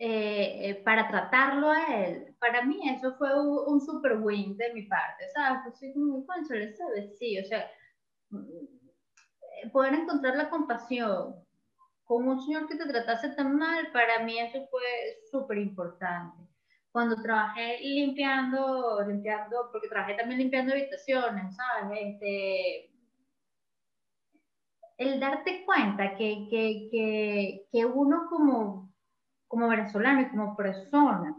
eh, 0.00 0.70
eh, 0.70 0.74
para 0.84 1.08
tratarlo 1.08 1.70
a 1.70 1.96
él, 1.96 2.36
para 2.38 2.62
mí 2.62 2.88
eso 2.88 3.16
fue 3.16 3.28
un, 3.40 3.80
super 3.80 4.18
win 4.20 4.56
de 4.56 4.72
mi 4.72 4.82
parte, 4.82 5.28
¿sabes? 5.34 5.60
Pues 5.64 5.78
soy 5.80 5.92
muy 5.94 6.24
¿sabes? 6.24 7.18
Sí, 7.18 7.36
o 7.36 7.44
sea, 7.44 7.68
mm, 8.30 9.70
poder 9.72 9.94
encontrar 9.94 10.36
la 10.36 10.50
compasión 10.50 11.34
con 12.04 12.28
un 12.28 12.40
señor 12.40 12.68
que 12.68 12.76
te 12.76 12.86
tratase 12.86 13.30
tan 13.30 13.56
mal, 13.56 13.90
para 13.92 14.20
mí 14.20 14.38
eso 14.38 14.66
fue 14.70 14.82
súper 15.32 15.58
importante. 15.58 16.44
Cuando 16.92 17.20
trabajé 17.20 17.80
limpiando, 17.80 19.02
limpiando, 19.04 19.68
porque 19.72 19.88
trabajé 19.88 20.14
también 20.14 20.38
limpiando 20.38 20.74
habitaciones, 20.74 21.56
¿sabes? 21.56 21.98
Este, 22.00 22.92
el 24.96 25.18
darte 25.18 25.64
cuenta 25.64 26.16
que, 26.16 26.46
que, 26.48 26.88
que, 26.90 27.66
que 27.72 27.84
uno 27.84 28.26
como 28.30 28.87
como 29.48 29.68
venezolano 29.68 30.20
y 30.20 30.28
como 30.28 30.56
persona, 30.56 31.36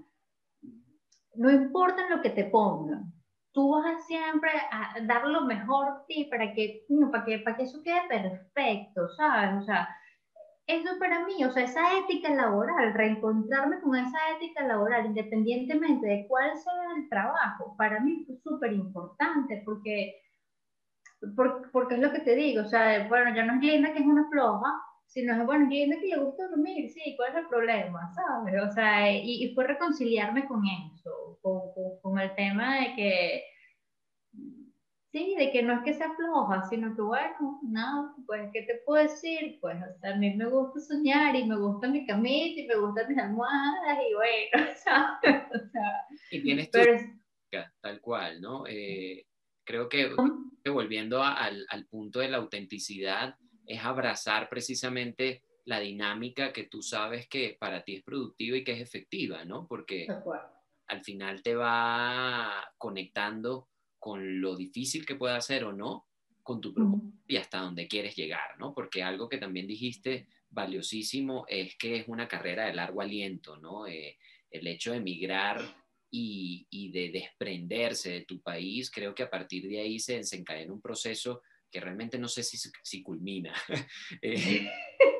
no 1.35 1.51
importa 1.51 2.09
lo 2.09 2.21
que 2.21 2.31
te 2.31 2.45
pongan, 2.45 3.13
tú 3.51 3.71
vas 3.71 4.05
siempre 4.05 4.49
a 4.71 4.95
dar 5.03 5.25
lo 5.25 5.45
mejor 5.45 5.85
de 5.85 6.05
ti 6.07 6.25
para 6.25 6.53
que, 6.53 6.85
para 7.11 7.23
que, 7.23 7.39
para 7.39 7.57
que 7.57 7.63
eso 7.63 7.81
quede 7.83 8.01
perfecto, 8.07 9.09
¿sabes? 9.15 9.61
O 9.61 9.65
sea, 9.65 9.87
eso 10.69 10.99
para 10.99 11.25
mí, 11.25 11.43
o 11.43 11.51
sea, 11.51 11.63
esa 11.63 11.97
ética 11.97 12.29
laboral, 12.29 12.93
reencontrarme 12.93 13.79
con 13.81 13.95
esa 13.95 14.17
ética 14.35 14.63
laboral, 14.63 15.07
independientemente 15.07 16.05
de 16.05 16.27
cuál 16.27 16.55
sea 16.57 16.73
el 16.95 17.09
trabajo, 17.09 17.75
para 17.75 17.99
mí 18.01 18.25
es 18.29 18.43
súper 18.43 18.73
importante 18.73 19.63
porque, 19.65 20.21
porque, 21.73 21.95
es 21.95 22.01
lo 22.01 22.11
que 22.11 22.19
te 22.19 22.35
digo, 22.35 22.61
o 22.61 22.67
sea, 22.67 23.07
bueno, 23.07 23.35
ya 23.35 23.45
no 23.45 23.55
es 23.55 23.61
linda 23.61 23.93
que 23.93 23.99
es 23.99 24.05
una 24.05 24.29
floja, 24.29 24.79
sino 25.09 25.33
es, 25.33 25.45
bueno, 25.45 25.67
linda 25.69 25.97
que 25.99 26.07
le 26.07 26.17
gusta 26.17 26.47
dormir, 26.47 26.89
sí, 26.89 27.15
¿cuál 27.17 27.31
es 27.31 27.37
el 27.39 27.47
problema? 27.47 28.09
¿Sabes? 28.13 28.63
O 28.63 28.71
sea, 28.71 29.11
y, 29.11 29.43
y 29.43 29.53
fue 29.53 29.67
reconciliarme 29.67 30.47
con 30.47 30.61
eso, 30.65 31.37
con, 31.41 31.61
con 32.01 32.19
el 32.19 32.33
tema 32.35 32.79
de 32.79 32.95
que 32.95 33.43
Sí, 35.11 35.35
de 35.39 35.51
que 35.51 35.63
no 35.63 35.73
es 35.73 35.83
que 35.83 35.93
sea 35.95 36.13
floja, 36.13 36.67
sino 36.69 36.95
que 36.95 37.01
bueno, 37.01 37.59
no, 37.63 38.15
pues, 38.27 38.47
¿qué 38.53 38.61
te 38.61 38.75
puedo 38.85 39.01
decir? 39.01 39.57
Pues, 39.59 39.75
o 39.77 39.99
sea, 39.99 40.13
a 40.13 40.17
mí 40.17 40.35
me 40.35 40.45
gusta 40.45 40.79
soñar 40.81 41.35
y 41.35 41.45
me 41.45 41.57
gusta 41.57 41.87
mi 41.87 42.05
camita 42.05 42.61
y 42.61 42.67
me 42.67 42.75
gustan 42.75 43.07
mis 43.09 43.17
almohadas 43.17 43.97
y 44.07 44.13
bueno, 44.13 44.71
¿sabes? 44.83 45.45
O 45.49 45.69
sea, 45.71 46.05
y 46.29 46.43
tienes 46.43 46.69
tu 46.69 46.79
tal 47.81 47.99
cual, 48.01 48.39
¿no? 48.39 48.65
Eh, 48.67 49.25
creo 49.63 49.89
que, 49.89 50.11
volviendo 50.69 51.23
al, 51.23 51.65
al 51.69 51.87
punto 51.87 52.19
de 52.19 52.29
la 52.29 52.37
autenticidad, 52.37 53.35
es 53.69 53.85
abrazar 53.85 54.49
precisamente 54.49 55.43
la 55.65 55.79
dinámica 55.79 56.51
que 56.51 56.63
tú 56.63 56.81
sabes 56.81 57.27
que 57.27 57.55
para 57.59 57.83
ti 57.83 57.97
es 57.97 58.03
productiva 58.03 58.57
y 58.57 58.63
que 58.63 58.71
es 58.71 58.81
efectiva, 58.81 59.45
¿no? 59.45 59.67
Porque 59.67 60.07
al 60.87 61.03
final 61.03 61.43
te 61.43 61.53
va 61.53 62.73
conectando 62.79 63.69
con 63.99 64.41
lo 64.41 64.55
difícil 64.55 65.05
que 65.05 65.15
pueda 65.15 65.39
ser 65.39 65.65
o 65.65 65.71
no 65.71 66.07
con 66.41 66.59
tu 66.59 66.73
propósito 66.73 67.15
y 67.27 67.37
hasta 67.37 67.59
donde 67.59 67.87
quieres 67.87 68.15
llegar, 68.15 68.57
¿no? 68.57 68.73
Porque 68.73 69.03
algo 69.03 69.29
que 69.29 69.37
también 69.37 69.67
dijiste 69.67 70.27
valiosísimo 70.49 71.45
es 71.47 71.75
que 71.77 71.97
es 71.97 72.07
una 72.07 72.27
carrera 72.27 72.65
de 72.65 72.73
largo 72.73 73.01
aliento, 73.01 73.57
¿no? 73.57 73.85
Eh, 73.85 74.17
el 74.49 74.65
hecho 74.65 74.91
de 74.91 74.97
emigrar 74.97 75.61
y, 76.09 76.65
y, 76.71 76.89
de 76.91 77.11
desprenderse 77.11 78.09
de 78.09 78.21
tu 78.21 78.41
país, 78.41 78.89
creo 78.89 79.13
que 79.13 79.21
a 79.21 79.29
partir 79.29 79.69
de 79.69 79.79
ahí 79.79 79.99
se 79.99 80.15
desencadena 80.15 80.73
un 80.73 80.81
proceso 80.81 81.43
que 81.71 81.79
realmente 81.79 82.17
no 82.17 82.27
sé 82.27 82.43
si, 82.43 82.57
si 82.83 83.03
culmina. 83.03 83.53
eh, 84.21 84.69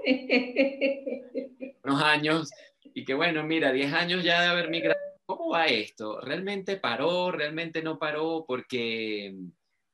unos 1.84 2.02
años, 2.04 2.50
y 2.93 3.06
que 3.06 3.14
bueno, 3.14 3.43
mira, 3.43 3.72
10 3.72 3.93
años 3.93 4.24
ya 4.24 4.41
de 4.41 4.47
haber 4.47 4.70
migrado 4.70 5.00
¿Cómo 5.30 5.50
va 5.50 5.68
esto? 5.68 6.20
¿Realmente 6.22 6.78
paró? 6.78 7.30
¿Realmente 7.30 7.84
no 7.84 8.00
paró? 8.00 8.45
Porque, 8.47 9.36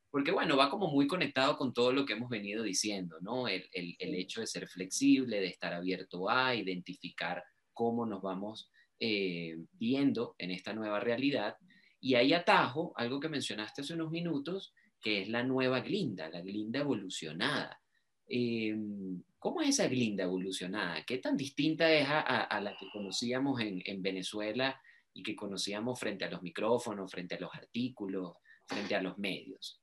porque 0.09 0.31
bueno, 0.31 0.55
va 0.55 0.69
como 0.69 0.87
muy 0.87 1.07
conectado 1.07 1.57
con 1.57 1.73
todo 1.73 1.91
lo 1.91 2.05
que 2.05 2.13
hemos 2.13 2.29
venido 2.29 2.63
diciendo, 2.63 3.17
¿no? 3.19 3.49
El, 3.49 3.67
el, 3.73 3.97
el 3.99 4.15
hecho 4.15 4.39
de 4.39 4.47
ser 4.47 4.65
flexible, 4.69 5.41
de 5.41 5.47
estar 5.47 5.73
abierto 5.73 6.29
a 6.29 6.55
identificar 6.55 7.43
cómo 7.73 8.05
nos 8.05 8.21
vamos 8.21 8.71
eh, 8.97 9.57
viendo 9.73 10.35
en 10.37 10.51
esta 10.51 10.71
nueva 10.71 11.01
realidad. 11.01 11.57
Y 11.99 12.15
ahí 12.15 12.31
atajo 12.31 12.93
algo 12.95 13.19
que 13.19 13.27
mencionaste 13.27 13.81
hace 13.81 13.93
unos 13.93 14.11
minutos, 14.11 14.73
que 15.05 15.21
es 15.21 15.29
la 15.29 15.43
nueva 15.43 15.81
Glinda, 15.81 16.29
la 16.29 16.41
Glinda 16.41 16.79
evolucionada. 16.79 17.79
Em, 18.27 19.21
¿Cómo 19.37 19.61
es 19.61 19.69
esa 19.69 19.87
Glinda 19.87 20.23
evolucionada? 20.23 21.05
¿Qué 21.05 21.19
tan 21.19 21.37
distinta 21.37 21.87
es 21.91 22.09
a, 22.09 22.21
a, 22.21 22.59
la 22.59 22.75
que 22.75 22.87
conocíamos 22.91 23.61
en, 23.61 23.83
en 23.85 24.01
Venezuela 24.01 24.81
y 25.13 25.21
que 25.21 25.35
conocíamos 25.35 25.99
frente 25.99 26.25
a 26.25 26.31
los 26.31 26.41
micrófonos, 26.41 27.11
frente 27.11 27.35
a 27.35 27.39
los 27.39 27.53
artículos, 27.53 28.37
frente 28.65 28.95
a 28.95 29.01
los 29.03 29.15
medios? 29.19 29.79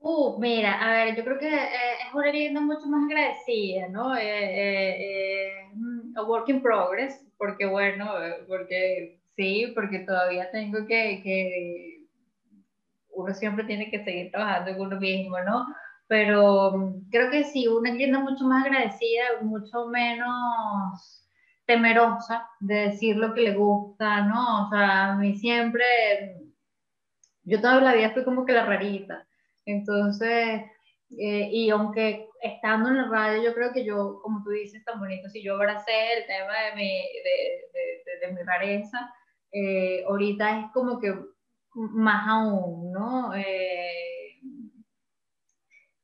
Uh, 0.00 0.38
mira, 0.38 0.78
a 0.78 1.04
ver, 1.06 1.16
yo 1.16 1.24
creo 1.24 1.38
que 1.38 1.48
eh, 1.48 1.92
es 2.06 2.14
una 2.14 2.30
leyenda 2.30 2.60
mucho 2.60 2.86
más 2.86 3.06
agradecida, 3.06 3.88
¿no? 3.88 4.14
Eh, 4.14 4.22
eh, 5.00 5.52
a 6.16 6.22
work 6.24 6.50
in 6.50 6.60
progress, 6.60 7.26
porque 7.38 7.64
bueno, 7.64 8.12
porque 8.46 9.20
sí, 9.34 9.72
porque 9.74 10.00
todavía 10.00 10.50
tengo 10.50 10.86
que, 10.86 11.22
que, 11.22 11.89
uno 13.22 13.34
siempre 13.34 13.64
tiene 13.64 13.90
que 13.90 14.04
seguir 14.04 14.30
trabajando 14.30 14.70
en 14.70 14.80
uno 14.80 15.00
mismo, 15.00 15.40
¿no? 15.40 15.66
Pero 16.08 16.72
mm, 16.76 17.10
creo 17.10 17.30
que 17.30 17.44
sí, 17.44 17.68
una 17.68 17.92
leyenda 17.92 18.20
mucho 18.20 18.44
más 18.44 18.66
agradecida, 18.66 19.42
mucho 19.42 19.86
menos 19.88 21.20
temerosa 21.66 22.48
de 22.60 22.88
decir 22.88 23.16
lo 23.16 23.32
que 23.32 23.42
le 23.42 23.54
gusta, 23.54 24.22
¿no? 24.22 24.66
O 24.66 24.70
sea, 24.70 25.12
a 25.12 25.16
mí 25.16 25.36
siempre, 25.36 25.84
yo 27.44 27.60
toda 27.60 27.80
la 27.80 27.94
vida 27.94 28.10
fui 28.10 28.24
como 28.24 28.44
que 28.44 28.52
la 28.52 28.66
rarita. 28.66 29.26
Entonces, 29.66 30.62
eh, 31.18 31.48
y 31.52 31.70
aunque 31.70 32.28
estando 32.42 32.88
en 32.88 32.96
la 32.96 33.08
radio, 33.08 33.42
yo 33.42 33.54
creo 33.54 33.72
que 33.72 33.84
yo, 33.84 34.20
como 34.22 34.42
tú 34.42 34.50
dices, 34.50 34.84
tan 34.84 34.98
bonito, 34.98 35.28
si 35.28 35.42
yo 35.42 35.54
abracé 35.54 35.92
el 36.18 36.26
tema 36.26 36.54
de 36.66 36.76
mi, 36.76 36.88
de, 36.88 38.26
de, 38.26 38.32
mi 38.32 38.42
rareza, 38.42 39.12
eh, 39.52 40.04
ahorita 40.08 40.60
es 40.60 40.66
como 40.72 41.00
que 41.00 41.14
más 41.74 42.28
aún, 42.28 42.92
¿no? 42.92 43.34
Eh, 43.34 44.40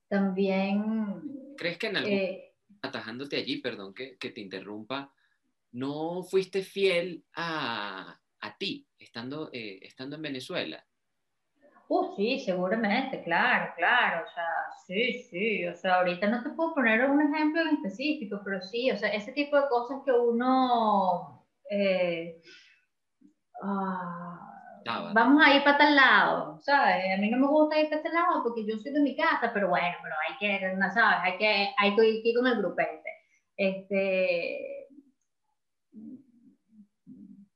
también... 0.09 1.55
¿Crees 1.57 1.79
que 1.79 1.89
en 1.89 1.97
algún... 1.97 2.31
atajándote 2.83 3.37
allí, 3.37 3.59
perdón 3.59 3.95
que, 3.95 4.17
que 4.19 4.31
te 4.31 4.41
interrumpa, 4.41 5.13
no 5.73 6.23
fuiste 6.23 6.63
fiel 6.63 7.25
a, 7.35 8.19
a 8.41 8.57
ti 8.57 8.87
estando, 8.99 9.51
eh, 9.53 9.81
estando 9.83 10.17
en 10.17 10.23
Venezuela. 10.23 10.85
Uh, 11.89 12.17
sí, 12.17 12.41
seguramente, 12.41 13.23
claro, 13.23 13.73
claro, 13.77 14.27
o 14.27 14.35
sea, 14.35 14.49
sí, 14.87 15.23
sí, 15.31 15.67
o 15.67 15.75
sea, 15.77 15.97
ahorita 15.97 16.27
no 16.29 16.43
te 16.43 16.51
puedo 16.51 16.75
poner 16.75 17.09
un 17.09 17.21
ejemplo 17.23 17.63
en 17.63 17.77
específico, 17.77 18.41
pero 18.45 18.61
sí, 18.61 18.91
o 18.91 18.97
sea, 18.97 19.11
ese 19.11 19.31
tipo 19.33 19.55
de 19.55 19.69
cosas 19.69 20.01
que 20.05 20.11
uno, 20.11 21.47
eh, 21.71 22.43
vamos 25.13 25.43
a 25.45 25.55
ir 25.55 25.65
para 25.65 25.79
tal 25.79 25.97
lado, 25.97 26.59
¿sabes? 26.63 27.05
A 27.15 27.21
mí 27.21 27.31
no 27.31 27.39
me 27.39 27.47
gusta 27.47 27.79
ir 27.79 27.89
para 27.89 27.97
este 27.97 28.13
lado 28.13 28.43
porque 28.43 28.67
yo 28.67 28.77
soy 28.79 28.93
de 28.93 29.01
mi 29.01 29.17
casa, 29.17 29.51
pero 29.53 29.69
bueno, 29.69 29.97
pero 30.03 30.15
hay 30.29 30.37
que, 30.39 30.75
¿no 30.75 30.91
sabes? 30.91 31.19
Hay 31.23 31.39
que, 31.39 31.69
hay 31.77 31.97
que 31.97 32.29
ir 32.29 32.37
con 32.37 32.47
el 32.47 32.59
grupete. 32.59 33.11
Este, 33.57 34.89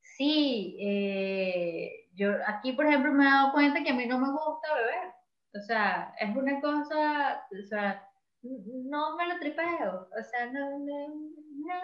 sí, 0.03 0.77
eh, 0.81 2.09
yo 2.15 2.33
aquí, 2.47 2.73
por 2.73 2.87
ejemplo, 2.87 3.13
me 3.13 3.25
he 3.25 3.31
dado 3.31 3.53
cuenta 3.53 3.83
que 3.83 3.91
a 3.91 3.95
mí 3.95 4.07
no 4.07 4.19
me 4.19 4.31
gusta 4.31 4.75
beber. 4.75 5.13
O 5.55 5.61
sea, 5.61 6.15
es 6.19 6.37
una 6.37 6.61
cosa, 6.61 7.47
o 7.51 7.67
sea, 7.67 8.07
no 8.43 9.17
me 9.17 9.27
lo 9.29 9.39
tripeo. 9.39 10.09
O 10.19 10.23
sea, 10.23 10.47
no, 10.47 10.79
no, 10.79 11.09
no. 11.67 11.81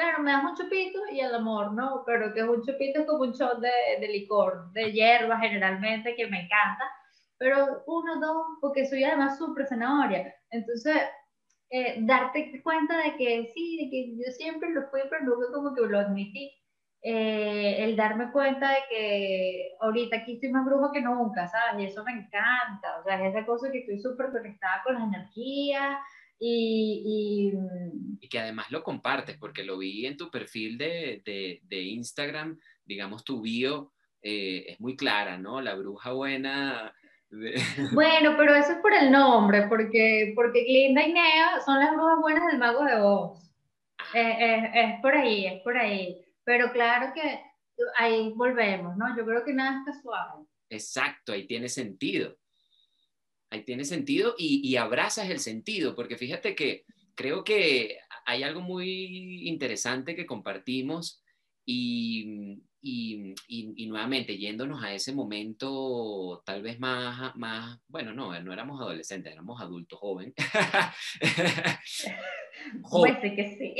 Claro, 0.00 0.22
me 0.22 0.32
das 0.32 0.42
un 0.44 0.54
chupito 0.56 0.98
y 1.12 1.20
el 1.20 1.34
amor, 1.34 1.72
¿no? 1.74 2.04
Pero 2.06 2.32
que 2.32 2.40
es 2.40 2.48
un 2.48 2.62
chupito 2.62 3.04
como 3.04 3.24
un 3.24 3.32
shot 3.32 3.60
de, 3.60 4.00
de 4.00 4.08
licor, 4.08 4.72
de 4.72 4.92
hierba 4.92 5.38
generalmente, 5.38 6.14
que 6.14 6.26
me 6.26 6.38
encanta. 6.46 6.90
Pero 7.36 7.82
uno, 7.86 8.18
dos, 8.18 8.46
porque 8.62 8.86
soy 8.86 9.04
además 9.04 9.36
súper 9.36 9.66
zanahoria. 9.66 10.34
Entonces, 10.52 10.96
eh, 11.68 11.96
darte 12.00 12.62
cuenta 12.62 12.96
de 12.96 13.14
que 13.16 13.52
sí, 13.54 13.76
de 13.76 13.90
que 13.90 14.16
yo 14.16 14.32
siempre 14.32 14.70
lo 14.70 14.88
fui, 14.88 15.00
pero 15.10 15.24
nunca 15.24 15.52
como 15.52 15.74
que 15.74 15.82
lo 15.82 15.98
admití. 15.98 16.50
Eh, 17.02 17.84
el 17.84 17.94
darme 17.94 18.32
cuenta 18.32 18.70
de 18.70 18.78
que 18.88 19.76
ahorita 19.80 20.16
aquí 20.16 20.34
estoy 20.34 20.50
más 20.50 20.64
brujo 20.64 20.92
que 20.92 21.02
nunca, 21.02 21.46
¿sabes? 21.48 21.84
Y 21.84 21.86
eso 21.88 22.02
me 22.04 22.12
encanta, 22.12 23.00
o 23.00 23.04
sea, 23.04 23.22
es 23.22 23.34
esa 23.34 23.44
cosa 23.44 23.70
que 23.70 23.80
estoy 23.80 23.98
súper 23.98 24.30
conectada 24.32 24.82
con 24.82 24.94
las 24.94 25.04
energías 25.04 25.98
y, 26.40 27.52
y, 28.20 28.28
que 28.28 28.38
además 28.38 28.70
lo 28.70 28.82
compartes, 28.82 29.36
porque 29.36 29.62
lo 29.62 29.76
vi 29.76 30.06
en 30.06 30.16
tu 30.16 30.30
perfil 30.30 30.78
de, 30.78 31.22
de, 31.24 31.60
de 31.64 31.82
Instagram, 31.82 32.58
digamos, 32.84 33.24
tu 33.24 33.42
bio 33.42 33.92
eh, 34.22 34.64
es 34.68 34.80
muy 34.80 34.96
clara, 34.96 35.36
¿no? 35.36 35.60
La 35.60 35.74
bruja 35.74 36.12
buena. 36.12 36.94
Bueno, 37.94 38.34
pero 38.36 38.56
eso 38.56 38.72
es 38.72 38.78
por 38.78 38.92
el 38.92 39.12
nombre, 39.12 39.68
porque, 39.68 40.32
porque 40.34 40.64
Glinda 40.64 41.06
y 41.06 41.12
Nea 41.12 41.60
son 41.64 41.78
las 41.78 41.92
brujas 41.94 42.18
buenas 42.20 42.46
del 42.48 42.58
mago 42.58 42.84
de 42.84 42.94
Oz. 42.96 43.54
Ah. 43.98 44.04
Eh, 44.14 44.70
es 44.74 45.00
por 45.00 45.14
ahí, 45.14 45.46
es 45.46 45.62
por 45.62 45.78
ahí. 45.78 46.24
Pero 46.42 46.72
claro 46.72 47.12
que 47.14 47.40
ahí 47.98 48.32
volvemos, 48.34 48.96
¿no? 48.96 49.16
Yo 49.16 49.24
creo 49.24 49.44
que 49.44 49.52
nada 49.52 49.78
es 49.78 49.94
casual. 49.94 50.44
Exacto, 50.68 51.32
ahí 51.32 51.46
tiene 51.46 51.68
sentido. 51.68 52.36
Ahí 53.50 53.64
tiene 53.64 53.84
sentido 53.84 54.34
y, 54.38 54.66
y 54.66 54.76
abrazas 54.76 55.28
el 55.28 55.40
sentido, 55.40 55.94
porque 55.94 56.16
fíjate 56.16 56.54
que 56.54 56.84
creo 57.14 57.44
que 57.44 57.98
hay 58.24 58.42
algo 58.42 58.60
muy 58.60 59.48
interesante 59.48 60.14
que 60.14 60.26
compartimos 60.26 61.22
y, 61.66 62.62
y, 62.82 63.34
y, 63.48 63.86
nuevamente 63.86 64.38
yéndonos 64.38 64.82
a 64.82 64.94
ese 64.94 65.12
momento 65.12 66.42
tal 66.46 66.62
vez 66.62 66.80
más, 66.80 67.36
más, 67.36 67.78
bueno, 67.88 68.14
no, 68.14 68.38
no 68.40 68.52
éramos 68.52 68.80
adolescentes, 68.80 69.32
éramos 69.32 69.60
adultos 69.60 69.98
jóvenes. 69.98 70.34
Pues 72.90 73.14
sí 73.22 73.34
que 73.34 73.56
sí. 73.58 73.74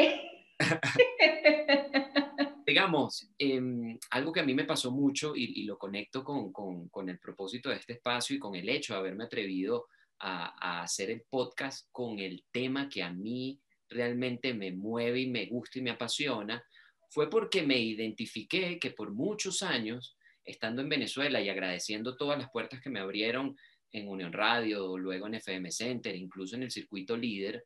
digamos, 2.71 3.29
em, 3.37 3.99
algo 4.13 4.33
que 4.33 4.39
a 4.39 4.45
mí 4.45 4.55
me 4.55 4.65
pasó 4.65 4.93
mucho 4.93 5.35
y, 5.35 5.65
lo 5.65 5.77
conecto 5.77 6.23
con, 6.23 6.53
con, 6.53 6.89
con, 6.89 7.09
el 7.09 7.19
propósito 7.19 7.69
de 7.69 7.77
este 7.77 7.95
espacio 7.95 8.37
y 8.37 8.39
con 8.39 8.55
el 8.55 8.69
hecho 8.69 8.93
de 8.93 9.01
haberme 9.01 9.25
atrevido 9.25 9.89
a, 10.21 10.55
a, 10.57 10.83
hacer 10.85 11.11
el 11.11 11.23
podcast 11.29 11.89
con 11.91 12.21
el 12.21 12.45
tema 12.53 12.89
que 12.89 13.03
a 13.03 13.13
mí 13.13 13.61
realmente 13.89 14.55
me 14.55 14.71
mueve 14.71 15.23
y 15.23 15.27
me 15.27 15.47
gusta 15.47 15.81
y 15.81 15.83
me 15.83 15.91
apasiona, 15.91 16.65
fue 17.09 17.29
porque 17.29 17.65
me 17.65 17.77
identifiqué 17.77 18.79
que 18.79 18.93
por 18.93 19.11
muchos 19.13 19.63
años, 19.63 20.17
estando 20.45 20.81
en 20.81 20.89
Venezuela 20.89 21.41
y 21.41 21.49
agradeciendo 21.49 22.17
todas 22.17 22.39
las 22.39 22.51
puertas 22.53 22.81
que 22.81 22.91
me 22.91 23.01
abrieron 23.01 23.57
en 23.91 24.07
Unión 24.07 24.33
Radio, 24.33 24.97
luego 24.97 25.27
en 25.27 25.35
FM 25.35 25.73
Center, 25.73 26.15
incluso 26.15 26.55
en 26.55 26.63
el 26.63 26.71
circuito 26.71 27.17
líder, 27.17 27.65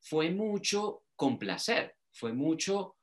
fue 0.00 0.30
mucho 0.30 1.02
complacer, 1.16 1.96
fue 2.12 2.32
mucho 2.32 2.94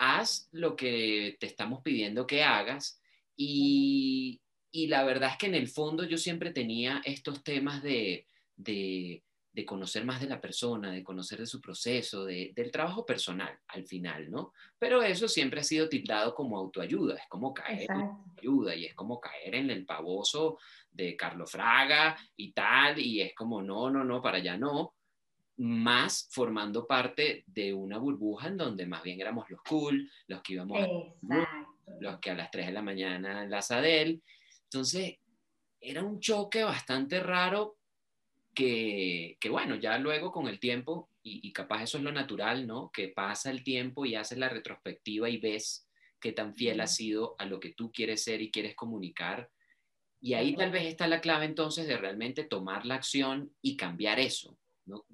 haz 0.00 0.48
lo 0.52 0.74
que 0.76 1.36
te 1.38 1.46
estamos 1.46 1.82
pidiendo 1.82 2.26
que 2.26 2.42
hagas. 2.42 3.00
Y, 3.36 4.40
la 4.72 5.04
verdad 5.04 5.30
es 5.32 5.36
que 5.36 5.46
en 5.46 5.54
el 5.54 5.68
fondo 5.68 6.04
yo 6.04 6.16
siempre 6.16 6.52
tenía 6.52 7.02
estos 7.04 7.42
temas 7.44 7.82
de, 7.82 8.26
de, 8.56 9.22
conocer 9.66 10.06
más 10.06 10.22
de 10.22 10.26
la 10.26 10.40
persona, 10.40 10.90
de 10.90 11.02
conocer 11.04 11.40
de 11.40 11.46
su 11.46 11.60
proceso, 11.60 12.24
del 12.24 12.70
trabajo 12.72 13.04
personal 13.04 13.58
al 13.68 13.84
final, 13.84 14.30
¿no? 14.30 14.54
Pero 14.78 15.02
eso 15.02 15.28
siempre 15.28 15.60
ha 15.60 15.64
sido 15.64 15.86
tildado 15.86 16.34
como 16.34 16.56
autoayuda, 16.56 17.16
es 17.16 17.28
como 17.28 17.52
caer 17.52 17.90
en 17.90 18.10
ayuda 18.38 18.74
y 18.74 18.86
es 18.86 18.94
como 18.94 19.20
caer 19.20 19.54
en 19.56 19.68
el 19.68 19.84
pavoso 19.84 20.58
de 20.90 21.14
Carlos 21.14 21.50
Fraga 21.50 22.16
y 22.36 22.52
tal, 22.52 22.98
y 22.98 23.20
es 23.20 23.34
como, 23.34 23.60
no, 23.60 23.90
no, 23.90 24.02
no, 24.02 24.22
para 24.22 24.38
allá 24.38 24.56
no, 24.56 24.94
más 25.60 26.26
formando 26.30 26.86
parte 26.86 27.44
de 27.46 27.74
una 27.74 27.98
burbuja 27.98 28.48
en 28.48 28.56
donde 28.56 28.86
más 28.86 29.02
bien 29.02 29.20
éramos 29.20 29.50
los 29.50 29.60
cool, 29.62 30.10
los 30.26 30.40
que 30.40 30.54
íbamos, 30.54 30.78
a, 30.80 31.66
los 32.00 32.18
que 32.18 32.30
a 32.30 32.34
las 32.34 32.50
3 32.50 32.68
de 32.68 32.72
la 32.72 32.80
mañana 32.80 33.42
en 33.42 33.50
la 33.50 33.60
Sadel. 33.60 34.22
Entonces, 34.64 35.18
era 35.78 36.02
un 36.02 36.18
choque 36.18 36.64
bastante 36.64 37.20
raro 37.20 37.76
que, 38.54 39.36
que 39.38 39.50
bueno, 39.50 39.74
ya 39.76 39.98
luego 39.98 40.32
con 40.32 40.48
el 40.48 40.58
tiempo, 40.58 41.10
y, 41.22 41.46
y, 41.46 41.52
capaz 41.52 41.82
eso 41.82 41.98
es 41.98 42.04
lo 42.04 42.12
natural, 42.12 42.66
¿no? 42.66 42.90
Que 42.90 43.08
pasa 43.08 43.50
el 43.50 43.62
tiempo 43.62 44.06
y 44.06 44.14
haces 44.14 44.38
la 44.38 44.48
retrospectiva 44.48 45.28
y 45.28 45.36
ves 45.36 45.86
qué 46.18 46.32
tan 46.32 46.54
fiel 46.54 46.80
has 46.80 46.96
sido 46.96 47.36
a 47.38 47.44
lo 47.44 47.60
que 47.60 47.74
tú 47.74 47.92
quieres 47.92 48.24
ser 48.24 48.40
y 48.40 48.50
quieres 48.50 48.74
comunicar. 48.74 49.50
Y 50.22 50.32
ahí 50.32 50.54
tal 50.56 50.70
vez 50.70 50.86
está 50.86 51.06
la 51.06 51.20
clave 51.20 51.44
entonces 51.44 51.86
de 51.86 51.98
realmente 51.98 52.44
tomar 52.44 52.86
la 52.86 52.94
acción 52.94 53.52
y 53.60 53.76
cambiar 53.76 54.18
eso, 54.18 54.56
¿no? 54.86 55.04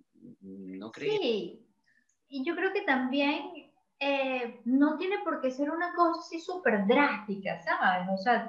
¿No 0.41 0.93
Sí, 0.95 1.67
y 2.29 2.45
yo 2.45 2.55
creo 2.55 2.73
que 2.73 2.83
también 2.83 3.71
eh, 3.99 4.61
no 4.65 4.97
tiene 4.97 5.19
por 5.25 5.41
qué 5.41 5.51
ser 5.51 5.71
una 5.71 5.93
cosa 5.95 6.21
así 6.21 6.41
súper 6.41 6.87
drástica, 6.87 7.61
¿sabes? 7.63 8.09
O 8.13 8.17
sea, 8.19 8.49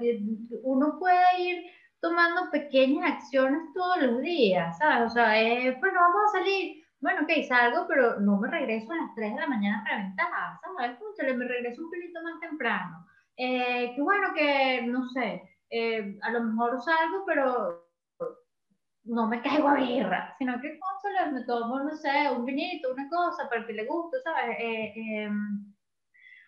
uno 0.64 0.98
puede 1.00 1.42
ir 1.42 1.66
tomando 2.00 2.50
pequeñas 2.52 3.14
acciones 3.14 3.62
todos 3.74 4.02
los 4.02 4.22
días, 4.22 4.78
¿sabes? 4.78 5.12
O 5.12 5.14
sea, 5.14 5.42
eh, 5.42 5.78
bueno, 5.80 6.00
vamos 6.00 6.22
a 6.28 6.40
salir. 6.40 6.84
Bueno, 7.00 7.22
ok, 7.24 7.44
salgo, 7.48 7.86
pero 7.88 8.20
no 8.20 8.40
me 8.40 8.50
regreso 8.50 8.92
a 8.92 8.96
las 8.98 9.16
3 9.16 9.34
de 9.34 9.40
la 9.40 9.48
mañana 9.48 9.84
reventada, 9.88 10.60
¿sabes? 10.62 10.98
Me 11.36 11.46
regreso 11.46 11.84
un 11.84 11.92
pelito 11.92 12.22
más 12.24 12.40
temprano. 12.40 13.06
Eh, 13.38 13.94
que 13.96 14.02
bueno, 14.02 14.34
que 14.34 14.82
no 14.88 15.08
sé, 15.10 15.44
eh, 15.70 16.18
a 16.24 16.32
lo 16.32 16.44
mejor 16.44 16.82
salgo, 16.82 17.24
pero 17.26 17.87
no 19.08 19.28
me 19.28 19.42
caigo 19.42 19.68
a 19.68 19.76
birra, 19.76 20.36
sino 20.38 20.60
que 20.62 20.78
me 21.32 21.44
tomo, 21.44 21.80
no 21.80 21.96
sé, 21.96 22.30
un 22.36 22.46
vinito, 22.46 22.94
una 22.94 23.10
cosa, 23.10 23.50
para 23.50 23.66
que 23.66 23.74
le 23.74 23.86
guste, 23.86 24.18
¿sabes? 24.24 24.58
Eh, 24.60 24.94
em, 24.96 25.74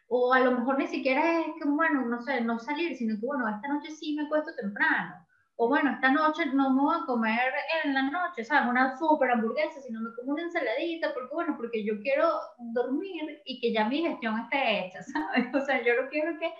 o 0.07 0.33
a 0.33 0.39
lo 0.39 0.51
mejor 0.51 0.77
ni 0.77 0.87
siquiera 0.87 1.41
es 1.41 1.47
que, 1.61 1.67
bueno, 1.67 2.05
no 2.05 2.21
sé, 2.21 2.41
no 2.41 2.59
salir, 2.59 2.95
sino 2.95 3.19
que, 3.19 3.25
bueno, 3.25 3.47
esta 3.47 3.67
noche 3.67 3.91
sí 3.91 4.15
me 4.15 4.27
cuesto 4.27 4.51
temprano 4.55 5.28
o 5.61 5.67
bueno, 5.67 5.91
esta 5.91 6.09
noche 6.09 6.45
no 6.53 6.73
me 6.73 6.81
voy 6.81 6.95
a 6.95 7.05
comer 7.05 7.51
en 7.83 7.93
la 7.93 8.03
noche, 8.03 8.45
¿sabes? 8.45 8.69
Una 8.69 8.97
súper 8.97 9.29
hamburguesa, 9.29 9.81
sino 9.81 9.99
me 9.99 10.15
como 10.15 10.31
una 10.31 10.43
ensaladita, 10.43 11.13
porque 11.13 11.33
bueno, 11.33 11.55
porque 11.57 11.83
yo 11.83 11.99
quiero 11.99 12.29
dormir 12.71 13.41
y 13.43 13.59
que 13.59 13.73
ya 13.73 13.83
mi 13.89 14.01
gestión 14.01 14.39
esté 14.39 14.85
hecha, 14.85 15.03
¿sabes? 15.03 15.53
O 15.53 15.59
sea, 15.59 15.83
yo 15.83 16.01
no 16.01 16.07
quiero 16.07 16.39
que 16.39 16.53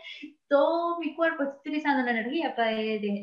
todo 0.49 0.99
mi 0.99 1.15
cuerpo 1.15 1.43
esté 1.43 1.55
utilizando 1.59 2.03
la 2.03 2.11
energía 2.11 2.53
para, 2.53 2.75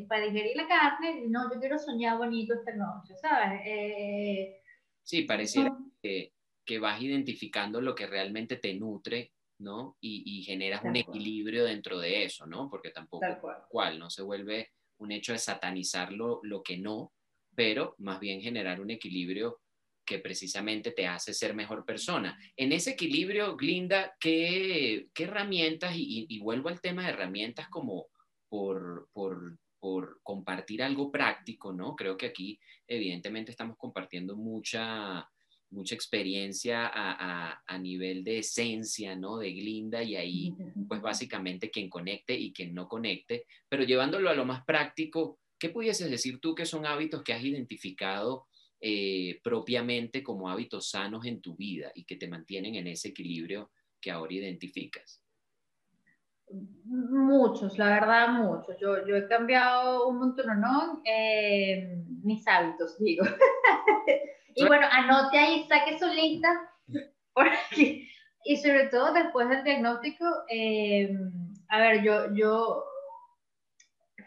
para 0.09 0.25
digerir 0.25 0.57
la 0.57 0.67
carne, 0.67 1.25
no, 1.29 1.53
yo 1.53 1.59
quiero 1.59 1.77
soñar 1.77 2.17
bonito 2.17 2.55
esta 2.55 2.75
noche, 2.75 3.13
¿sabes? 3.21 3.61
Eh, 3.63 4.59
sí, 5.03 5.25
pareciera 5.25 5.77
que, 6.01 6.33
que, 6.65 6.79
vas 6.79 6.99
identificando 6.99 7.81
lo 7.81 7.93
que 7.93 8.07
realmente 8.07 8.55
te 8.55 8.73
nutre, 8.73 9.31
¿no? 9.59 9.95
Y, 10.01 10.23
y 10.25 10.41
generas 10.41 10.83
un 10.83 10.95
equilibrio 10.95 11.65
dentro 11.65 11.99
de 11.99 12.23
eso, 12.23 12.47
¿no? 12.47 12.67
Porque 12.67 12.89
tampoco, 12.89 13.27
cual, 13.69 13.99
no 13.99 14.09
se 14.09 14.23
vuelve 14.23 14.71
un 14.99 15.11
hecho 15.11 15.33
de 15.33 15.39
satanizar 15.39 16.11
lo, 16.11 16.41
que 16.63 16.77
no, 16.77 17.13
pero 17.55 17.95
más 17.99 18.19
bien 18.19 18.41
generar 18.41 18.81
un 18.81 18.91
equilibrio 18.91 19.61
que 20.05 20.19
precisamente 20.19 20.91
te 20.91 21.05
hace 21.05 21.33
ser 21.33 21.53
mejor 21.53 21.85
persona. 21.85 22.39
En 22.55 22.71
ese 22.71 22.91
equilibrio, 22.91 23.57
Glinda, 23.57 24.15
¿qué, 24.19 25.09
herramientas, 25.17 25.93
y, 25.95 26.39
vuelvo 26.39 26.69
al 26.69 26.81
tema 26.81 27.03
de 27.03 27.09
herramientas 27.09 27.67
como 27.69 28.07
por, 28.49 29.09
por, 29.11 29.57
por, 29.79 30.19
compartir 30.23 30.81
algo 30.81 31.11
práctico, 31.11 31.73
¿no? 31.73 31.95
Creo 31.95 32.15
que 32.15 32.27
aquí 32.27 32.59
evidentemente 32.87 33.51
estamos 33.51 33.77
compartiendo 33.77 34.37
mucha, 34.37 35.27
mucha 35.69 35.95
experiencia 35.95 36.87
a, 36.87 37.61
a, 37.65 37.77
nivel 37.77 38.23
de 38.23 38.39
esencia, 38.39 39.15
¿no? 39.15 39.37
De 39.37 39.51
Glinda 39.51 40.01
y 40.01 40.15
ahí, 40.15 40.53
pues 40.87 41.01
básicamente 41.01 41.69
quien 41.69 41.89
conecte 41.89 42.37
y 42.37 42.53
quien 42.53 42.73
no 42.73 42.87
conecte, 42.87 43.45
pero 43.67 43.83
llevándolo 43.83 44.29
a 44.29 44.33
lo 44.33 44.45
más 44.45 44.63
práctico, 44.65 45.39
¿qué 45.59 45.69
pudieses 45.69 46.09
decir 46.09 46.39
tú 46.39 46.55
que 46.55 46.65
son 46.65 46.85
hábitos 46.85 47.23
que 47.23 47.33
has 47.33 47.43
identificado 47.43 48.47
eh, 48.79 49.39
propiamente 49.43 50.23
como 50.23 50.49
hábitos 50.49 50.89
sanos 50.89 51.25
en 51.25 51.41
tu 51.41 51.55
vida 51.55 51.91
y 51.95 52.05
que 52.05 52.15
te 52.15 52.27
mantienen 52.27 52.75
en 52.75 52.87
ese 52.87 53.09
equilibrio 53.09 53.71
que 53.99 54.11
ahora 54.11 54.33
identificas? 54.33 55.21
Muchos, 56.85 57.77
la 57.77 57.89
verdad, 57.89 58.29
muchos. 58.29 58.77
Yo, 58.79 59.05
yo 59.05 59.17
he 59.17 59.27
cambiado 59.27 60.07
un 60.07 60.19
montón, 60.19 60.61
¿no? 60.61 61.01
Eh, 61.03 62.01
mis 62.23 62.47
hábitos, 62.47 62.97
digo. 62.99 63.25
Y 64.57 64.65
bueno, 64.65 64.87
anote 64.91 65.37
ahí, 65.37 65.67
saque 65.67 65.99
su 65.99 66.07
lista. 66.07 66.49
y 68.43 68.57
sobre 68.57 68.87
todo 68.87 69.13
después 69.13 69.47
del 69.49 69.63
diagnóstico, 69.63 70.25
eh, 70.49 71.15
a 71.69 71.79
ver, 71.79 72.01
yo, 72.01 72.33
yo 72.33 72.83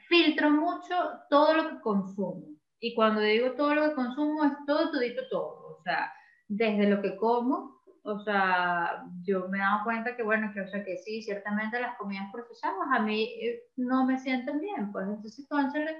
filtro 0.08 0.50
mucho 0.50 0.94
todo 1.28 1.54
lo 1.54 1.68
que 1.68 1.80
consumo. 1.80 2.46
Y 2.78 2.94
cuando 2.94 3.20
digo 3.20 3.52
todo 3.56 3.74
lo 3.74 3.88
que 3.88 3.94
consumo, 3.96 4.44
es 4.44 4.52
todo, 4.68 4.92
todito, 4.92 5.22
todo. 5.30 5.78
O 5.78 5.82
sea, 5.82 6.12
desde 6.46 6.88
lo 6.88 7.02
que 7.02 7.16
como, 7.16 7.82
o 8.04 8.20
sea, 8.20 9.02
yo 9.22 9.48
me 9.48 9.58
he 9.58 9.60
dado 9.60 9.82
cuenta 9.82 10.14
que, 10.14 10.22
bueno, 10.22 10.52
que, 10.54 10.60
o 10.60 10.68
sea, 10.68 10.84
que 10.84 10.96
sí, 10.98 11.22
ciertamente 11.22 11.80
las 11.80 11.96
comidas 11.96 12.30
procesadas 12.32 12.88
a 12.92 13.00
mí 13.00 13.24
eh, 13.42 13.64
no 13.76 14.06
me 14.06 14.16
sienten 14.16 14.60
bien. 14.60 14.92
Pues 14.92 15.08
entonces, 15.08 15.40
entonces 15.40 15.90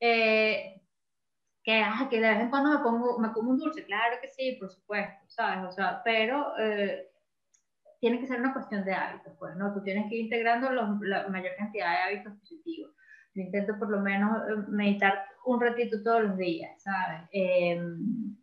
eh, 0.00 0.80
que, 1.64 1.80
ah, 1.80 2.06
que 2.10 2.20
de 2.20 2.28
vez 2.28 2.40
en 2.40 2.50
cuando 2.50 2.70
me, 2.70 2.78
pongo, 2.78 3.18
me 3.18 3.32
como 3.32 3.50
un 3.50 3.58
dulce, 3.58 3.84
claro 3.84 4.16
que 4.20 4.28
sí, 4.28 4.56
por 4.60 4.70
supuesto, 4.70 5.24
¿sabes? 5.28 5.64
O 5.66 5.72
sea, 5.72 6.02
pero 6.04 6.52
eh, 6.58 7.10
tiene 8.00 8.20
que 8.20 8.26
ser 8.26 8.38
una 8.38 8.52
cuestión 8.52 8.84
de 8.84 8.92
hábitos, 8.92 9.32
pues, 9.38 9.56
¿no? 9.56 9.72
Tú 9.72 9.82
tienes 9.82 10.08
que 10.08 10.16
ir 10.16 10.24
integrando 10.26 10.70
la 10.70 11.26
mayor 11.28 11.52
cantidad 11.56 11.90
de 11.90 11.96
hábitos 11.96 12.34
positivos. 12.38 12.94
Yo 13.34 13.42
intento 13.42 13.78
por 13.78 13.90
lo 13.90 14.00
menos 14.00 14.42
eh, 14.46 14.64
meditar 14.68 15.24
un 15.46 15.58
ratito 15.58 16.02
todos 16.02 16.22
los 16.22 16.36
días, 16.36 16.82
¿sabes? 16.82 17.22
Em, 17.32 18.36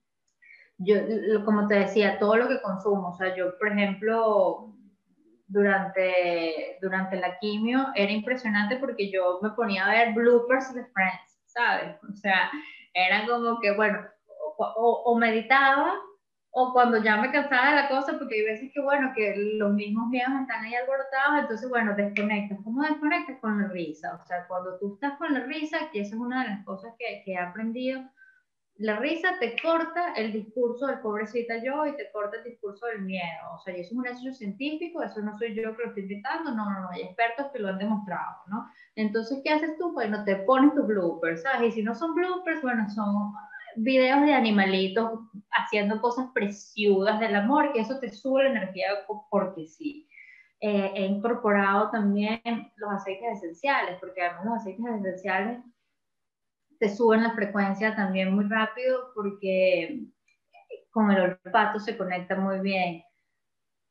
yo, 0.80 0.96
como 1.46 1.68
te 1.68 1.76
decía, 1.76 2.18
todo 2.18 2.38
lo 2.38 2.48
que 2.48 2.60
consumo, 2.60 3.10
o 3.10 3.14
sea, 3.14 3.36
yo, 3.36 3.56
por 3.60 3.68
ejemplo, 3.68 4.76
durante, 5.46 6.80
durante 6.82 7.18
la 7.18 7.38
quimio 7.38 7.88
era 7.94 8.12
impresionante 8.12 8.78
porque 8.78 9.12
yo 9.12 9.40
me 9.44 9.52
ponía 9.52 9.86
a 9.86 9.92
ver 9.92 10.14
bloopers 10.16 10.74
de 10.74 10.86
Friends, 10.86 11.40
¿sabes? 11.46 11.98
O 12.04 12.16
sea, 12.16 12.50
era 12.94 13.26
como 13.26 13.60
que, 13.60 13.72
bueno, 13.76 14.00
o, 14.58 15.18
meditaba 15.18 15.94
o 16.54 16.74
cuando 16.74 17.02
ya 17.02 17.18
me 17.18 17.32
cansaba 17.32 17.70
de 17.70 17.76
la 17.76 17.88
cosa, 17.88 18.18
porque 18.18 18.36
hay 18.36 18.44
veces 18.44 18.72
que, 18.74 18.82
bueno, 18.82 19.14
que 19.16 19.34
los 19.58 19.74
mismos 19.74 20.10
miedos 20.10 20.34
están 20.42 20.66
ahí 20.66 20.76
alborotados, 20.76 21.42
entonces, 21.42 21.70
bueno, 21.70 21.96
desconectas. 21.96 22.60
¿Cómo 22.64 22.82
desconectas? 22.82 23.39
Con 23.39 23.62
la 23.62 23.70
risa. 23.70 24.20
O 24.22 24.26
sea, 24.26 24.46
cuando 24.48 24.78
tú 24.78 24.96
estás 24.96 25.18
con 25.18 25.34
la 25.34 25.42
risa, 25.42 25.78
que 25.94 26.02
esa 26.02 26.16
es 26.16 26.22
una 26.22 26.44
de 26.44 26.50
las 26.50 26.66
cosas 26.66 26.94
que, 27.00 27.24
que 27.24 27.32
he 27.32 27.38
aprendido, 27.38 28.02
la 28.78 28.98
risa 28.98 29.38
te 29.40 29.56
corta 29.62 30.14
el 30.16 30.34
discurso 30.34 30.88
del 30.88 31.00
pobrecita 31.00 31.64
yo 31.64 31.86
y 31.86 31.96
te 31.96 32.12
corta 32.12 32.38
el 32.38 32.44
discurso 32.44 32.86
del 32.88 33.02
miedo. 33.02 33.54
O 33.54 33.60
sea, 33.60 33.78
y 33.78 33.82
eso 33.82 33.92
es 33.92 33.98
un 33.98 34.08
hecho 34.08 34.34
científico, 34.34 35.04
eso 35.04 35.22
no 35.22 35.38
soy 35.38 35.54
yo 35.56 35.76
que 35.76 35.84
lo 35.84 35.90
estoy 35.90 36.04
inventando, 36.04 36.52
no, 36.52 36.70
no, 36.70 36.82
no, 36.82 36.90
hay 36.90 37.02
expertos 37.02 37.48
que 37.52 37.60
lo 37.60 37.70
han 37.70 37.78
demostrado, 37.78 38.38
¿no? 38.48 38.68
Entonces, 38.96 39.40
¿qué 39.44 39.52
haces 39.52 39.78
tú? 39.78 39.94
Bueno, 39.94 40.24
te 40.24 40.38
pones 40.38 40.74
tus 40.74 40.88
bloopers, 40.88 41.44
¿sabes? 41.44 41.70
Y 41.70 41.72
si 41.74 41.84
no 41.84 41.94
son 41.94 42.16
bloopers, 42.16 42.62
bueno, 42.62 42.90
son 42.90 43.34
videos 43.76 44.22
de 44.22 44.34
animalitos 44.34 45.12
haciendo 45.52 46.02
cosas 46.02 46.30
preciosas 46.34 47.20
del 47.20 47.36
amor, 47.36 47.74
que 47.74 47.82
eso 47.82 48.00
te 48.00 48.10
sube 48.10 48.44
la 48.44 48.50
energía 48.50 48.88
porque 49.30 49.68
sí. 49.68 50.08
Eh, 50.64 50.92
he 50.96 51.06
incorporado 51.06 51.90
también 51.90 52.40
los 52.76 52.92
aceites 52.92 53.38
esenciales, 53.38 53.98
porque 54.00 54.22
además 54.22 54.46
los 54.46 54.56
aceites 54.56 54.86
esenciales 54.86 55.60
te 56.82 56.90
suben 56.90 57.22
la 57.22 57.36
frecuencia 57.36 57.96
también 57.96 58.34
muy 58.34 58.46
rápido 58.50 59.12
porque 59.14 60.00
con 60.90 61.12
el 61.12 61.38
olfato 61.46 61.80
se 61.80 61.96
conecta 61.96 62.36
muy 62.36 62.60
bien. 62.60 63.04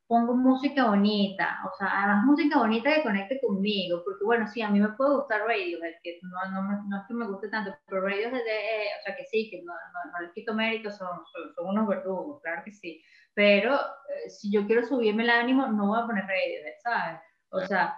Pongo 0.09 0.34
música 0.34 0.88
bonita, 0.88 1.61
o 1.72 1.76
sea, 1.78 2.03
además 2.03 2.24
música 2.26 2.59
bonita 2.59 2.93
que 2.93 3.05
conecte 3.05 3.41
conmigo, 3.41 4.03
porque 4.05 4.24
bueno, 4.24 4.49
sí, 4.49 4.61
a 4.61 4.68
mí 4.68 4.80
me 4.80 4.88
puede 4.88 5.14
gustar 5.14 5.43
Radiohead, 5.43 5.95
que 6.03 6.18
no, 6.22 6.51
no, 6.51 6.82
no 6.88 6.97
es 7.01 7.07
que 7.07 7.14
me 7.14 7.28
guste 7.28 7.49
tanto, 7.49 7.72
pero 7.86 8.01
Radiohead, 8.03 8.32
de, 8.32 8.88
o 8.99 9.03
sea, 9.05 9.14
que 9.16 9.24
sí, 9.26 9.49
que 9.49 9.62
no, 9.62 9.72
no, 9.72 10.20
les 10.22 10.32
quito 10.32 10.53
mérito, 10.53 10.91
son, 10.91 11.20
son, 11.55 11.66
unos 11.68 11.86
verdugos, 11.86 12.43
claro 12.43 12.62
que 12.64 12.72
sí, 12.72 13.01
pero 13.34 13.76
eh, 13.76 14.30
si 14.30 14.51
yo 14.51 14.66
quiero 14.66 14.84
subirme 14.84 15.22
el 15.22 15.30
ánimo, 15.30 15.68
no 15.68 15.86
voy 15.86 16.01
a 16.01 16.07
poner 16.07 16.24
Radiohead, 16.24 16.74
¿sabes? 16.82 17.20
O 17.51 17.61
sea, 17.61 17.95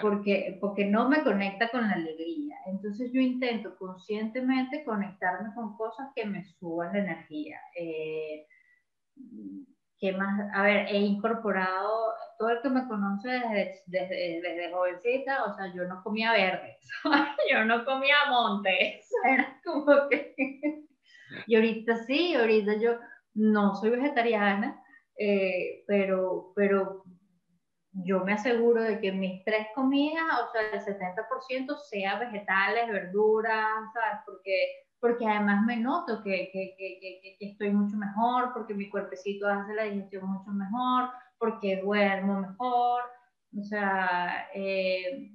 porque, 0.00 0.58
porque 0.60 0.84
no 0.84 1.08
me 1.08 1.22
conecta 1.22 1.68
con 1.68 1.82
la 1.82 1.94
alegría. 1.94 2.56
Entonces 2.66 3.10
yo 3.12 3.20
intento 3.20 3.76
conscientemente 3.76 4.84
conectarme 4.84 5.54
con 5.54 5.76
cosas 5.76 6.08
que 6.14 6.24
me 6.24 6.44
suban 6.44 6.92
la 6.92 6.98
energía. 7.00 7.58
Eh, 7.76 8.46
¿Qué 9.98 10.12
más? 10.12 10.50
A 10.54 10.62
ver, 10.62 10.86
he 10.88 10.98
incorporado, 10.98 12.14
todo 12.38 12.48
el 12.48 12.62
que 12.62 12.70
me 12.70 12.88
conoce 12.88 13.28
desde, 13.28 13.82
desde, 13.86 14.40
desde 14.40 14.72
jovencita, 14.72 15.44
o 15.44 15.54
sea, 15.54 15.72
yo 15.74 15.84
no 15.84 16.02
comía 16.02 16.32
verde, 16.32 16.78
yo 17.52 17.64
no 17.66 17.84
comía 17.84 18.14
montes, 18.30 19.10
era 19.28 19.60
como 19.62 20.08
que... 20.08 20.34
y 21.46 21.54
ahorita 21.54 21.96
sí, 22.06 22.34
ahorita 22.34 22.76
yo 22.76 22.98
no 23.34 23.74
soy 23.74 23.90
vegetariana, 23.90 24.82
eh, 25.18 25.84
pero, 25.86 26.52
pero 26.56 27.04
yo 27.92 28.24
me 28.24 28.34
aseguro 28.34 28.82
de 28.82 29.00
que 29.00 29.12
mis 29.12 29.44
tres 29.44 29.66
comidas, 29.74 30.24
o 30.48 30.52
sea, 30.52 30.62
el 30.72 30.80
70% 30.80 31.76
sea 31.88 32.18
vegetales, 32.18 32.88
verduras, 32.88 33.92
¿sabes? 33.92 34.20
Porque, 34.24 34.52
porque 35.00 35.26
además 35.26 35.64
me 35.66 35.76
noto 35.76 36.22
que, 36.22 36.50
que, 36.52 36.74
que, 36.78 37.36
que, 37.38 37.46
estoy 37.46 37.70
mucho 37.70 37.96
mejor, 37.96 38.52
porque 38.52 38.74
mi 38.74 38.88
cuerpecito 38.88 39.48
hace 39.48 39.74
la 39.74 39.84
digestión 39.84 40.26
mucho 40.30 40.50
mejor, 40.52 41.10
porque 41.38 41.80
duermo 41.80 42.40
mejor, 42.40 43.02
o 43.58 43.62
sea, 43.64 44.48
eh, 44.54 45.32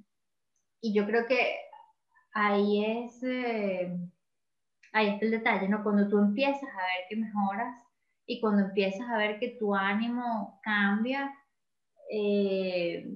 y 0.80 0.94
yo 0.94 1.04
creo 1.04 1.26
que 1.26 1.58
ahí 2.32 2.84
es, 2.84 3.22
eh, 3.22 3.98
ahí 4.92 5.08
está 5.08 5.24
el 5.26 5.30
detalle, 5.32 5.68
¿no? 5.68 5.82
Cuando 5.82 6.08
tú 6.08 6.18
empiezas 6.18 6.62
a 6.62 6.76
ver 6.76 7.04
que 7.08 7.16
mejoras 7.16 7.82
y 8.24 8.40
cuando 8.40 8.62
empiezas 8.62 9.08
a 9.08 9.18
ver 9.18 9.38
que 9.38 9.56
tu 9.58 9.74
ánimo 9.74 10.58
cambia, 10.62 11.34
eh, 12.10 13.06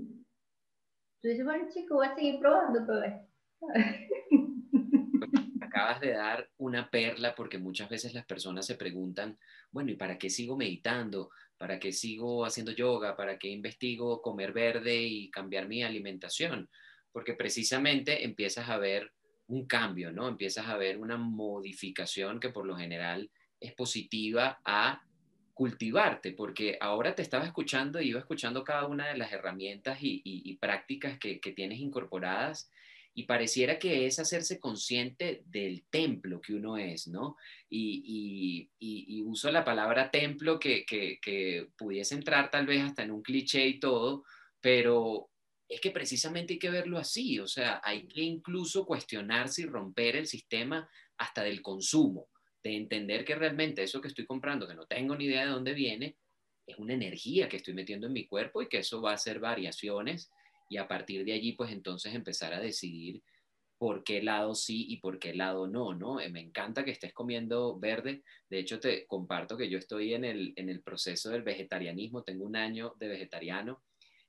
tú 1.21 1.29
dices, 1.29 1.45
bueno, 1.45 1.69
chico, 1.73 1.97
voy 1.97 2.07
a 2.07 2.15
seguir 2.15 2.41
probando 2.41 2.87
todo 2.87 3.05
esto. 3.05 3.27
Acabas 5.61 6.01
de 6.01 6.13
dar 6.13 6.49
una 6.59 6.91
perla 6.91 7.35
porque 7.35 7.59
muchas 7.59 7.89
veces 7.89 8.15
las 8.15 8.27
personas 8.27 8.67
se 8.67 8.75
preguntan, 8.75 9.39
bueno, 9.71 9.91
¿y 9.91 9.97
para 9.97 10.19
qué 10.19 10.31
sigo 10.31 10.57
meditando? 10.57 11.31
¿Para 11.57 11.79
qué 11.79 11.93
sigo 11.93 12.45
haciendo 12.45 12.73
yoga? 12.73 13.17
¿Para 13.17 13.39
qué 13.39 13.49
investigo 13.49 14.21
comer 14.21 14.53
verde 14.53 14.97
y 14.97 15.31
cambiar 15.31 15.69
mi 15.69 15.83
alimentación? 15.83 16.69
Porque 17.13 17.35
precisamente 17.35 18.25
empiezas 18.25 18.69
a 18.69 18.79
ver 18.79 19.13
un 19.47 19.67
cambio, 19.67 20.13
¿no? 20.13 20.29
Empiezas 20.29 20.69
a 20.69 20.77
ver 20.77 20.99
una 20.99 21.17
modificación 21.17 22.41
que 22.41 22.51
por 22.51 22.67
lo 22.67 22.77
general 22.77 23.31
es 23.61 23.75
positiva 23.75 24.61
a 24.65 25.03
cultivarte, 25.61 26.33
porque 26.33 26.79
ahora 26.81 27.15
te 27.15 27.21
estaba 27.21 27.45
escuchando 27.45 28.01
y 28.01 28.09
iba 28.09 28.19
escuchando 28.19 28.65
cada 28.65 28.87
una 28.87 29.09
de 29.09 29.19
las 29.19 29.31
herramientas 29.31 29.99
y, 30.01 30.57
prácticas 30.59 31.19
que, 31.19 31.39
tienes 31.55 31.81
incorporadas 31.81 32.71
y 33.13 33.25
pareciera 33.25 33.79
que 33.79 34.07
es 34.07 34.19
hacerse 34.19 34.59
consciente 34.59 35.43
del 35.45 35.85
templo 35.91 36.41
que 36.41 36.55
uno 36.55 36.79
es, 36.79 37.09
¿no? 37.09 37.37
Y, 37.69 38.71
uso 39.27 39.53
la 39.53 39.63
palabra 39.63 40.11
templo 40.11 40.59
que, 40.59 40.87
que, 40.87 41.69
pudiese 41.77 42.15
entrar 42.15 42.51
tal 42.51 42.65
vez 42.65 42.83
hasta 42.83 43.03
en 43.03 43.11
un 43.11 43.21
cliché 43.21 43.67
y 43.67 43.79
todo, 43.79 44.25
pero 44.63 45.29
es 45.69 45.79
que 45.83 45.91
precisamente 45.91 46.55
hay 46.55 46.59
que 46.59 46.71
verlo 46.71 46.97
así, 46.97 47.39
o 47.39 47.47
sea, 47.47 47.83
hay 47.85 48.09
que 48.09 48.23
incluso 48.23 48.87
cuestionarse 48.87 49.61
y 49.61 49.67
romper 49.67 50.17
el 50.17 50.27
sistema 50.27 50.89
hasta 51.19 51.43
del 51.43 51.61
consumo 51.61 52.31
de 52.63 52.77
entender 52.77 53.25
que 53.25 53.35
realmente 53.35 53.83
eso 53.83 54.01
que 54.01 54.09
estoy 54.09 54.27
comprando, 54.27 54.69
que 54.69 54.75
no 54.75 54.87
tengo 54.87 55.17
ni 55.17 55.25
idea 55.25 55.45
de 55.45 55.51
dónde 55.51 55.75
viene, 55.75 56.17
es 56.67 56.79
una 56.79 56.95
energía 56.95 57.49
que 57.49 57.57
estoy 57.57 57.75
metiendo 57.75 58.07
en 58.07 58.13
mi 58.13 58.27
cuerpo 58.27 58.63
y 58.63 58.69
que 58.69 58.79
eso 58.79 59.01
va 59.01 59.13
a 59.13 59.15
hacer 59.15 59.41
variaciones 59.41 60.31
y 60.69 60.77
a 60.77 60.87
partir 60.87 61.25
de 61.25 61.33
allí 61.33 61.53
pues 61.53 61.73
entonces 61.73 62.15
empezar 62.15 62.55
a 62.55 62.61
decidir 62.61 63.23
por 63.77 64.05
qué 64.05 64.23
lado 64.23 64.55
sí 64.55 64.87
y 64.91 64.99
por 64.99 65.19
qué 65.19 65.35
lado 65.35 65.67
no, 65.67 65.95
¿no? 65.95 66.21
Eh, 66.21 66.29
me 66.29 66.41
encanta 66.41 66.85
que 66.85 66.91
estés 66.91 67.15
comiendo 67.15 67.79
verde. 67.79 68.23
De 68.51 68.59
hecho, 68.59 68.79
te 68.79 69.07
comparto 69.07 69.57
que 69.57 69.71
yo 69.71 69.79
estoy 69.79 70.13
en 70.13 70.27
el, 70.27 70.53
en 70.57 70.69
el 70.69 70.83
proceso 70.83 71.31
del 71.31 71.43
vegetarianismo, 71.43 72.23
tengo 72.23 72.45
un 72.45 72.57
año 72.57 72.95
de 72.99 73.09
vegetariano. 73.09 73.83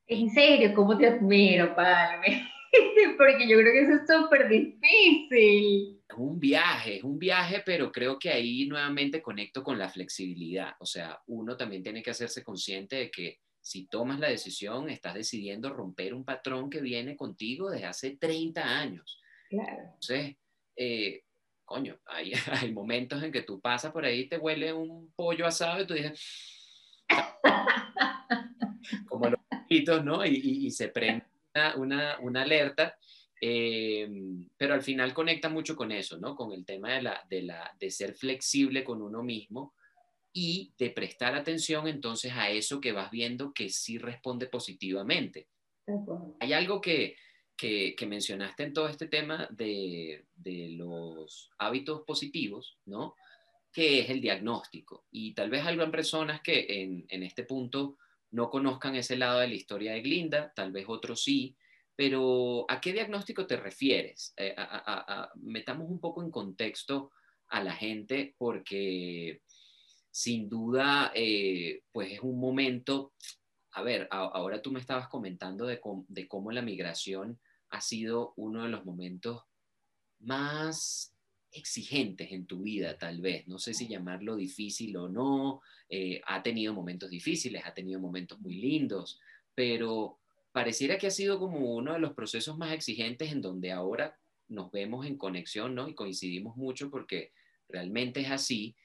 En 0.07 0.29
serio, 0.29 0.73
¿cómo 0.73 0.97
te 0.97 1.07
admiro, 1.07 1.75
Palme? 1.75 2.49
Porque 3.17 3.47
yo 3.47 3.57
creo 3.57 3.74
que 3.74 3.82
eso 3.82 3.93
es 3.93 4.07
súper 4.07 4.49
difícil 4.49 6.01
es 6.11 6.17
un 6.17 6.39
viaje, 6.39 6.97
es 6.97 7.03
un 7.03 7.17
viaje, 7.17 7.63
pero 7.65 7.91
creo 7.91 8.19
que 8.19 8.30
ahí 8.30 8.65
nuevamente 8.67 9.22
conecto 9.22 9.63
con 9.63 9.78
la 9.78 9.89
flexibilidad. 9.89 10.74
O 10.80 10.86
sea, 10.86 11.19
uno 11.28 11.55
también 11.55 11.84
tiene 11.84 12.03
que 12.03 12.11
hacerse 12.11 12.43
consciente 12.43 12.97
de 12.97 13.11
que 13.11 13.39
si 13.61 13.88
tomas 13.88 14.19
la 14.19 14.30
decisión, 14.30 14.89
estás 14.89 15.13
decidiendo 15.13 15.69
romper 15.69 16.13
un 16.13 16.26
patrón 16.26 16.69
que 16.69 16.82
viene 16.82 17.15
contigo 17.15 17.69
desde 17.69 17.86
hace 17.86 18.17
30 18.17 18.61
años. 18.61 19.22
Claro. 19.49 19.84
Entonces, 19.84 20.36
eh, 20.76 21.24
coño, 21.63 21.99
hay, 22.05 22.34
hay, 22.61 22.74
momentos 22.74 23.22
en 23.24 23.32
que 23.32 23.43
tú 23.43 23.61
pasas 23.61 23.91
por 23.91 24.03
ahí, 24.03 24.28
te 24.28 24.38
huele 24.38 24.74
un 24.74 25.11
pollo 25.13 25.45
asado 25.45 25.84
y 25.84 25.88
tú 25.88 25.93
dices, 25.93 26.19
como 29.07 29.30
los 29.30 29.39
poquitos, 29.47 30.03
¿no? 30.03 30.26
Y, 30.26 30.65
y, 30.65 30.72
se 30.72 30.89
prende 30.89 31.30
una, 31.78 32.20
una 32.20 32.41
alerta 32.43 32.97
Em, 33.43 34.47
pero 34.56 34.76
al 34.76 34.84
final 34.84 35.16
conecta 35.16 35.49
mucho 35.49 35.76
con 35.76 35.91
eso, 35.91 36.20
¿no? 36.20 36.36
Con 36.36 36.54
el 36.54 36.64
tema 36.64 36.93
de, 36.93 37.02
la, 37.02 37.26
de, 37.28 37.41
la, 37.41 37.76
de 37.80 37.89
ser 37.89 38.14
flexible 38.14 38.84
con 38.84 39.02
uno 39.02 39.24
mismo 39.24 39.74
y 40.32 40.72
de 40.78 40.91
prestar 40.91 41.34
atención 41.34 41.88
entonces 41.88 42.32
a 42.34 42.52
eso 42.52 42.80
que 42.80 42.91
vas 42.91 43.10
viendo 43.10 43.52
que 43.52 43.70
sí 43.70 43.97
responde 43.97 44.45
positivamente. 44.45 45.47
Hay 46.39 46.54
algo 46.54 46.80
que, 46.80 47.16
que, 47.58 47.95
que, 47.97 48.06
mencionaste 48.06 48.62
en 48.62 48.74
todo 48.74 48.88
este 48.88 49.08
tema 49.08 49.47
de, 49.49 50.24
de, 50.36 50.70
los 50.70 51.49
hábitos 51.58 52.04
positivos, 52.04 52.78
¿no? 52.86 53.16
Que 53.74 54.02
es 54.02 54.10
el 54.12 54.22
diagnóstico. 54.22 55.06
Y 55.12 55.34
tal 55.34 55.49
vez 55.49 55.66
habrán 55.66 55.89
personas 55.89 56.41
que 56.41 56.68
en, 56.84 57.06
en 57.10 57.24
este 57.24 57.43
punto 57.43 57.97
no 58.32 58.49
conozcan 58.49 58.95
ese 58.95 59.17
lado 59.17 59.39
de 59.39 59.47
la 59.47 59.53
historia 59.53 59.93
de 59.93 60.01
Glinda, 60.01 60.51
tal 60.55 60.71
vez 60.71 60.86
otros 60.88 61.23
sí, 61.23 61.55
pero 61.95 62.65
¿a 62.69 62.82
qué 62.82 62.93
diagnóstico 62.93 63.45
te 63.45 63.57
refieres? 63.57 64.34
Eh, 64.38 64.55
metamos 65.36 65.89
un 65.89 65.99
poco 65.99 66.23
en 66.23 66.32
contexto 66.32 67.11
a 67.49 67.61
la 67.63 67.73
gente 67.73 68.36
porque 68.38 69.41
sin 70.09 70.49
duda, 70.49 71.11
eh, 71.15 71.84
pues 71.91 72.11
es 72.11 72.19
un 72.21 72.39
momento, 72.39 73.13
a 73.71 73.82
ver, 73.82 74.07
ahora 74.11 74.61
tú 74.61 74.71
me 74.71 74.79
estabas 74.79 75.07
comentando 75.07 75.65
de, 75.65 75.79
de 76.07 76.27
cómo 76.27 76.51
la 76.51 76.61
migración 76.61 77.39
ha 77.69 77.82
sido 77.82 78.34
uno 78.36 78.63
de 78.63 78.69
los 78.69 78.86
momentos 78.86 79.43
más 80.19 81.15
exigentes 81.52 82.32
en 82.32 82.45
tu 82.45 82.62
vida, 82.62 82.97
tal 82.97 83.22
vez. 83.22 83.47
No 83.47 83.60
sé 83.60 83.74
si 83.74 83.88
llamarlo 83.88 84.36
difícil 84.36 84.95
o 84.97 85.10
no. 85.10 85.62
Eh, 85.89 86.22
ha 86.26 86.41
tenido 86.41 86.74
momentos 86.74 87.10
difíciles, 87.10 87.64
ha 87.66 87.74
tenido 87.74 87.99
momentos 87.99 88.39
muy 88.39 88.56
lindos, 88.56 89.20
pero 89.54 90.20
pareciera 90.52 90.97
que 90.97 91.08
ha 91.08 91.12
sido 91.12 91.39
como 91.39 91.76
uno 91.76 91.93
de 91.93 91.99
los 91.99 92.14
procesos 92.14 92.58
más 92.58 92.74
exigentes 92.74 93.32
en 93.32 93.41
donde 93.41 93.72
ahora 93.72 94.18
nos 94.47 94.72
vemos 94.72 95.06
en 95.06 95.18
conexión, 95.18 95.76
¿no? 95.76 95.88
Y 95.88 95.95
coincidimos 95.95 96.58
mucho 96.58 96.89
porque 96.89 97.32
realmente 97.70 98.22
es 98.22 98.32
así. 98.32 98.76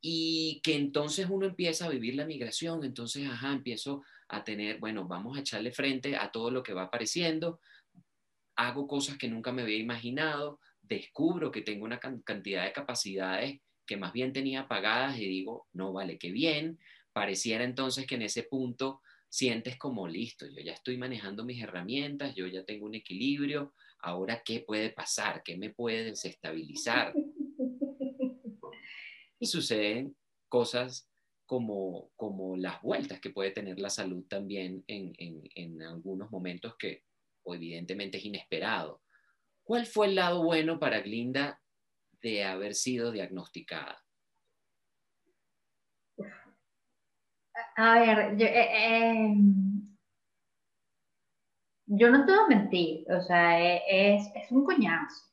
Y 0.00 0.60
que 0.64 0.74
entonces 0.74 1.28
uno 1.30 1.46
empieza 1.46 1.86
a 1.86 1.90
vivir 1.90 2.16
la 2.16 2.26
migración, 2.26 2.84
entonces, 2.84 3.28
ajá, 3.28 3.52
empiezo 3.52 4.02
a 4.28 4.42
tener, 4.42 4.78
bueno, 4.80 5.06
vamos 5.06 5.36
a 5.36 5.40
echarle 5.40 5.70
frente 5.70 6.16
a 6.16 6.32
todo 6.32 6.50
lo 6.50 6.62
que 6.62 6.72
va 6.72 6.84
apareciendo, 6.84 7.60
hago 8.56 8.86
cosas 8.86 9.16
que 9.16 9.28
nunca 9.28 9.52
me 9.52 9.62
había 9.62 9.78
imaginado, 9.78 10.58
descubro 10.82 11.50
que 11.50 11.62
tengo 11.62 11.84
una 11.84 12.00
cantidad 12.00 12.64
de 12.64 12.72
capacidades 12.72 13.60
que 13.86 13.96
más 13.96 14.12
bien 14.12 14.32
tenía 14.32 14.60
apagadas 14.62 15.18
y 15.18 15.26
digo, 15.26 15.66
no 15.72 15.92
vale, 15.92 16.18
qué 16.18 16.30
bien. 16.30 16.78
Pareciera 17.12 17.64
entonces 17.64 18.06
que 18.06 18.14
en 18.14 18.22
ese 18.22 18.44
punto 18.44 19.00
sientes 19.28 19.76
como 19.78 20.06
listo, 20.06 20.46
yo 20.46 20.60
ya 20.60 20.72
estoy 20.72 20.98
manejando 20.98 21.44
mis 21.44 21.62
herramientas, 21.62 22.34
yo 22.34 22.46
ya 22.46 22.64
tengo 22.64 22.84
un 22.86 22.94
equilibrio, 22.94 23.72
ahora 24.00 24.42
qué 24.44 24.60
puede 24.60 24.90
pasar, 24.90 25.42
qué 25.42 25.56
me 25.56 25.70
puede 25.70 26.04
desestabilizar. 26.04 27.14
Y 29.38 29.46
suceden 29.46 30.14
cosas 30.48 31.08
como, 31.46 32.10
como 32.16 32.56
las 32.56 32.80
vueltas 32.80 33.20
que 33.20 33.30
puede 33.30 33.50
tener 33.50 33.78
la 33.78 33.90
salud 33.90 34.24
también 34.28 34.84
en, 34.86 35.12
en, 35.18 35.42
en 35.54 35.82
algunos 35.82 36.30
momentos 36.30 36.76
que 36.78 37.02
evidentemente 37.44 38.18
es 38.18 38.24
inesperado. 38.24 39.01
¿Cuál 39.64 39.86
fue 39.86 40.08
el 40.08 40.16
lado 40.16 40.42
bueno 40.42 40.78
para 40.78 41.00
Glinda 41.00 41.60
de 42.20 42.44
haber 42.44 42.74
sido 42.74 43.10
diagnosticada? 43.10 44.02
A 47.76 47.98
ver, 48.00 48.36
yo, 48.36 48.46
eh, 48.46 49.34
yo 51.86 52.10
no 52.10 52.24
te 52.24 52.32
voy 52.32 52.40
a 52.44 52.48
mentir, 52.48 53.10
o 53.10 53.20
sea, 53.20 53.60
e, 53.60 54.16
es, 54.16 54.50
un 54.50 54.64
coñazo. 54.64 55.30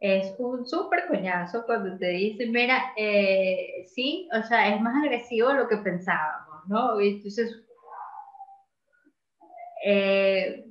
Es 0.00 0.34
un 0.38 0.66
súper 0.66 1.06
coñazo 1.06 1.64
cuando 1.64 1.96
te 1.96 2.08
dicen, 2.08 2.52
mira, 2.52 2.92
eh, 2.96 3.84
sí, 3.86 4.28
o 4.32 4.42
sea, 4.42 4.74
es 4.74 4.80
más 4.80 5.02
agresivo 5.02 5.48
de 5.48 5.54
lo 5.54 5.68
que 5.68 5.78
pensábamos, 5.78 6.68
¿no? 6.68 7.00
Entonces, 7.00 7.64
eh, 9.84 10.66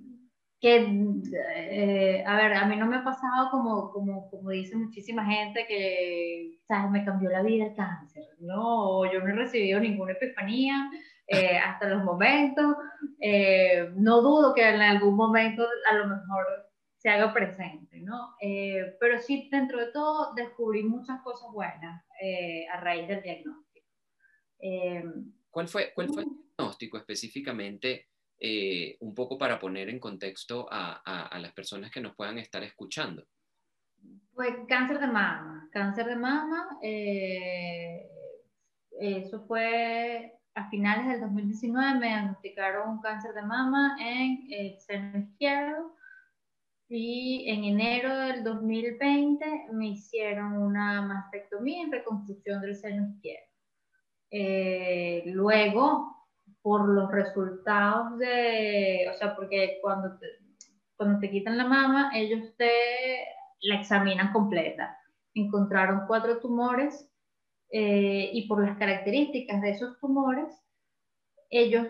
que, 0.63 0.77
eh, 0.77 2.23
a 2.25 2.37
ver, 2.37 2.53
a 2.53 2.65
mí 2.65 2.77
no 2.77 2.85
me 2.85 2.95
ha 2.95 3.03
pasado 3.03 3.51
como, 3.51 3.91
como, 3.91 4.29
como 4.29 4.49
dice 4.49 4.77
muchísima 4.77 5.25
gente 5.25 5.65
que, 5.67 6.57
¿sabes? 6.65 6.89
Me 6.89 7.03
cambió 7.03 7.29
la 7.29 7.43
vida 7.43 7.65
el 7.65 7.75
cáncer, 7.75 8.23
¿no? 8.39 9.03
Yo 9.11 9.19
no 9.19 9.27
he 9.27 9.35
recibido 9.35 9.81
ninguna 9.81 10.13
epifanía 10.13 10.89
eh, 11.27 11.57
hasta 11.65 11.89
los 11.89 12.05
momentos. 12.05 12.77
Eh, 13.19 13.91
no 13.97 14.21
dudo 14.21 14.53
que 14.53 14.65
en 14.65 14.79
algún 14.79 15.17
momento 15.17 15.67
a 15.91 15.95
lo 15.95 16.07
mejor 16.07 16.45
se 16.95 17.09
haga 17.09 17.33
presente, 17.33 17.99
¿no? 17.99 18.33
pero 19.01 19.19
sí, 19.19 19.49
dentro 19.51 19.77
de 19.77 19.91
todo, 19.91 20.33
descubrí 20.33 20.83
muchas 20.83 21.21
cosas 21.23 21.49
buenas 21.51 22.05
a 22.73 22.79
raíz 22.79 23.09
del 23.09 23.21
diagnóstico. 23.21 23.87
¿Cuál, 25.49 25.67
fue, 25.67 25.91
¿Cuál 25.93 26.07
fue 26.07 26.23
el 26.23 26.29
diagnóstico 26.29 26.97
específicamente? 26.97 28.07
Eh, 28.45 28.97
un 28.99 29.15
poco 29.15 29.37
para 29.37 29.57
poner 29.57 29.87
en 29.87 29.99
contexto 29.99 30.67
a, 30.69 31.39
las 31.39 31.53
personas 31.53 31.89
que 31.89 32.01
nos 32.01 32.13
puedan 32.13 32.37
estar 32.37 32.61
escuchando? 32.61 33.25
Pues 34.33 34.53
cáncer 34.67 34.99
de 34.99 35.07
mama, 35.07 35.69
cáncer 35.71 36.07
de 36.07 36.17
mama, 36.17 36.77
eh, 36.81 38.05
eso 38.99 39.45
fue 39.47 40.33
a 40.55 40.69
finales 40.69 41.07
del 41.07 41.21
2019, 41.21 41.99
me 41.99 42.07
diagnosticaron 42.07 42.89
un 42.89 43.01
cáncer 43.01 43.33
de 43.33 43.43
mama 43.43 43.95
en 44.01 44.45
el 44.51 44.77
seno 44.77 45.19
izquierdo 45.19 45.95
y 46.89 47.45
en 47.49 47.63
enero 47.63 48.13
del 48.13 48.43
2020 48.43 49.67
me 49.71 49.87
hicieron 49.87 50.57
una 50.57 51.01
mastectomía 51.01 51.83
en 51.83 51.93
reconstrucción 51.93 52.59
del 52.59 52.75
seno 52.75 53.07
izquierdo. 53.07 53.47
Eh, 54.31 55.23
luego 55.27 56.22
por 56.63 56.87
los 56.87 57.11
resultados 57.11 58.17
de, 58.17 59.05
o 59.13 59.17
sea, 59.17 59.35
porque 59.35 59.79
cuando 59.81 60.17
te, 60.17 60.27
cuando 60.95 61.19
te 61.19 61.29
quitan 61.29 61.57
la 61.57 61.65
mama, 61.65 62.11
ellos 62.15 62.55
te 62.57 62.71
la 63.61 63.75
examinan 63.75 64.31
completa. 64.31 64.97
Encontraron 65.35 66.07
cuatro 66.07 66.39
tumores 66.39 67.09
eh, 67.69 68.29
y 68.33 68.47
por 68.47 68.65
las 68.65 68.77
características 68.77 69.61
de 69.61 69.71
esos 69.71 69.99
tumores, 69.99 70.47
ellos, 71.49 71.87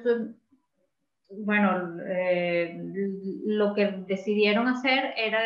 bueno, 1.30 1.98
eh, 2.08 2.76
lo 3.46 3.76
que 3.76 3.88
decidieron 4.08 4.68
hacer 4.68 5.14
era 5.16 5.40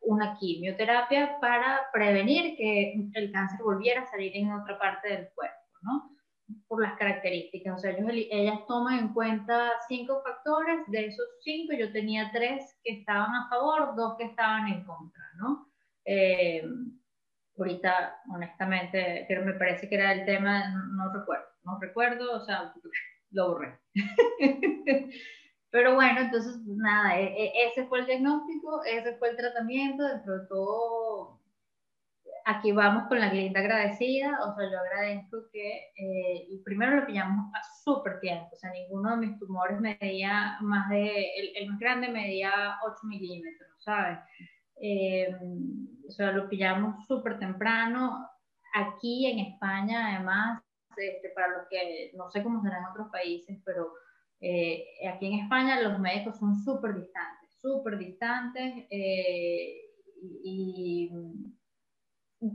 una 0.00 0.36
quimioterapia 0.38 1.38
para 1.40 1.80
prevenir 1.92 2.56
que 2.56 3.10
el 3.14 3.32
cáncer 3.32 3.60
volviera 3.64 4.02
a 4.02 4.10
salir 4.10 4.36
en 4.36 4.52
otra 4.52 4.78
parte 4.78 5.08
del 5.08 5.28
cuerpo, 5.34 5.56
¿no? 5.82 6.17
Por 6.68 6.82
las 6.82 6.96
características. 6.98 7.76
O 7.76 7.78
sea, 7.78 7.90
ellos, 7.92 8.10
ellas 8.12 8.60
toman 8.68 8.98
en 8.98 9.14
cuenta 9.14 9.72
cinco 9.88 10.22
factores, 10.22 10.80
de 10.88 11.06
esos 11.06 11.26
cinco 11.40 11.72
yo 11.72 11.90
tenía 11.92 12.30
tres 12.32 12.78
que 12.84 13.00
estaban 13.00 13.34
a 13.34 13.48
favor, 13.48 13.96
dos 13.96 14.16
que 14.18 14.24
estaban 14.24 14.68
en 14.68 14.84
contra, 14.84 15.22
¿no? 15.38 15.66
Eh, 16.04 16.62
ahorita, 17.56 18.20
honestamente, 18.32 19.24
pero 19.28 19.44
me 19.44 19.54
parece 19.54 19.88
que 19.88 19.96
era 19.96 20.12
el 20.12 20.24
tema, 20.26 20.68
no, 20.94 21.12
recuerdo, 21.12 21.46
no 21.64 21.78
recuerdo, 21.80 22.36
o 22.36 22.40
sea, 22.40 22.72
lo 23.30 23.48
borré. 23.48 23.78
pero 25.70 25.94
bueno, 25.94 26.20
entonces, 26.20 26.56
nada, 26.66 27.18
e, 27.18 27.24
e, 27.24 27.68
ese 27.68 27.86
fue 27.86 28.00
el 28.00 28.06
diagnóstico, 28.06 28.84
ese 28.84 29.16
fue 29.16 29.30
el 29.30 29.36
tratamiento, 29.36 30.06
dentro 30.06 30.38
de 30.38 30.46
todo 30.48 31.37
aquí 32.48 32.72
vamos 32.72 33.08
con 33.08 33.20
la 33.20 33.30
clienta 33.30 33.60
agradecida, 33.60 34.38
o 34.42 34.54
sea, 34.54 34.70
yo 34.70 34.78
agradezco 34.78 35.36
que 35.52 35.92
eh, 35.98 36.48
primero 36.64 36.96
lo 36.96 37.06
pillamos 37.06 37.52
a 37.54 37.60
súper 37.84 38.20
tiempo, 38.20 38.48
o 38.52 38.56
sea, 38.56 38.70
ninguno 38.70 39.10
de 39.10 39.26
mis 39.26 39.38
tumores 39.38 39.78
medía 39.78 40.56
más 40.62 40.88
de, 40.88 41.26
el, 41.54 41.68
más 41.68 41.78
grande 41.78 42.08
medía 42.08 42.78
8 42.86 43.00
milímetros, 43.04 43.68
¿sabes? 43.78 44.18
Eh, 44.80 45.28
o 46.08 46.10
sea, 46.10 46.32
lo 46.32 46.48
pillamos 46.48 47.06
súper 47.06 47.38
temprano. 47.38 48.26
Aquí 48.74 49.26
en 49.26 49.40
España, 49.40 50.14
además, 50.14 50.62
este, 50.96 51.28
para 51.30 51.48
los 51.48 51.68
que 51.68 52.12
no 52.16 52.30
sé 52.30 52.42
cómo 52.42 52.62
será 52.62 52.78
en 52.78 52.86
otros 52.86 53.08
países, 53.12 53.60
pero 53.62 53.92
eh, 54.40 54.86
aquí 55.06 55.26
en 55.26 55.40
España 55.40 55.82
los 55.82 55.98
médicos 55.98 56.38
son 56.38 56.56
súper 56.56 56.94
distantes, 56.94 57.50
súper 57.60 57.98
distantes 57.98 58.86
y 60.20 61.10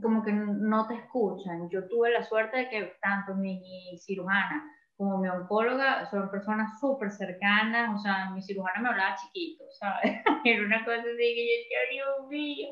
como 0.02 0.22
que 0.22 0.32
no 0.32 0.86
te 0.86 0.94
escuchan. 0.94 1.68
Yo 1.70 1.86
tuve 1.88 2.10
la 2.10 2.22
suerte 2.22 2.56
de 2.56 2.68
que 2.68 2.96
tanto 3.00 3.34
mi 3.34 3.98
cirujana 3.98 4.64
como 4.96 5.18
mi 5.18 5.28
oncóloga 5.28 6.08
son 6.10 6.30
personas 6.30 6.78
súper 6.78 7.10
cercanas, 7.10 7.98
o 7.98 8.02
sea, 8.02 8.30
mi 8.30 8.40
cirujana 8.42 8.80
me 8.80 8.88
hablaba 8.90 9.16
chiquito, 9.16 9.64
¿sabes? 9.72 10.22
Era 10.44 10.64
una 10.64 10.84
cosa 10.84 11.00
así 11.00 11.16
que 11.16 11.46
yo 11.46 11.52
decía, 11.58 11.78
Dios 11.90 12.28
mío, 12.28 12.68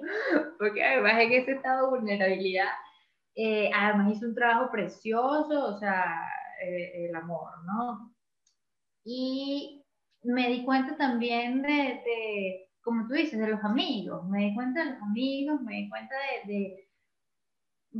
porque 0.59 0.85
además 0.85 1.15
en 1.19 1.33
ese 1.33 1.53
estado 1.53 1.91
de 1.91 1.99
vulnerabilidad, 1.99 2.71
eh, 3.35 3.71
además 3.75 4.15
hizo 4.15 4.27
un 4.27 4.35
trabajo 4.35 4.71
precioso, 4.71 5.67
o 5.67 5.79
sea, 5.79 6.23
eh, 6.65 7.07
el 7.09 7.17
amor, 7.17 7.51
¿no? 7.65 8.15
Y 9.05 9.85
me 10.23 10.49
di 10.49 10.65
cuenta 10.65 10.97
también 10.97 11.61
de, 11.63 11.69
de, 11.69 12.71
como 12.83 13.09
tú 13.09 13.15
dices, 13.15 13.39
de 13.41 13.49
los 13.49 13.65
amigos, 13.65 14.29
me 14.29 14.45
di 14.45 14.55
cuenta 14.55 14.85
de 14.85 14.91
los 14.93 15.03
amigos, 15.03 15.61
me 15.63 15.75
di 15.75 15.89
cuenta 15.89 16.15
de 16.47 16.53
de 16.53 16.89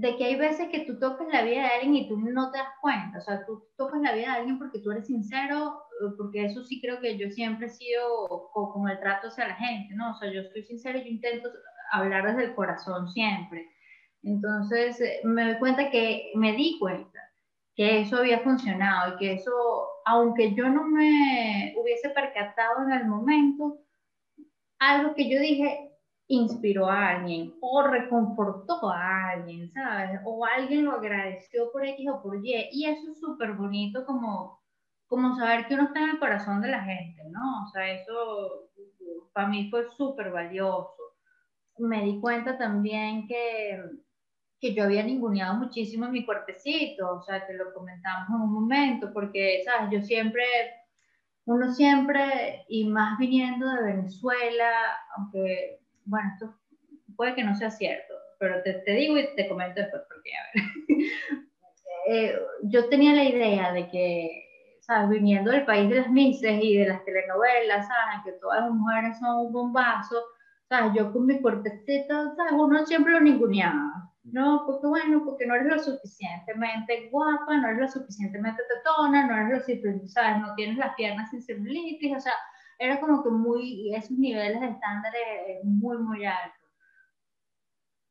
que 0.01 0.25
hay 0.25 0.37
veces 0.37 0.69
que 0.71 0.81
tú 0.81 0.99
tocas 0.99 1.29
la 1.29 1.43
vida 1.43 1.63
de 1.63 1.69
alguien 1.69 1.95
y 1.95 2.09
tú 2.09 2.17
no 2.19 2.51
te 2.51 2.59
das 2.59 2.69
cuenta, 2.81 3.19
o 3.19 3.21
sea, 3.21 3.45
tú 3.45 3.65
tocas 3.77 4.01
la 4.01 4.13
vida 4.13 4.29
de 4.29 4.39
alguien 4.39 4.59
porque 4.59 4.79
tú 4.79 4.91
eres 4.91 5.07
sincero, 5.07 5.83
eh, 6.01 6.15
porque 6.17 6.47
eso 6.47 6.65
sí 6.65 6.81
creo 6.81 7.01
que 7.01 7.19
yo 7.19 7.31
siempre 7.31 7.67
he 7.67 7.71
sido 7.71 8.51
con, 8.53 8.89
el 8.89 8.99
trato 9.01 9.29
hacia 9.29 9.49
la 9.49 9.55
gente, 9.57 9.95
¿no? 9.95 10.13
O 10.13 10.15
sea, 10.15 10.33
yo 10.33 10.41
estoy 10.41 10.65
sincero, 10.65 10.99
yo 10.99 11.07
intento 11.07 11.51
hablar 11.93 12.27
desde 12.27 12.45
el 12.45 12.55
corazón 12.55 13.09
siempre. 13.11 13.69
Entonces, 14.23 15.01
eh, 15.01 15.21
me 15.25 15.45
doy 15.45 15.59
cuenta 15.59 15.91
que 15.91 16.33
me 16.37 16.53
di 16.55 16.79
cuenta 16.79 17.21
que 17.75 18.01
eso 18.01 18.19
había 18.19 18.41
funcionado 18.41 19.15
y 19.15 19.19
que 19.19 19.33
eso, 19.35 19.53
aunque 20.07 20.55
yo 20.55 20.69
no 20.69 20.85
me 20.85 21.75
hubiese 21.77 22.11
percatado 22.11 22.85
en 22.85 22.93
el 22.93 23.07
momento, 23.07 23.79
algo 24.79 25.15
que 25.15 25.29
yo 25.29 25.39
dije, 25.41 25.92
inspiró 26.29 26.89
a 26.89 27.11
alguien 27.11 27.55
o 27.61 27.83
reconfortó 27.83 28.89
a 28.91 29.31
alguien, 29.31 29.71
¿sabes? 29.73 30.21
O 30.25 30.45
alguien 30.45 30.85
lo 30.85 30.93
agradeció 30.93 31.71
por 31.73 31.85
X 31.85 32.09
o 32.11 32.23
por 32.23 32.45
Y. 32.45 32.69
Y 32.73 32.87
eso 32.87 33.13
es 33.13 33.21
súper 33.21 33.53
bonito 33.55 34.05
como, 34.07 34.61
como 35.07 35.37
saber 35.37 35.67
que 35.67 35.75
uno 35.75 35.85
está 35.85 36.01
en 36.01 36.11
el 36.11 36.19
corazón 36.19 36.63
de 36.63 36.69
la 36.69 36.83
gente, 36.83 37.23
¿no? 37.31 37.65
O 37.65 37.69
sea, 37.69 37.93
eso 37.93 38.69
para 39.33 39.49
mí 39.49 39.69
fue 39.71 39.89
súper 39.91 40.31
valioso. 40.31 40.95
Me 41.79 42.05
di 42.05 42.21
cuenta 42.21 42.57
también 42.59 43.27
que, 43.27 43.83
que 44.61 44.75
yo 44.75 44.85
había 44.85 45.03
ninguneado 45.03 45.55
muchísimo 45.55 46.09
mi 46.09 46.25
cuerpecito, 46.25 47.17
o 47.19 47.23
sea, 47.23 47.47
que 47.47 47.55
lo 47.55 47.73
comentamos 47.75 48.29
en 48.29 48.35
un 48.37 48.53
momento, 48.53 49.13
porque, 49.13 49.63
¿sabes? 49.65 49.91
Yo 49.91 50.03
siempre 50.03 50.45
uno 51.45 51.73
siempre, 51.75 52.65
y 52.69 52.85
más 52.89 53.19
viniendo 53.19 53.69
de 53.69 53.83
Venezuela, 53.83 54.71
aunque 55.17 55.82
bueno, 56.05 56.31
esto 56.35 56.55
puede 57.17 57.35
que 57.35 57.45
no 57.45 57.55
sea 57.55 57.71
cierto, 57.71 58.15
pero 58.39 58.63
te, 58.63 58.75
te 58.75 58.93
digo 58.93 59.17
y 59.17 59.35
te 59.37 59.49
comento 59.49 59.81
después 59.81 60.03
porque, 60.09 60.31
a 60.35 60.43
ver, 60.55 61.07
eh, 62.09 62.39
yo 62.65 62.89
tenía 62.89 63.15
la 63.15 63.25
idea 63.25 63.73
de 63.73 63.89
que, 63.89 64.79
¿sabes? 64.81 65.11
Viniendo 65.11 65.51
del 65.51 65.65
país 65.65 65.89
de 65.89 66.01
las 66.01 66.11
mises 66.11 66.63
y 66.63 66.77
de 66.77 66.89
las 66.89 67.05
telenovelas, 67.05 67.87
¿sabes? 67.87 68.25
Que 68.25 68.33
todas 68.41 68.63
las 68.63 68.71
mujeres 68.71 69.19
son 69.19 69.47
un 69.47 69.53
bombazo, 69.53 70.23
¿sabes? 70.69 70.93
Yo 70.95 71.13
con 71.13 71.27
mi 71.27 71.41
cuerpecito, 71.41 72.35
¿sabes? 72.37 72.53
Uno 72.53 72.85
siempre 72.87 73.13
lo 73.13 73.21
ninguneaba. 73.21 74.11
No, 74.25 74.63
porque 74.67 74.87
bueno, 74.87 75.25
porque 75.25 75.47
no 75.47 75.57
eres 75.57 75.67
lo 75.67 75.79
suficientemente 75.81 77.09
guapa, 77.11 77.57
no 77.57 77.69
eres 77.69 77.81
lo 77.81 77.89
suficientemente 77.89 78.63
tetona, 78.69 79.27
no 79.27 79.37
eres 79.37 79.51
lo 79.51 79.59
suficientemente, 79.59 80.09
¿sabes? 80.09 80.41
No 80.41 80.55
tienes 80.55 80.77
las 80.77 80.95
piernas 80.95 81.29
sin 81.31 81.43
celulitis, 81.43 82.17
o 82.17 82.21
sea, 82.21 82.35
era 82.83 83.01
como 83.01 83.23
que 83.23 83.31
muy, 83.31 83.95
esos 83.95 84.19
niveles 84.19 84.61
de 84.61 84.69
estándares 84.69 85.23
eh, 85.47 85.61
muy, 85.63 85.99
muy 85.99 86.25
altos. 86.25 86.69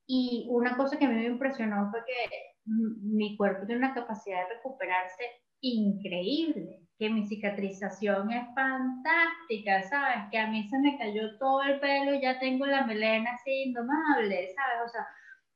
Y 0.07 0.47
una 0.49 0.77
cosa 0.77 0.97
que 0.97 1.05
a 1.05 1.09
mí 1.09 1.15
me 1.15 1.25
impresionó 1.25 1.89
fue 1.91 1.99
que 2.05 2.41
mi 2.65 3.35
cuerpo 3.35 3.65
tiene 3.65 3.85
una 3.85 3.93
capacidad 3.93 4.47
de 4.47 4.55
recuperarse 4.55 5.23
increíble, 5.59 6.87
que 6.97 7.09
mi 7.09 7.27
cicatrización 7.27 8.31
es 8.31 8.45
fantástica, 8.55 9.83
¿sabes? 9.83 10.29
Que 10.31 10.39
a 10.39 10.47
mí 10.47 10.67
se 10.69 10.79
me 10.79 10.97
cayó 10.97 11.37
todo 11.37 11.63
el 11.63 11.79
pelo 11.79 12.13
y 12.15 12.21
ya 12.21 12.39
tengo 12.39 12.65
la 12.65 12.85
melena 12.85 13.31
así 13.31 13.63
indomable, 13.63 14.53
¿sabes? 14.55 14.85
O 14.85 14.89
sea, 14.89 15.05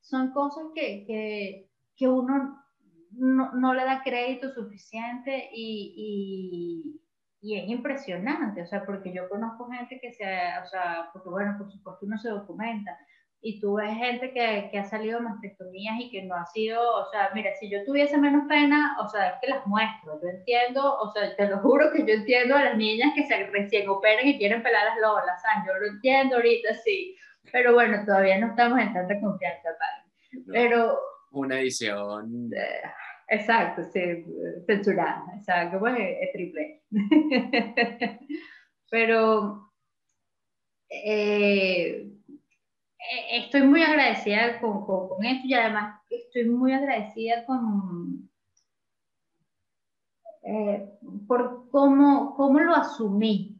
son 0.01 0.31
cosas 0.31 0.65
que, 0.75 1.05
que, 1.07 1.69
que 1.95 2.07
uno 2.07 2.61
no, 3.11 3.53
no 3.53 3.73
le 3.73 3.85
da 3.85 4.03
crédito 4.03 4.53
suficiente 4.53 5.49
y, 5.53 7.01
y, 7.45 7.59
es 7.59 7.69
impresionante, 7.69 8.61
o 8.61 8.65
sea, 8.65 8.85
porque 8.85 9.13
yo 9.13 9.29
conozco 9.29 9.69
gente 9.69 9.99
que 9.99 10.11
se, 10.11 10.25
o 10.25 10.67
sea, 10.67 11.09
porque 11.13 11.29
bueno, 11.29 11.55
por 11.57 11.71
supuesto 11.71 12.05
uno 12.05 12.17
se 12.17 12.29
documenta, 12.29 12.97
y 13.41 13.59
tú 13.59 13.75
ves 13.75 13.93
gente 13.93 14.33
que, 14.33 14.69
que 14.71 14.79
ha 14.79 14.85
salido 14.85 15.19
mastectomías 15.19 15.99
y 15.99 16.09
que 16.09 16.23
no 16.23 16.33
ha 16.33 16.47
sido, 16.47 16.81
o 16.81 17.05
sea, 17.11 17.29
mira, 17.35 17.51
si 17.59 17.69
yo 17.69 17.83
tuviese 17.85 18.17
menos 18.17 18.47
pena, 18.47 18.97
o 18.99 19.07
sea, 19.07 19.29
es 19.29 19.33
que 19.39 19.49
las 19.51 19.67
muestro, 19.67 20.19
yo 20.19 20.29
entiendo, 20.29 20.97
o 20.97 21.11
sea, 21.11 21.35
te 21.35 21.47
lo 21.47 21.59
juro 21.59 21.91
que 21.91 21.99
yo 22.07 22.13
entiendo 22.13 22.55
a 22.55 22.63
las 22.63 22.77
niñas 22.77 23.13
que 23.13 23.27
se 23.27 23.45
recién 23.47 23.87
operan 23.87 24.27
y 24.27 24.39
quieren 24.39 24.63
pelar 24.63 24.85
las 24.85 24.97
lolas, 24.99 25.39
¿sabes? 25.43 25.67
Yo 25.67 25.79
lo 25.79 25.87
entiendo 25.87 26.37
ahorita, 26.37 26.73
sí, 26.73 27.15
pero 27.51 27.75
bueno, 27.75 28.03
todavía 28.03 28.39
no 28.39 28.47
estamos 28.47 28.79
en 28.79 28.93
tanta 28.93 29.19
confianza, 29.19 29.69
¿vale? 29.79 30.43
Pero... 30.51 30.99
Una 31.29 31.59
edición... 31.59 32.49
Eh, 32.51 32.81
exacto, 33.27 33.83
sí, 33.91 34.25
censurada, 34.65 35.25
o 35.39 35.43
sea, 35.43 35.71
como 35.71 35.87
es, 35.87 36.31
triple. 36.33 36.83
pero... 38.89 39.61
Eh, 40.89 42.15
eh, 43.11 43.37
estoy 43.37 43.63
muy 43.63 43.83
agradecida 43.83 44.59
con, 44.59 44.85
con, 44.85 45.23
esto 45.25 45.47
y 45.47 45.53
además 45.53 46.01
estoy 46.09 46.45
muy 46.45 46.73
agradecida 46.73 47.45
con, 47.45 48.29
eh, 50.43 50.89
por 51.27 51.69
cómo, 51.69 52.35
cómo 52.35 52.59
lo 52.59 52.75
asumí, 52.75 53.59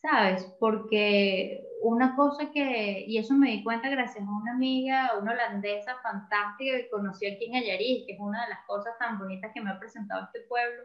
¿sabes? 0.00 0.44
Porque 0.58 1.67
una 1.82 2.16
cosa 2.16 2.50
que, 2.50 3.04
y 3.06 3.18
eso 3.18 3.34
me 3.34 3.50
di 3.50 3.62
cuenta 3.62 3.88
gracias 3.88 4.26
a 4.26 4.30
una 4.30 4.52
amiga, 4.52 5.12
una 5.20 5.32
holandesa 5.32 5.96
fantástica 6.02 6.76
que 6.76 6.90
conocí 6.90 7.26
aquí 7.26 7.46
en 7.46 7.56
Ayariz, 7.56 8.06
que 8.06 8.14
es 8.14 8.20
una 8.20 8.42
de 8.44 8.50
las 8.50 8.64
cosas 8.66 8.98
tan 8.98 9.18
bonitas 9.18 9.52
que 9.54 9.60
me 9.60 9.70
ha 9.70 9.78
presentado 9.78 10.24
este 10.24 10.40
pueblo. 10.48 10.82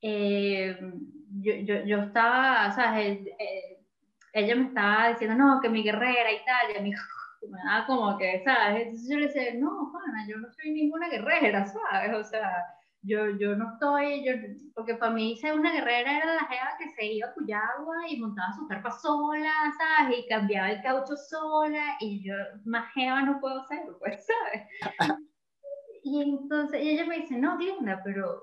Eh, 0.00 0.76
yo, 1.40 1.54
yo, 1.54 1.84
yo, 1.84 2.02
estaba, 2.02 2.72
¿sabes? 2.72 3.20
ella 4.32 4.56
me 4.56 4.64
estaba 4.68 5.08
diciendo, 5.10 5.36
no, 5.36 5.60
que 5.60 5.68
mi 5.68 5.82
guerrera 5.82 6.32
y 6.32 6.44
tal, 6.44 6.74
y 6.74 6.78
a 6.78 6.82
mí 6.82 6.90
me 7.48 7.58
daba 7.64 7.86
como 7.86 8.18
que, 8.18 8.42
¿sabes? 8.44 8.86
Entonces 8.86 9.08
yo 9.08 9.18
le 9.18 9.26
decía, 9.26 9.54
no, 9.54 9.90
Juana, 9.90 10.26
yo 10.28 10.38
no 10.38 10.48
soy 10.52 10.72
ninguna 10.72 11.08
guerrera, 11.08 11.66
¿sabes? 11.90 12.14
O 12.14 12.24
sea, 12.24 12.64
yo, 13.02 13.30
yo 13.38 13.56
no 13.56 13.72
estoy, 13.72 14.24
yo, 14.24 14.32
porque 14.74 14.94
para 14.94 15.12
mí 15.12 15.36
ser 15.36 15.58
una 15.58 15.72
guerrera 15.72 16.18
era 16.18 16.34
la 16.34 16.46
jeva 16.46 16.76
que 16.78 16.88
se 16.90 17.06
iba 17.06 17.28
a 17.28 17.34
Cuyagua 17.34 18.08
y 18.08 18.20
montaba 18.20 18.52
su 18.52 18.66
carpa 18.68 18.90
sola, 18.92 19.52
¿sabes? 19.76 20.18
Y 20.18 20.28
cambiaba 20.28 20.70
el 20.70 20.82
caucho 20.82 21.16
sola, 21.16 21.96
y 22.00 22.24
yo 22.24 22.34
más 22.64 22.92
jeva 22.94 23.22
no 23.22 23.40
puedo 23.40 23.64
ser, 23.66 23.80
pues, 23.98 24.24
¿sabes? 24.26 25.16
y 26.04 26.22
entonces 26.22 26.80
ella 26.80 27.04
me 27.06 27.20
dice, 27.20 27.38
no, 27.38 27.58
Glenda, 27.58 28.00
pero 28.04 28.40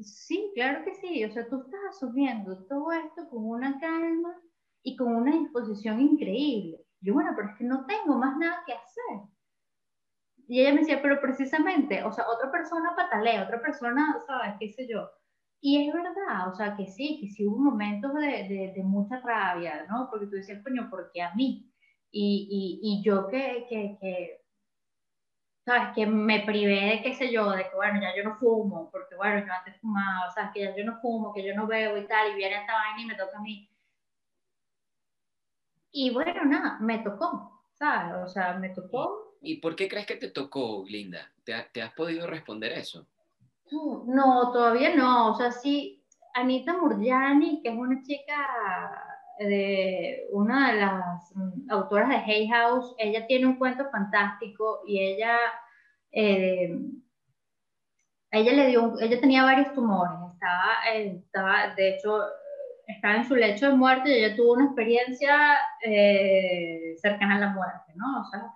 sí, 0.00 0.52
claro 0.54 0.84
que 0.84 0.94
sí, 0.94 1.24
o 1.24 1.32
sea, 1.32 1.48
tú 1.48 1.62
estás 1.62 1.80
asumiendo 1.90 2.64
todo 2.66 2.92
esto 2.92 3.28
con 3.28 3.44
una 3.44 3.78
calma 3.80 4.34
y 4.82 4.96
con 4.96 5.14
una 5.14 5.32
disposición 5.32 6.00
increíble. 6.00 6.78
Yo, 7.00 7.14
bueno, 7.14 7.32
pero 7.34 7.48
es 7.48 7.56
que 7.56 7.64
no 7.64 7.84
tengo 7.86 8.16
más 8.16 8.36
nada 8.36 8.62
que 8.64 8.74
hacer. 8.74 9.31
Y 10.52 10.60
ella 10.60 10.74
me 10.74 10.80
decía, 10.80 11.00
pero 11.00 11.18
precisamente, 11.18 12.04
o 12.04 12.12
sea, 12.12 12.26
otra 12.28 12.50
persona 12.52 12.94
patalea, 12.94 13.44
otra 13.44 13.62
persona, 13.62 14.18
¿sabes? 14.26 14.54
¿Qué 14.60 14.68
sé 14.68 14.86
yo? 14.86 15.08
Y 15.62 15.88
es 15.88 15.94
verdad, 15.94 16.48
o 16.52 16.54
sea, 16.54 16.76
que 16.76 16.86
sí, 16.86 17.18
que 17.22 17.28
sí 17.28 17.46
hubo 17.46 17.56
momentos 17.58 18.12
de, 18.12 18.72
de, 18.76 18.82
mucha 18.84 19.18
rabia, 19.20 19.86
¿no? 19.88 20.08
Porque 20.10 20.26
tú 20.26 20.32
decías, 20.32 20.62
coño, 20.62 20.90
¿por 20.90 21.10
qué 21.10 21.22
a 21.22 21.34
mí? 21.34 21.72
Y, 22.10 22.80
y, 22.82 22.98
y 23.00 23.02
yo 23.02 23.28
que, 23.28 23.64
que, 23.66 23.96
que, 23.98 24.42
¿sabes? 25.64 25.94
Que 25.94 26.04
me 26.06 26.40
privé 26.40 26.80
de, 26.84 27.02
qué 27.02 27.14
sé 27.14 27.32
yo, 27.32 27.50
de 27.52 27.62
que, 27.70 27.74
bueno, 27.74 27.98
ya 28.02 28.14
yo 28.14 28.22
no 28.22 28.36
fumo, 28.36 28.90
porque, 28.90 29.16
bueno, 29.16 29.46
yo 29.46 29.52
antes 29.54 29.80
fumaba, 29.80 30.28
o 30.28 30.32
sea, 30.32 30.50
que 30.52 30.60
ya 30.64 30.76
yo 30.76 30.84
no 30.84 31.00
fumo, 31.00 31.32
que 31.32 31.46
yo 31.46 31.54
no 31.54 31.66
bebo 31.66 31.96
y 31.96 32.06
tal, 32.06 32.30
y 32.30 32.36
viene 32.36 32.56
esta 32.60 32.74
vaina 32.74 33.00
y 33.00 33.06
me 33.06 33.14
toca 33.14 33.38
a 33.38 33.40
mí. 33.40 33.70
Y 35.92 36.10
bueno, 36.12 36.44
nada, 36.44 36.78
me 36.80 36.98
tocó, 36.98 37.64
¿sabes? 37.72 38.16
O 38.22 38.28
sea, 38.28 38.58
me 38.58 38.68
tocó. 38.68 39.31
¿Y 39.42 39.56
por 39.56 39.74
qué 39.74 39.88
crees 39.88 40.06
que 40.06 40.16
te 40.16 40.30
tocó, 40.30 40.84
Linda? 40.88 41.30
¿Te, 41.44 41.54
te 41.72 41.82
has 41.82 41.92
podido 41.92 42.26
responder 42.26 42.72
eso? 42.72 43.06
No, 44.06 44.52
todavía 44.52 44.94
no. 44.94 45.32
O 45.32 45.34
sea, 45.34 45.50
sí, 45.50 46.02
Anita 46.34 46.76
Murjani, 46.76 47.60
que 47.62 47.70
es 47.70 47.74
una 47.74 48.02
chica 48.02 49.12
de 49.38 50.26
una 50.30 50.72
de 50.72 50.80
las 50.80 51.34
autoras 51.68 52.08
de 52.08 52.16
Hay 52.16 52.48
House, 52.48 52.94
ella 52.98 53.26
tiene 53.26 53.46
un 53.46 53.56
cuento 53.56 53.90
fantástico 53.90 54.82
y 54.86 55.00
ella, 55.00 55.36
eh, 56.12 56.78
ella 58.30 58.52
le 58.52 58.66
dio, 58.68 58.98
ella 59.00 59.20
tenía 59.20 59.42
varios 59.42 59.72
tumores, 59.74 60.18
estaba, 60.34 60.74
eh, 60.92 61.22
estaba, 61.24 61.74
de 61.74 61.96
hecho, 61.96 62.20
estaba 62.86 63.16
en 63.16 63.24
su 63.24 63.34
lecho 63.34 63.68
de 63.68 63.74
muerte 63.74 64.10
y 64.10 64.24
ella 64.24 64.36
tuvo 64.36 64.52
una 64.52 64.66
experiencia 64.66 65.56
eh, 65.84 66.94
cercana 67.00 67.36
a 67.36 67.40
la 67.40 67.48
muerte, 67.50 67.92
¿no? 67.94 68.20
O 68.20 68.24
sea, 68.26 68.52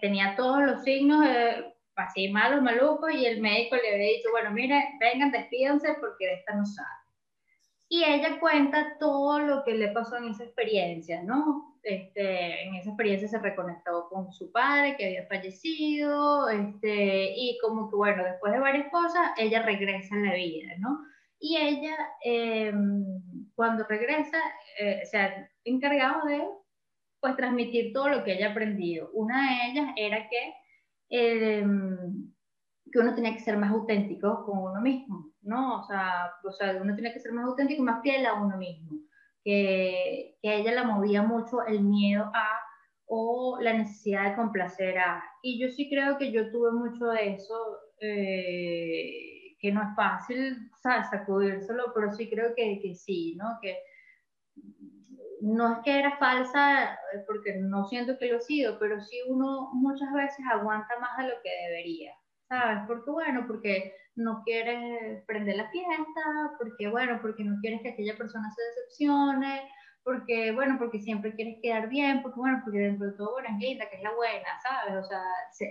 tenía 0.00 0.34
todos 0.36 0.62
los 0.62 0.82
signos 0.82 1.26
así 1.96 2.28
malos, 2.30 2.62
malucos, 2.62 3.12
y 3.12 3.26
el 3.26 3.40
médico 3.40 3.76
le 3.76 3.94
había 3.94 4.16
dicho, 4.16 4.30
bueno, 4.30 4.50
mire, 4.50 4.82
vengan, 4.98 5.30
despídense 5.30 5.94
porque 6.00 6.26
de 6.26 6.34
esta 6.34 6.54
no 6.54 6.64
sabe. 6.64 6.88
Y 7.88 8.04
ella 8.04 8.40
cuenta 8.40 8.96
todo 8.98 9.38
lo 9.38 9.64
que 9.64 9.74
le 9.74 9.88
pasó 9.88 10.16
en 10.16 10.30
esa 10.30 10.44
experiencia, 10.44 11.22
¿no? 11.22 11.78
Este, 11.82 12.62
en 12.62 12.76
esa 12.76 12.90
experiencia 12.90 13.28
se 13.28 13.38
reconectó 13.38 14.08
con 14.08 14.32
su 14.32 14.50
padre 14.50 14.96
que 14.96 15.04
había 15.04 15.26
fallecido, 15.26 16.48
este, 16.48 17.34
y 17.36 17.58
como 17.60 17.90
que, 17.90 17.96
bueno, 17.96 18.24
después 18.24 18.52
de 18.52 18.60
varias 18.60 18.90
cosas, 18.90 19.32
ella 19.36 19.62
regresa 19.62 20.14
a 20.14 20.18
la 20.18 20.34
vida, 20.34 20.72
¿no? 20.78 21.00
y 21.42 21.56
ella 21.56 21.96
em, 22.22 23.04
cuando 23.56 23.84
regresa 23.88 24.38
eh, 24.78 25.00
se 25.04 25.18
ha 25.18 25.50
encargado 25.64 26.24
de 26.26 26.40
pues 27.22 27.36
transmitir 27.36 27.92
todo 27.92 28.08
lo 28.08 28.24
que 28.24 28.34
ella 28.34 28.50
aprendido. 28.50 29.10
Una 29.14 29.36
de 29.48 29.70
ellas 29.70 29.94
era 29.96 30.28
que, 30.28 30.54
em, 31.08 32.32
que 32.90 32.98
uno 32.98 33.14
tenía 33.14 33.32
que 33.32 33.40
ser 33.40 33.56
más 33.56 33.70
auténtico 33.70 34.44
con 34.44 34.58
uno 34.58 34.80
mismo, 34.82 35.32
¿no? 35.42 35.80
O 35.80 35.84
sea, 35.84 36.32
o 36.44 36.52
sea, 36.52 36.78
uno 36.82 36.94
tenía 36.96 37.12
que 37.14 37.20
ser 37.20 37.32
más 37.32 37.46
auténtico 37.46 37.82
y 37.82 37.84
más 37.84 38.02
fiel 38.02 38.26
a 38.26 38.34
uno 38.34 38.56
mismo. 38.58 38.98
Que, 39.44 40.36
que 40.42 40.48
a 40.50 40.54
ella 40.54 40.72
la 40.72 40.84
movía 40.84 41.22
mucho 41.22 41.64
el 41.66 41.80
miedo 41.82 42.24
a 42.34 42.60
o 43.06 43.58
la 43.60 43.72
necesidad 43.74 44.30
de 44.30 44.36
complacer 44.36 44.98
a. 44.98 45.22
Y 45.42 45.60
yo 45.60 45.68
sí 45.68 45.88
creo 45.90 46.18
que 46.18 46.32
yo 46.32 46.50
tuve 46.50 46.72
mucho 46.72 47.06
de 47.06 47.34
eso. 47.34 47.54
Eh, 48.00 49.32
que 49.62 49.70
no 49.70 49.80
es 49.80 49.94
fácil 49.94 50.70
¿sabes? 50.82 51.08
sacudírselo, 51.08 51.92
pero 51.94 52.12
sí 52.12 52.28
creo 52.28 52.52
que, 52.56 52.80
que 52.82 52.96
sí, 52.96 53.36
¿no? 53.36 53.58
Que 53.62 53.78
no 55.42 55.72
es 55.72 55.78
que 55.84 55.98
era 55.98 56.16
falsa, 56.18 56.98
porque 57.26 57.56
no 57.60 57.84
siento 57.86 58.16
que 58.18 58.28
lo 58.28 58.38
he 58.38 58.40
sido, 58.40 58.78
pero 58.78 59.00
sí 59.00 59.18
uno 59.28 59.70
muchas 59.72 60.12
veces 60.12 60.44
aguanta 60.50 60.98
más 61.00 61.16
de 61.18 61.24
lo 61.24 61.34
que 61.42 61.50
debería, 61.66 62.12
¿sabes? 62.48 62.84
Porque 62.86 63.10
bueno, 63.10 63.44
porque 63.48 63.92
no 64.14 64.42
quieres 64.44 65.24
prender 65.26 65.56
la 65.56 65.68
fiesta, 65.70 66.22
porque 66.58 66.88
bueno, 66.88 67.18
porque 67.20 67.42
no 67.42 67.56
quieres 67.60 67.82
que 67.82 67.90
aquella 67.90 68.16
persona 68.16 68.48
se 68.50 68.62
decepcione, 68.62 69.62
porque, 70.04 70.52
bueno, 70.52 70.76
porque 70.78 71.00
siempre 71.00 71.34
quieres 71.34 71.58
quedar 71.60 71.88
bien, 71.88 72.22
porque, 72.22 72.38
bueno, 72.38 72.60
porque 72.64 72.78
dentro 72.78 73.06
de 73.08 73.16
todo, 73.16 73.32
bueno, 73.32 73.48
es 73.50 73.58
linda, 73.58 73.88
que 73.90 73.96
es 73.96 74.02
la 74.02 74.14
buena, 74.14 74.48
¿sabes? 74.62 75.04
O 75.04 75.08
sea, 75.08 75.22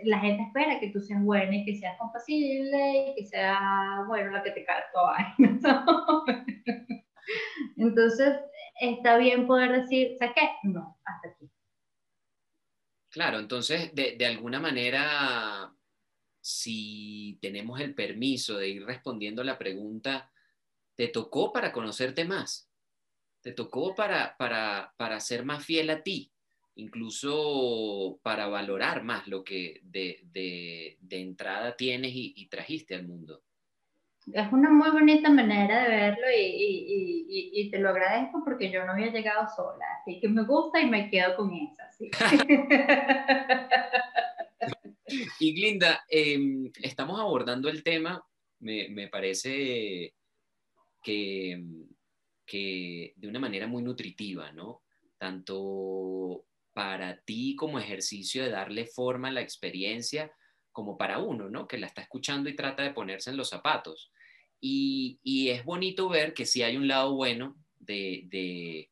la 0.03 0.19
gente 0.19 0.43
espera 0.43 0.80
que 0.80 0.89
tú 0.89 0.99
seas 0.99 1.24
buena 1.24 1.55
y 1.55 1.65
que 1.65 1.76
seas 1.76 1.97
compasible 1.97 3.07
y 3.07 3.15
que 3.15 3.26
sea, 3.26 4.03
bueno, 4.07 4.32
la 4.32 4.43
que 4.43 4.51
te 4.51 4.65
cae 4.65 4.84
toda 4.93 5.15
Entonces, 7.78 8.39
está 8.82 9.17
bien 9.17 9.47
poder 9.47 9.82
decir, 9.82 10.17
¿sabes 10.19 10.36
qué? 10.36 10.49
No, 10.63 10.99
hasta 11.05 11.29
aquí. 11.29 11.49
Claro, 13.09 13.39
entonces, 13.39 13.93
de, 13.93 14.15
de 14.17 14.25
alguna 14.25 14.59
manera, 14.59 15.73
si 16.39 17.38
tenemos 17.41 17.79
el 17.79 17.93
permiso 17.93 18.57
de 18.57 18.69
ir 18.69 18.86
respondiendo 18.86 19.43
la 19.43 19.57
pregunta, 19.57 20.32
¿te 20.95 21.07
tocó 21.09 21.51
para 21.51 21.71
conocerte 21.71 22.25
más? 22.25 22.71
te 23.41 23.51
tocó 23.51 23.95
para, 23.95 24.38
para, 24.38 24.93
para 24.97 25.19
ser 25.19 25.43
más 25.43 25.65
fiel 25.65 25.89
a 25.89 26.03
ti, 26.03 26.32
incluso 26.75 28.19
para 28.23 28.47
valorar 28.47 29.03
más 29.03 29.27
lo 29.27 29.43
que 29.43 29.82
de, 29.84 30.19
de, 30.23 30.97
de 31.01 31.19
entrada 31.19 31.75
tienes 31.75 32.13
y, 32.13 32.34
y, 32.36 32.47
trajiste 32.47 32.95
al 32.95 33.07
mundo. 33.07 33.43
Es 34.34 34.51
una 34.51 34.69
muy 34.69 34.91
bonita 34.91 35.30
manera 35.30 35.84
de 35.84 35.89
verlo 35.89 36.26
y, 36.38 36.41
y, 36.41 37.49
y, 37.53 37.72
te 37.72 37.80
lo 37.80 37.89
agradezco 37.89 38.43
porque 38.43 38.72
yo 38.72 38.86
no 38.86 38.91
había 38.91 39.11
llegado 39.11 39.47
sola, 39.55 39.86
así 39.99 40.19
que 40.19 40.30
me 40.30 40.43
gusta 40.43 40.80
y 40.80 40.89
me 40.89 41.09
quedo 41.09 41.36
con 41.36 41.51
esa. 41.53 41.89
y 45.39 45.53
Glinda, 45.53 46.03
em, 46.07 46.72
estamos 46.84 47.19
abordando 47.19 47.67
el 47.67 47.84
tema, 47.84 48.24
me, 48.59 48.89
me 48.89 49.07
parece 49.07 50.13
que 51.01 51.63
que 52.51 53.13
de 53.15 53.30
una 53.30 53.39
manera 53.39 53.65
muy 53.65 53.82
nutritiva, 53.82 54.51
¿no? 54.51 54.84
Tanto 55.17 56.43
para 56.74 57.22
ti 57.22 57.55
como 57.55 57.80
ejercicio 57.80 58.43
de 58.43 58.49
darle 58.49 58.86
forma 58.86 59.30
a 59.30 59.32
la 59.32 59.39
experiencia, 59.39 60.34
como 60.72 60.97
para 60.97 61.19
uno, 61.19 61.49
¿no? 61.49 61.67
Que 61.67 61.78
la 61.78 61.88
está 61.88 62.01
escuchando 62.01 62.49
y 62.49 62.55
trata 62.55 62.84
de 62.84 62.93
ponerse 62.93 63.30
en 63.30 63.38
los 63.38 63.49
zapatos. 63.49 64.11
Y, 64.59 65.49
es 65.49 65.65
bonito 65.65 66.07
ver 66.07 66.34
que 66.34 66.45
sí 66.45 66.61
hay 66.61 66.78
un 66.78 66.88
lado 66.88 67.15
bueno 67.15 67.57
de, 67.80 68.89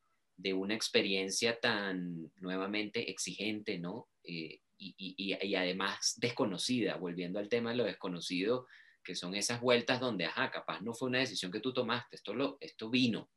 una 0.54 0.74
experiencia 0.74 1.60
tan 1.60 2.32
nuevamente 2.38 3.12
exigente, 3.12 3.78
¿no? 3.78 4.10
Eh, 4.24 4.62
y, 4.78 5.34
además 5.56 6.16
desconocida, 6.18 6.96
volviendo 6.96 7.40
al 7.40 7.50
tema 7.50 7.72
de 7.72 7.78
lo 7.78 7.84
desconocido, 7.84 8.66
que 9.04 9.16
son 9.16 9.36
esas 9.36 9.62
vueltas 9.62 10.00
donde, 10.00 10.26
ajá, 10.26 10.52
capaz 10.52 10.82
no 10.82 10.94
fue 10.94 11.10
una 11.10 11.20
decisión 11.20 11.52
que 11.52 11.60
tú 11.60 11.74
tomaste, 11.74 12.16
esto, 12.16 12.34
lo, 12.34 12.58
esto 12.62 12.90
vino, 12.90 13.30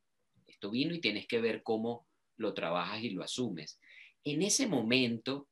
esto 0.47 0.69
vino 0.69 0.93
y 0.93 1.01
tienes 1.01 1.27
que 1.27 1.41
ver 1.41 1.63
cómo 1.63 2.07
lo 2.37 2.53
trabajas 2.53 3.03
y 3.03 3.09
lo 3.11 3.23
asumes. 3.23 3.79
En 4.23 4.41
ese 4.41 4.67
momento, 4.67 5.49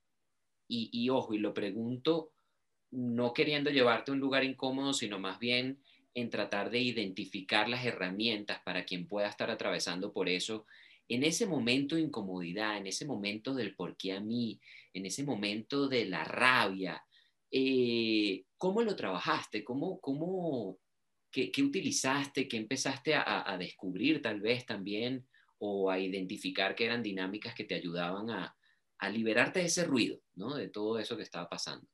y, 0.68 1.10
ojo, 1.10 1.34
y 1.34 1.40
lo 1.40 1.54
pregunto 1.54 2.31
no 2.92 3.34
queriendo 3.34 3.70
llevarte 3.70 4.12
a 4.12 4.14
un 4.14 4.20
lugar 4.20 4.44
incómodo, 4.44 4.94
sino 4.94 5.20
más 5.20 5.40
bien 5.40 5.82
en 6.14 6.30
tratar 6.30 6.70
de 6.70 6.80
identificar 6.80 7.70
las 7.70 7.86
herramientas 7.86 8.60
para 8.64 8.84
quien 8.84 9.08
pueda 9.08 9.30
estar 9.30 9.50
atravesando 9.50 10.12
por 10.12 10.28
eso, 10.28 10.66
en 11.08 11.24
ese 11.24 11.46
momento 11.46 11.96
de 11.96 12.02
incomodidad, 12.02 12.78
en 12.78 12.88
ese 12.88 13.06
momento 13.06 13.54
del 13.54 13.76
por 13.76 13.98
qué 13.98 14.14
a 14.14 14.20
mí, 14.20 14.60
en 14.94 15.06
ese 15.06 15.24
momento 15.24 15.88
de 15.88 16.06
la 16.06 16.24
rabia, 16.24 17.04
eh, 17.50 18.46
¿cómo 18.58 18.82
lo 18.82 18.96
trabajaste? 18.96 19.64
¿Cómo, 19.64 20.00
cómo, 20.00 20.78
qué, 21.32 21.52
utilizaste? 21.62 22.48
¿Qué 22.48 22.58
empezaste 22.58 23.14
a, 23.16 23.58
descubrir 23.58 24.22
tal 24.22 24.40
vez 24.40 24.66
también? 24.66 25.28
O 25.60 25.92
a 25.92 26.00
identificar 26.00 26.76
que 26.76 26.86
eran 26.86 27.04
dinámicas 27.04 27.56
que 27.56 27.66
te 27.66 27.76
ayudaban 27.76 28.30
a, 28.30 28.56
a 28.98 29.10
liberarte 29.10 29.60
de 29.60 29.66
ese 29.66 29.84
ruido, 29.84 30.22
¿no? 30.36 30.56
De 30.56 30.70
todo 30.70 30.98
eso 30.98 31.18
que 31.18 31.24
estaba 31.24 31.50
pasando 31.50 31.91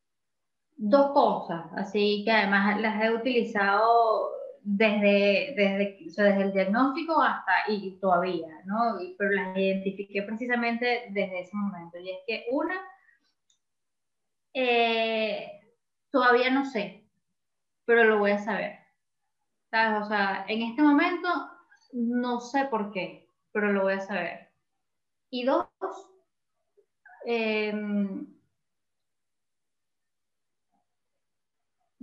dos 0.77 1.11
cosas, 1.11 1.65
así 1.75 2.23
que 2.23 2.31
además 2.31 2.79
las 2.79 3.03
he 3.03 3.11
utilizado 3.11 4.31
desde, 4.61 5.53
desde, 5.55 5.97
desde 6.05 6.41
el 6.41 6.53
diagnóstico 6.53 7.21
hasta 7.21 7.53
y 7.69 7.97
todavía, 7.99 8.47
¿no? 8.65 8.97
Pero 9.17 9.31
las 9.31 9.57
identifiqué 9.57 10.21
precisamente 10.23 11.07
desde 11.09 11.41
ese 11.41 11.55
momento. 11.55 11.97
Y 11.97 12.11
es 12.11 12.17
que 12.27 12.45
una, 12.51 12.75
eh, 14.53 15.61
todavía 16.11 16.51
no 16.51 16.65
sé, 16.65 17.09
pero 17.85 18.03
lo 18.03 18.19
voy 18.19 18.31
a 18.31 18.39
saber. 18.39 18.77
¿Sabes? 19.71 20.05
O 20.05 20.09
sea, 20.09 20.45
en 20.47 20.61
este 20.61 20.81
momento 20.81 21.29
no 21.93 22.39
sé 22.39 22.65
por 22.65 22.91
qué, 22.91 23.29
pero 23.51 23.71
lo 23.71 23.83
voy 23.83 23.93
a 23.93 24.01
saber. 24.01 24.49
Y 25.29 25.45
dos, 25.45 25.67
eh, 27.25 27.73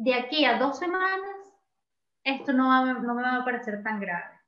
de 0.04 0.14
aquí 0.14 0.44
a 0.44 0.58
dos 0.58 0.78
semanas, 0.78 1.54
esto 2.24 2.52
no, 2.52 3.00
no 3.00 3.14
me 3.14 3.22
va 3.22 3.36
a 3.36 3.44
parecer 3.44 3.82
tan 3.82 4.00
grave. 4.00 4.38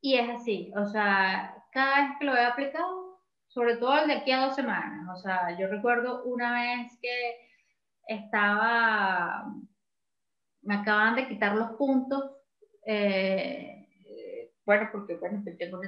Y 0.00 0.14
es 0.14 0.30
así, 0.30 0.72
o 0.76 0.86
sea, 0.86 1.52
cada 1.72 2.02
vez 2.02 2.10
que 2.18 2.24
lo 2.24 2.36
he 2.36 2.44
aplicado, 2.44 3.20
sobre 3.48 3.76
todo 3.76 3.98
el 3.98 4.06
de 4.06 4.14
aquí 4.14 4.30
a 4.30 4.46
dos 4.46 4.54
semanas, 4.54 5.08
o 5.12 5.20
sea, 5.20 5.58
yo 5.58 5.66
recuerdo 5.66 6.22
una 6.24 6.52
vez 6.52 6.96
que 7.02 7.40
estaba, 8.06 9.52
me 10.62 10.76
acaban 10.76 11.16
de 11.16 11.26
quitar 11.26 11.56
los 11.56 11.72
puntos, 11.72 12.30
eh, 12.86 13.77
bueno, 14.68 14.86
porque 14.92 15.14
bueno, 15.14 15.42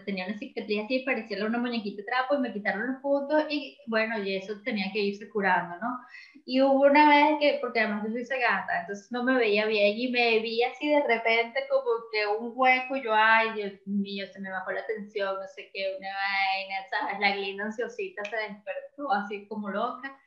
tenía 0.07 0.25
una 0.25 0.39
cicatriz 0.39 0.85
así, 0.85 1.01
parecía 1.01 1.45
una 1.45 1.59
muñequita 1.59 1.99
de 1.99 2.05
trapo 2.05 2.37
y 2.37 2.39
me 2.39 2.51
quitaron 2.51 2.87
los 2.87 3.03
puntos 3.03 3.45
y 3.51 3.77
bueno, 3.87 4.19
y 4.23 4.37
eso 4.37 4.55
tenía 4.65 4.91
que 4.91 5.01
irse 5.01 5.29
curando, 5.29 5.77
¿no? 5.77 5.99
Y 6.47 6.63
hubo 6.63 6.87
una 6.87 7.07
vez 7.07 7.39
que, 7.39 7.59
porque 7.61 7.81
además 7.81 8.05
yo 8.07 8.13
soy 8.13 8.25
cegata, 8.25 8.81
entonces 8.81 9.13
no 9.13 9.23
me 9.23 9.37
veía 9.37 9.67
bien 9.67 9.99
y 9.99 10.11
me 10.11 10.39
vi 10.39 10.63
así 10.63 10.89
de 10.89 11.03
repente 11.03 11.61
como 11.69 11.91
que 12.11 12.27
un 12.27 12.53
hueco 12.55 12.97
yo, 12.97 13.13
ay, 13.15 13.53
Dios 13.53 13.73
mío, 13.85 14.27
se 14.33 14.41
me 14.41 14.51
bajó 14.51 14.73
la 14.73 14.87
tensión, 14.87 15.35
no 15.35 15.47
sé 15.55 15.71
qué, 15.75 15.97
una 15.99 16.09
vaina, 16.09 16.77
¿sabes? 16.89 17.21
La 17.21 17.37
glina 17.37 17.67
ansiosita 17.67 18.25
se 18.25 18.37
despertó 18.37 19.13
así 19.13 19.47
como 19.47 19.69
loca 19.69 20.19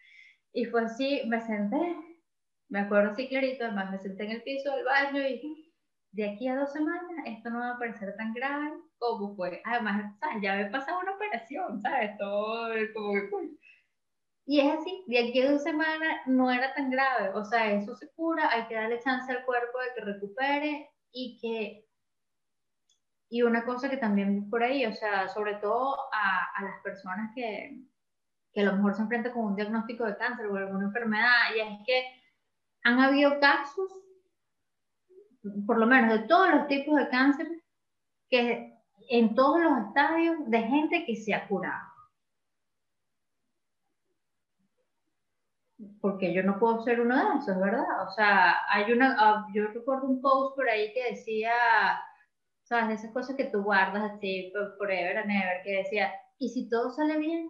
y 0.54 0.66
fue 0.66 0.84
así, 0.84 1.24
me 1.26 1.42
senté, 1.42 1.96
me 2.70 2.82
acuerdo 2.82 3.10
así 3.10 3.28
clarito, 3.28 3.64
además 3.64 3.90
me 3.90 3.98
senté 3.98 4.26
en 4.26 4.32
el 4.34 4.44
piso 4.44 4.76
del 4.76 4.86
baño 4.86 5.28
y 5.28 5.73
de 6.14 6.30
aquí 6.30 6.48
a 6.48 6.56
dos 6.56 6.72
semanas 6.72 7.04
esto 7.26 7.50
no 7.50 7.60
va 7.60 7.72
a 7.72 7.80
parecer 7.80 8.16
tan 8.16 8.34
grave 8.34 8.72
como 9.00 9.36
fue. 9.36 9.62
Además, 9.66 10.16
¿sabes? 10.20 10.42
ya 10.42 10.56
me 10.56 10.70
pasado 10.70 11.00
una 11.00 11.14
operación, 11.14 11.82
¿sabes? 11.82 12.18
Todo 12.18 12.70
como 12.94 13.14
que 13.14 13.50
Y 14.46 14.60
es 14.60 14.78
así, 14.78 15.04
de 15.08 15.20
aquí 15.20 15.42
a 15.42 15.52
dos 15.52 15.64
semanas 15.64 16.22
no 16.28 16.52
era 16.52 16.74
tan 16.74 16.92
grave, 16.92 17.30
o 17.34 17.44
sea, 17.44 17.72
eso 17.72 17.96
se 17.96 18.12
cura, 18.14 18.50
hay 18.52 18.68
que 18.68 18.76
darle 18.76 19.00
chance 19.00 19.32
al 19.32 19.44
cuerpo 19.44 19.80
de 19.80 19.94
que 19.96 20.02
recupere 20.02 20.90
y 21.12 21.38
que... 21.42 21.88
Y 23.30 23.42
una 23.42 23.66
cosa 23.66 23.90
que 23.90 23.98
también 23.98 24.48
por 24.52 24.62
ahí, 24.62 24.86
o 24.86 24.94
sea, 24.94 25.28
sobre 25.28 25.56
todo 25.56 25.98
a, 26.14 26.46
a 26.56 26.64
las 26.64 26.84
personas 26.84 27.32
que, 27.34 27.82
que 28.54 28.62
a 28.62 28.66
lo 28.66 28.74
mejor 28.74 28.94
se 28.94 29.02
enfrentan 29.02 29.34
con 29.34 29.46
un 29.46 29.56
diagnóstico 29.56 30.06
de 30.06 30.18
cáncer 30.18 30.46
o 30.46 30.56
alguna 30.56 30.86
enfermedad, 30.86 31.56
y 31.56 31.60
es 31.60 31.80
que 31.88 32.06
han 32.84 33.00
habido 33.00 33.40
casos 33.40 34.03
por 35.66 35.78
lo 35.78 35.86
menos 35.86 36.20
de 36.20 36.28
todos 36.28 36.50
los 36.54 36.68
tipos 36.68 36.96
de 36.96 37.10
cáncer, 37.10 37.48
que 38.30 38.74
en 39.10 39.36
todos 39.36 39.62
los 39.62 39.88
estadios 39.88 40.38
de 40.48 40.60
gente 40.60 41.06
que 41.06 41.16
se 41.16 41.34
ha 41.34 41.48
curado. 41.48 41.92
Porque 46.02 46.34
yo 46.34 46.44
no 46.44 46.60
puedo 46.60 46.82
ser 46.84 47.02
uno 47.02 47.16
de 47.16 47.40
esos, 47.40 47.60
¿verdad? 47.60 48.08
O 48.08 48.12
sea, 48.12 48.56
hay 48.70 48.92
una, 48.92 49.16
ah, 49.20 49.48
yo 49.54 49.68
recuerdo 49.68 50.08
un 50.08 50.22
post 50.22 50.56
por 50.56 50.70
ahí 50.70 50.94
que 50.94 51.12
decía, 51.12 51.52
¿sabes? 52.64 52.88
De 52.88 52.94
esas 52.96 53.12
cosas 53.12 53.36
que 53.36 53.46
tú 53.46 53.64
guardas 53.64 54.12
así, 54.12 54.52
forever 54.78 55.18
and 55.18 55.32
ever, 55.32 55.64
que 55.64 55.78
decía, 55.78 56.14
¿y 56.40 56.50
si 56.50 56.70
todo 56.70 56.90
sale 56.92 57.18
bien? 57.18 57.50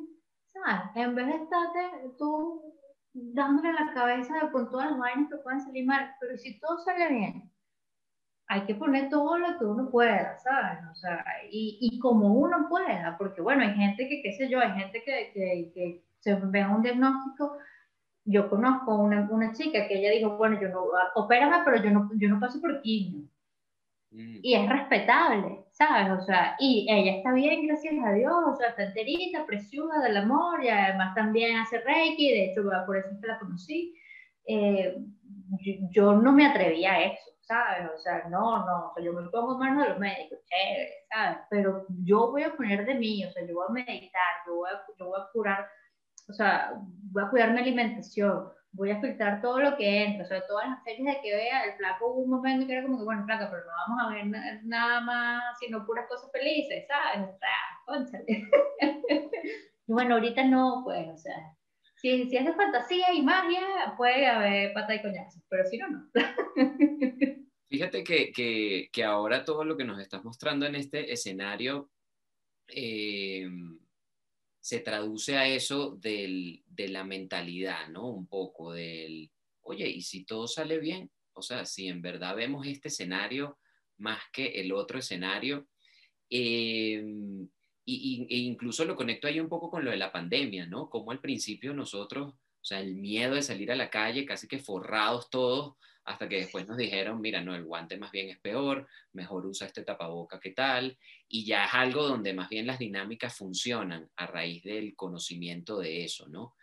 ¿Sabes? 0.53 0.81
En 0.95 1.15
vez 1.15 1.27
de 1.27 1.35
estarte 1.35 1.79
tú 2.17 2.73
dándole 3.13 3.73
la 3.73 3.93
cabeza 3.93 4.33
con 4.51 4.69
todas 4.71 4.91
las 4.91 4.99
vainas 4.99 5.29
que 5.29 5.37
pueden 5.37 5.61
salir 5.61 5.85
mal, 5.85 6.15
pero 6.19 6.37
si 6.37 6.59
todo 6.59 6.79
sale 6.79 7.09
bien, 7.09 7.52
hay 8.47 8.61
que 8.61 8.75
poner 8.75 9.09
todo 9.09 9.37
lo 9.37 9.57
que 9.57 9.65
uno 9.65 9.89
pueda, 9.89 10.37
¿sabes? 10.39 10.79
O 10.91 10.95
sea, 10.95 11.23
y, 11.49 11.77
y 11.81 11.99
como 11.99 12.33
uno 12.33 12.67
pueda, 12.69 13.17
porque 13.17 13.41
bueno, 13.41 13.63
hay 13.63 13.73
gente 13.73 14.07
que, 14.07 14.21
qué 14.21 14.33
sé 14.33 14.49
yo, 14.49 14.59
hay 14.59 14.71
gente 14.73 15.01
que, 15.03 15.31
que, 15.33 15.71
que 15.73 16.03
se 16.19 16.35
ve 16.35 16.65
un 16.65 16.81
diagnóstico. 16.81 17.57
Yo 18.25 18.49
conozco 18.49 18.95
una, 18.95 19.27
una, 19.29 19.51
chica 19.53 19.87
que 19.87 19.99
ella 19.99 20.11
dijo, 20.11 20.37
bueno, 20.37 20.59
yo 20.61 20.69
no, 20.69 20.83
opérame, 21.15 21.63
pero 21.65 21.83
yo 21.83 21.91
no, 21.91 22.09
yo 22.15 22.29
no 22.29 22.39
paso 22.39 22.61
por 22.61 22.81
quimio. 22.81 23.27
Mm. 24.11 24.39
Y 24.41 24.53
es 24.55 24.69
respetable, 24.69 25.65
¿sabes? 25.71 26.11
O 26.11 26.21
sea, 26.21 26.55
y 26.59 26.87
ella 26.89 27.17
está 27.17 27.33
bien, 27.33 27.67
gracias 27.67 27.95
a 28.05 28.13
Dios, 28.13 28.33
o 28.45 28.55
sea, 28.55 28.69
está 28.69 28.83
enterita, 28.83 29.45
preciosa 29.45 29.99
del 29.99 30.17
amor, 30.17 30.63
y 30.63 30.69
además 30.69 31.15
también 31.15 31.57
hace 31.57 31.79
Reiki, 31.79 32.31
de 32.31 32.45
hecho, 32.45 32.63
por 32.85 32.97
eso 32.97 33.09
es 33.09 33.19
que 33.19 33.27
la 33.27 33.39
conocí. 33.39 33.95
Eh, 34.45 34.97
yo 35.91 36.13
no 36.13 36.31
me 36.31 36.45
atrevía 36.45 36.93
a 36.93 37.03
eso. 37.05 37.32
¿Sabes? 37.45 37.89
O 37.93 37.97
sea, 37.99 38.27
no, 38.29 38.65
no, 38.65 38.89
o 38.89 38.93
sea, 38.93 39.03
yo 39.03 39.13
me 39.13 39.29
pongo 39.29 39.53
en 39.53 39.59
manos 39.59 39.83
de 39.83 39.89
los 39.89 39.99
médicos, 39.99 40.39
chévere, 40.45 40.93
¿sabes? 41.11 41.37
Pero 41.49 41.85
yo 42.03 42.31
voy 42.31 42.43
a 42.43 42.55
poner 42.55 42.85
de 42.85 42.95
mí, 42.95 43.25
o 43.25 43.31
sea, 43.31 43.45
yo 43.45 43.55
voy 43.55 43.65
a 43.69 43.73
meditar, 43.73 44.33
yo 44.47 44.55
voy 44.55 44.69
a, 44.69 44.81
yo 44.97 45.05
voy 45.05 45.19
a 45.19 45.31
curar, 45.31 45.67
o 46.29 46.33
sea, 46.33 46.73
voy 47.11 47.23
a 47.23 47.29
cuidar 47.29 47.51
mi 47.51 47.59
alimentación, 47.59 48.49
voy 48.71 48.91
a 48.91 48.99
filtrar 49.01 49.41
todo 49.41 49.59
lo 49.59 49.75
que 49.77 50.03
entra, 50.03 50.25
o 50.25 50.27
sea, 50.27 50.47
todas 50.47 50.67
las 50.69 50.83
series 50.83 51.05
de 51.05 51.21
que 51.21 51.35
vea, 51.35 51.65
el 51.65 51.73
flaco 51.73 52.13
un 52.13 52.29
momento 52.29 52.65
que 52.65 52.73
era 52.73 52.83
como 52.83 52.97
que, 52.97 53.03
bueno, 53.03 53.25
flaco, 53.25 53.47
pero 53.51 53.65
no 53.65 53.71
vamos 53.87 54.03
a 54.03 54.15
ver 54.15 54.63
nada 54.63 55.01
más, 55.01 55.43
sino 55.59 55.85
puras 55.85 56.07
cosas 56.07 56.31
felices, 56.31 56.85
¿sabes? 56.87 57.29
O 57.29 57.37
sea, 57.37 57.63
bueno, 59.87 60.15
ahorita 60.15 60.43
no, 60.45 60.81
pues, 60.85 61.07
o 61.09 61.17
sea, 61.17 61.53
si, 62.03 62.29
si 62.29 62.35
es 62.35 62.45
de 62.45 62.53
fantasía 62.53 63.13
y 63.13 63.21
magia, 63.21 63.95
puede 63.95 64.27
haber 64.27 64.73
pata 64.73 64.93
y 64.93 65.01
coñazo, 65.01 65.39
pero 65.47 65.65
si 65.65 65.77
no, 65.77 65.89
no. 65.89 66.11
Fíjate 67.69 68.03
que, 68.03 68.89
que, 68.91 69.03
ahora 69.05 69.45
todo 69.45 69.63
lo 69.63 69.77
que 69.77 69.85
nos 69.85 70.01
estás 70.01 70.23
mostrando 70.23 70.65
en 70.65 70.75
este 70.75 71.13
escenario 71.13 71.89
eh, 72.67 73.49
se 74.59 74.81
traduce 74.81 75.37
a 75.37 75.47
eso 75.47 75.95
del, 75.95 76.61
de 76.67 76.89
la 76.89 77.05
mentalidad, 77.05 77.87
¿no? 77.87 78.09
Un 78.09 78.27
poco 78.27 78.73
del, 78.73 79.31
oye, 79.61 79.87
¿y 79.87 80.01
si 80.01 80.25
todo 80.25 80.45
sale 80.45 80.79
bien? 80.79 81.09
O 81.31 81.41
sea, 81.41 81.65
si 81.65 81.87
en 81.87 82.01
verdad 82.01 82.35
vemos 82.35 82.67
este 82.67 82.89
escenario 82.89 83.57
más 83.97 84.21
que 84.33 84.47
el 84.59 84.73
otro 84.73 84.99
escenario, 84.99 85.67
eh, 86.29 87.01
y, 87.85 88.27
e 88.29 88.37
incluso 88.37 88.85
lo 88.85 88.95
conecto 88.95 89.27
ahí 89.27 89.39
un 89.39 89.49
poco 89.49 89.69
con 89.69 89.83
lo 89.83 89.91
de 89.91 89.97
la 89.97 90.11
pandemia, 90.11 90.65
¿no? 90.65 90.89
Como 90.89 91.11
al 91.11 91.19
principio 91.19 91.73
nosotros, 91.73 92.33
o 92.33 92.65
sea, 92.65 92.79
el 92.79 92.95
miedo 92.95 93.35
de 93.35 93.41
salir 93.41 93.71
a 93.71 93.75
la 93.75 93.89
calle, 93.89 94.25
casi 94.25 94.47
que 94.47 94.59
forrados 94.59 95.29
todos, 95.29 95.75
hasta 96.05 96.27
que 96.27 96.37
después 96.37 96.67
nos 96.67 96.77
dijeron, 96.77 97.21
mira, 97.21 97.41
no, 97.41 97.55
el 97.55 97.63
guante 97.63 97.97
más 97.97 98.11
bien 98.11 98.29
es 98.29 98.39
peor, 98.39 98.87
mejor 99.13 99.45
usa 99.45 99.67
este 99.67 99.83
tapaboca 99.83 100.39
que 100.39 100.51
tal, 100.51 100.97
y 101.29 101.45
ya 101.45 101.65
es 101.65 101.73
algo 101.73 102.07
donde 102.07 102.33
más 102.33 102.49
bien 102.49 102.67
las 102.67 102.79
dinámicas 102.79 103.35
funcionan 103.37 104.09
a 104.17 104.27
raíz 104.27 104.63
del 104.63 104.95
conocimiento 104.95 105.79
de 105.79 106.03
eso, 106.03 106.27
¿no? 106.27 106.55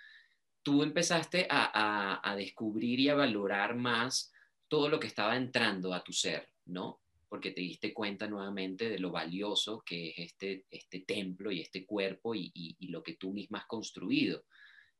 tú 0.63 0.83
empezaste 0.83 1.47
a, 1.51 2.21
a, 2.23 2.37
descubrir 2.37 3.01
y 3.01 3.09
a 3.09 3.15
valorar 3.15 3.75
más 3.75 4.33
todo 4.69 4.89
lo 4.89 5.01
que 5.01 5.07
estaba 5.07 5.37
entrando 5.37 5.95
a 5.95 6.05
tu 6.05 6.13
ser, 6.13 6.49
¿no? 6.67 7.01
Porque 7.31 7.53
te 7.53 7.63
diste 7.63 7.95
cuenta 7.95 8.29
nuevamente 8.29 8.91
de 8.91 8.99
lo 8.99 9.11
valioso 9.11 9.83
que 9.87 10.11
es 10.11 10.19
este, 10.19 10.67
este 10.71 11.01
templo 11.01 11.51
y 11.51 11.63
este 11.63 11.87
cuerpo 11.87 12.35
y, 12.35 12.53
y, 12.55 12.89
lo 12.89 13.03
que 13.03 13.15
tú 13.15 13.33
misma 13.33 13.61
has 13.61 13.67
construido. 13.67 14.45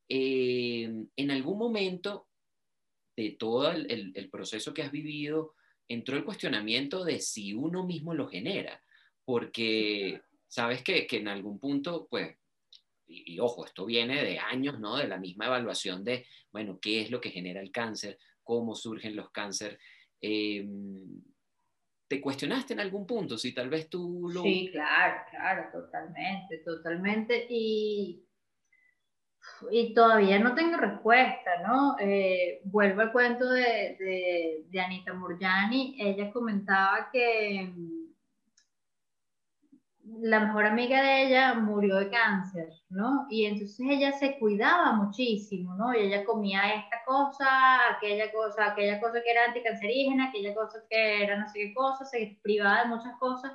Eh, 0.09 0.89
en 1.15 1.31
algún 1.31 1.59
momento 1.59 2.27
de 3.15 3.31
todo 3.31 3.71
el, 3.71 4.11
el, 4.15 4.29
proceso 4.29 4.73
que 4.73 4.81
has 4.81 4.91
vivido, 4.91 5.53
entró 5.87 6.17
el 6.17 6.23
cuestionamiento 6.23 7.03
de 7.03 7.19
si 7.19 7.53
uno 7.53 7.85
mismo 7.85 8.13
lo 8.13 8.27
genera, 8.27 8.81
porque 9.25 10.21
sabes 10.47 10.83
que, 10.83 11.05
que 11.05 11.17
en 11.17 11.27
algún 11.27 11.59
punto, 11.59 12.07
pues, 12.09 12.37
y, 13.07 13.39
ojo, 13.39 13.65
esto 13.65 13.85
viene 13.85 14.23
de 14.23 14.39
años, 14.39 14.79
¿no? 14.79 14.97
De 14.97 15.07
la 15.07 15.17
misma 15.17 15.47
evaluación 15.47 16.03
de, 16.03 16.25
bueno, 16.51 16.79
qué 16.81 17.01
es 17.01 17.11
lo 17.11 17.19
que 17.19 17.31
genera 17.31 17.61
el 17.61 17.71
cáncer, 17.71 18.17
cómo 18.43 18.75
surgen 18.75 19.15
los 19.15 19.31
cánceres. 19.31 19.79
Em, 20.21 21.21
¿Te 22.11 22.19
cuestionaste 22.19 22.73
en 22.73 22.81
algún 22.81 23.07
punto 23.07 23.37
si 23.37 23.53
tal 23.53 23.69
vez 23.69 23.89
tú 23.89 24.29
lo... 24.33 24.43
Sí, 24.43 24.67
claro, 24.69 25.21
claro, 25.29 25.69
totalmente, 25.71 26.57
totalmente. 26.57 27.47
Y, 27.49 28.25
y 29.71 29.93
todavía 29.93 30.37
no 30.37 30.53
tengo 30.53 30.75
respuesta, 30.75 31.61
¿no? 31.65 31.95
Eh, 32.01 32.59
vuelvo 32.65 32.99
al 32.99 33.13
cuento 33.13 33.49
de, 33.49 33.95
de, 33.97 34.65
de 34.67 34.81
Anita 34.81 35.13
Murjani. 35.13 35.95
Ella 36.01 36.33
comentaba 36.33 37.07
que 37.13 37.71
la 40.21 40.39
mejor 40.39 40.65
amiga 40.67 41.01
de 41.01 41.23
ella 41.23 41.55
murió 41.55 41.95
de 41.95 42.11
cáncer, 42.11 42.69
¿no? 42.89 43.25
Y 43.31 43.45
entonces 43.45 43.79
ella 43.89 44.11
se 44.11 44.37
cuidaba 44.37 44.91
muchísimo, 44.93 45.73
¿no? 45.75 45.95
Y 45.95 46.01
ella 46.01 46.23
comía 46.25 46.75
esta 46.75 46.97
cosa, 47.05 47.47
aquella 47.97 48.31
cosa, 48.31 48.71
aquella 48.71 48.99
cosa 48.99 49.21
que 49.23 49.31
era 49.31 49.45
anticancerígena, 49.45 50.29
aquella 50.29 50.53
cosa 50.53 50.83
que 50.87 51.23
era 51.23 51.39
no 51.39 51.47
sé 51.47 51.59
qué 51.59 51.73
cosa, 51.73 52.05
se 52.05 52.37
privaba 52.43 52.83
de 52.83 52.89
muchas 52.89 53.17
cosas. 53.17 53.51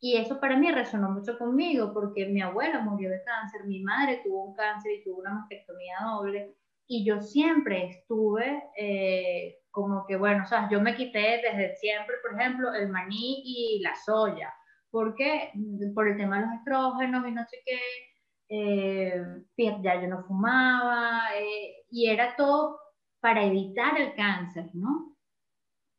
Y 0.00 0.18
eso 0.18 0.38
para 0.38 0.56
mí 0.56 0.70
resonó 0.70 1.08
mucho 1.10 1.38
conmigo 1.38 1.94
porque 1.94 2.26
mi 2.26 2.42
abuela 2.42 2.80
murió 2.80 3.08
de 3.08 3.22
cáncer, 3.24 3.64
mi 3.64 3.80
madre 3.82 4.20
tuvo 4.22 4.44
un 4.44 4.54
cáncer 4.54 4.92
y 4.92 5.04
tuvo 5.04 5.20
una 5.20 5.32
mastectomía 5.32 5.96
doble. 6.04 6.54
Y 6.86 7.06
yo 7.06 7.22
siempre 7.22 7.86
estuve 7.86 8.64
eh, 8.76 9.60
como 9.70 10.04
que, 10.06 10.16
bueno, 10.16 10.44
o 10.44 10.46
sea, 10.46 10.68
yo 10.70 10.78
me 10.80 10.94
quité 10.94 11.40
desde 11.42 11.74
siempre, 11.76 12.16
por 12.20 12.38
ejemplo, 12.38 12.74
el 12.74 12.90
maní 12.90 13.42
y 13.46 13.80
la 13.80 13.94
soya 13.94 14.52
porque 14.92 15.50
mm, 15.54 15.94
por 15.94 16.06
el 16.06 16.16
tema 16.16 16.38
de 16.38 16.46
los 16.46 16.54
estrógenos 16.56 17.26
y 17.26 17.32
no 17.32 17.44
sé 17.46 17.56
qué, 17.66 17.80
eh, 18.48 19.24
ya 19.56 20.00
yo 20.00 20.08
no 20.08 20.24
fumaba, 20.24 21.34
eh, 21.36 21.86
y 21.90 22.08
era 22.08 22.36
todo 22.36 22.78
para 23.18 23.44
evitar 23.44 23.98
el 23.98 24.14
cáncer, 24.14 24.70
¿no? 24.74 25.16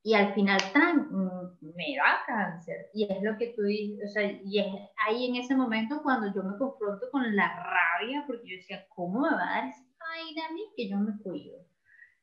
Y 0.04 0.14
al 0.14 0.34
final 0.36 0.60
tan, 0.72 1.08
mm, 1.12 1.60
me 1.76 1.96
da 1.98 2.24
cáncer, 2.28 2.90
y 2.94 3.12
es 3.12 3.22
lo 3.24 3.38
que 3.38 3.54
tú 3.56 3.64
dices, 3.64 4.12
o 4.12 4.14
sea, 4.14 4.32
y 4.32 4.60
es 4.60 4.68
ahí 5.08 5.26
en 5.26 5.38
ese 5.38 5.56
momento 5.56 6.02
cuando 6.04 6.32
yo 6.34 6.44
me 6.44 6.58
confronto 6.58 7.08
con 7.12 7.36
la 7.36 7.48
rabia, 7.64 8.24
porque 8.28 8.48
yo 8.48 8.58
decía, 8.58 8.86
¿cómo 8.90 9.22
me 9.22 9.30
va 9.30 9.42
a 9.42 9.62
dar 9.62 9.70
esa 9.70 9.84
vaina 10.00 10.48
a 10.48 10.54
mí 10.54 10.62
que 10.78 10.90
yo 10.90 10.98
me 10.98 11.18
cuido? 11.24 11.58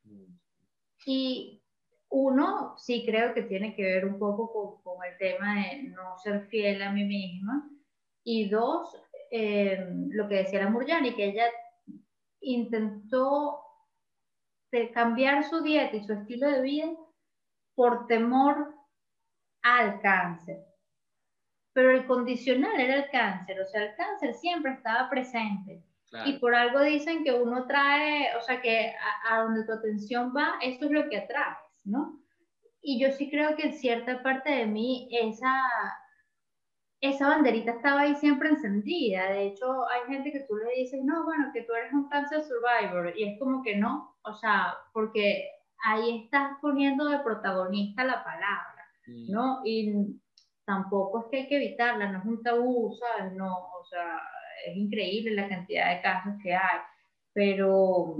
Mm. 0.05 0.37
Y 1.07 1.60
uno, 2.11 2.77
sí 2.77 3.05
creo 3.07 3.33
que 3.35 3.43
tiene 3.43 3.75
que 3.75 3.85
ver 3.85 4.05
un 4.05 4.19
poco 4.19 4.83
con, 4.83 5.05
el 5.05 5.17
tema 5.17 5.55
de 5.55 5.83
no 5.85 6.19
ser 6.19 6.47
fiel 6.49 6.83
a 6.83 6.93
mí 6.93 7.05
misma. 7.05 7.69
Y 8.25 8.49
dos, 8.49 8.97
eh, 9.31 9.87
lo 10.11 10.29
que 10.29 10.37
decía 10.37 10.65
la 10.65 10.71
Murjani, 10.71 11.15
que 11.15 11.27
ella 11.27 11.47
intentó 12.41 13.63
cambiar 14.93 15.45
su 15.45 15.63
dieta 15.63 15.97
y 15.97 16.05
su 16.05 16.13
estilo 16.13 16.49
de 16.49 16.63
vida 16.63 16.91
por 17.75 18.07
temor 18.07 18.75
al 19.63 20.01
cáncer. 20.01 20.65
Pero 21.73 21.93
el 21.93 22.07
condicional 22.07 22.79
era 22.81 22.97
el 22.97 23.11
cáncer, 23.11 23.61
o 23.61 23.67
sea, 23.67 23.85
el 23.85 23.95
cáncer 23.97 24.35
siempre 24.35 24.73
estaba 24.73 25.09
presente. 25.09 25.83
Y 26.27 26.39
por 26.41 26.57
algo 26.57 26.81
dicen 26.81 27.23
que 27.23 27.33
uno 27.33 27.69
trae, 27.69 28.37
o 28.37 28.41
sea, 28.41 28.61
que 28.61 28.93
a, 29.29 29.35
a 29.35 29.43
donde 29.45 29.65
tu 29.65 29.73
atención 29.73 30.35
va, 30.37 30.59
eso 30.61 30.87
es 30.87 30.91
lo 30.91 31.09
que 31.09 31.19
atrae. 31.19 31.55
¿No? 31.91 32.21
Y 32.83 33.01
yo 33.01 33.13
sí 33.13 33.31
creo 33.31 33.57
que 33.57 33.69
en 33.69 33.75
cierta 33.75 34.23
parte 34.23 34.51
de 34.51 34.67
mí 34.67 35.09
esa, 35.13 35.53
esa 37.01 37.29
banderita 37.29 37.73
estaba 37.73 38.03
ahí 38.03 38.15
siempre 38.15 38.49
encendida. 38.49 39.31
De 39.31 39.49
hecho, 39.49 39.89
hay 39.89 40.01
gente 40.09 40.33
que 40.33 40.47
tú 40.49 40.57
le 40.57 40.83
dices, 40.83 41.01
no, 41.05 41.25
bueno, 41.25 41.51
que 41.53 41.63
tú 41.63 41.75
eres 41.75 41.93
un 41.93 42.09
cancer 42.09 42.43
survivor. 42.43 43.13
Y 43.17 43.25
es 43.25 43.39
como 43.39 43.63
que 43.63 43.77
no, 43.77 44.17
o 44.23 44.35
sea, 44.35 44.75
porque 44.95 45.49
ahí 45.85 46.25
estás 46.25 46.53
poniendo 46.63 47.07
de 47.09 47.19
protagonista 47.19 48.05
la 48.05 48.25
palabra. 48.25 48.81
¿no? 49.29 49.61
Y 49.65 50.21
tampoco 50.65 51.21
es 51.21 51.27
que 51.31 51.37
hay 51.39 51.49
que 51.49 51.57
evitarla, 51.57 52.11
no 52.11 52.19
es 52.19 52.25
un 52.25 52.43
tabú, 52.43 52.95
¿sabes? 52.95 53.33
No, 53.35 53.53
o 53.53 53.85
sea, 53.85 54.21
es 54.67 54.77
increíble 54.77 55.35
la 55.35 55.49
cantidad 55.49 55.97
de 55.97 56.03
casos 56.03 56.35
que 56.43 56.55
hay, 56.55 56.81
pero 57.33 58.17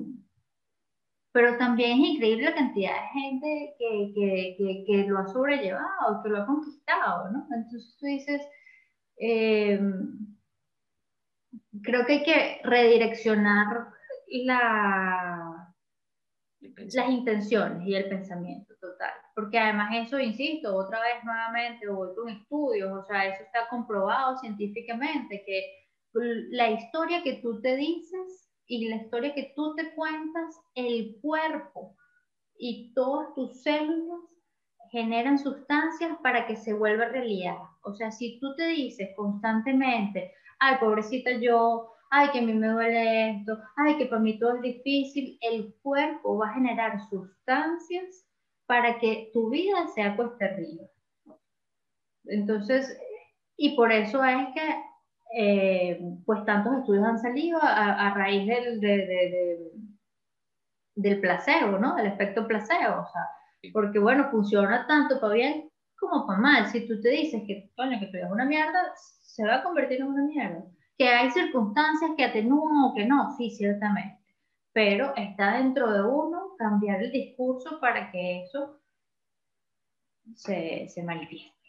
pero 1.33 1.57
también 1.59 1.93
es 1.93 2.09
increíble 2.11 2.45
la 2.45 2.55
cantidad 2.55 2.93
de 2.93 3.21
gente 3.21 3.75
que, 3.79 4.13
que, 4.59 4.85
que, 4.87 5.05
lo 5.07 5.19
ha 5.19 5.27
sobrellevado, 5.27 6.23
que 6.23 6.29
lo 6.29 6.43
ha 6.43 6.47
conquistado, 6.47 7.31
¿no? 7.31 7.47
Entonces 7.55 7.97
tú 7.99 8.07
dices, 8.07 8.43
em, 9.17 10.37
creo 11.83 12.05
que 12.05 12.13
hay 12.15 12.23
que 12.25 12.61
redireccionar 12.65 13.89
la, 14.29 15.75
las 16.61 17.11
intenciones 17.11 17.87
y 17.87 17.95
el 17.95 18.09
pensamiento 18.09 18.75
total, 18.81 19.13
porque 19.35 19.59
además 19.59 19.95
eso, 20.07 20.19
insisto, 20.19 20.75
otra 20.77 21.01
vez 21.01 21.23
nuevamente, 21.25 21.87
voy 21.89 22.15
con 22.17 22.29
estudios, 22.29 22.93
o 22.93 23.05
sea, 23.05 23.27
eso 23.27 23.45
está 23.45 23.69
comprobado 23.69 24.37
científicamente, 24.39 25.45
que 25.47 25.77
la 26.13 26.71
historia 26.71 27.23
que 27.23 27.35
tú 27.35 27.61
te 27.61 27.77
dices 27.77 28.50
y 28.71 28.89
la 28.89 28.97
historia 28.97 29.35
que 29.35 29.53
tú 29.57 29.75
te 29.75 29.93
cuentas, 29.95 30.61
el 30.77 31.17
cuerpo 31.21 31.97
y 32.57 32.95
todas 32.95 33.35
tus 33.35 33.63
células 33.63 34.21
generan 34.93 35.41
sustancias 35.41 36.17
para 36.23 36.47
que 36.47 36.55
se 36.55 36.73
vuelva 36.73 37.07
realidad. 37.07 37.59
O 37.83 37.93
sea, 37.95 38.13
si 38.13 38.39
tú 38.39 38.55
te 38.55 38.69
dices 38.69 39.09
constantemente, 39.17 40.33
ay, 40.61 40.77
pobrecita 40.79 41.33
yo, 41.33 41.91
ay, 42.11 42.29
que 42.31 42.39
a 42.39 42.43
mí 42.43 42.53
me 42.53 42.69
duele 42.69 43.31
esto, 43.31 43.59
ay, 43.77 43.99
que 43.99 44.07
para 44.07 44.23
mí 44.23 44.39
todo 44.39 44.55
es 44.55 44.63
difícil, 44.63 45.37
el 45.41 45.75
cuerpo 45.83 46.39
va 46.39 46.51
a 46.51 46.55
generar 46.55 47.01
sustancias 47.09 48.25
para 48.67 49.01
que 49.01 49.31
tu 49.33 49.51
vida 49.51 49.89
sea 49.89 50.15
cuesta 50.15 50.45
arriba. 50.45 50.85
Entonces, 52.27 52.97
y 53.57 53.75
por 53.75 53.91
eso 53.91 54.25
es 54.25 54.47
que 54.55 54.90
eh, 55.37 56.01
pues 56.25 56.45
tantos 56.45 56.79
estudios 56.79 57.05
han 57.05 57.19
salido 57.19 57.59
a, 57.63 58.13
raíz 58.15 58.47
del, 58.47 58.81
del 60.95 61.21
placebo, 61.21 61.79
¿no? 61.79 61.95
Del 61.95 62.07
efecto 62.07 62.47
placebo, 62.47 63.01
o 63.01 63.07
sea, 63.07 63.27
porque 63.73 63.99
bueno, 63.99 64.31
funciona 64.31 64.87
tanto 64.87 65.21
para 65.21 65.35
bien 65.35 65.71
como 65.99 66.27
para 66.27 66.39
mal. 66.39 66.67
Si 66.67 66.87
tú 66.89 67.01
te 67.01 67.11
dices 67.11 67.43
que, 67.47 67.71
que 67.71 68.07
tú 68.07 68.17
eres 68.17 68.31
una 68.31 68.47
mierda, 68.47 68.93
se 68.97 69.47
va 69.47 69.57
a 69.57 69.63
convertir 69.63 70.01
en 70.01 70.09
una 70.09 70.25
mierda. 70.25 70.65
Que 70.99 71.09
hay 71.09 71.31
circunstancias 71.31 72.11
que 72.17 72.25
atenúan 72.25 72.85
o 72.85 72.95
que 72.95 73.07
no, 73.07 73.31
sí, 73.37 73.51
ciertamente. 73.51 74.19
Pero 74.73 75.15
está 75.17 75.57
dentro 75.57 75.93
de 75.93 76.03
uno 76.03 76.57
cambiar 76.59 77.03
el 77.03 77.13
discurso 77.13 77.81
para 77.81 78.11
que 78.11 78.43
eso 78.43 78.81
se, 80.35 80.89
se 80.89 81.03
manifieste 81.03 81.60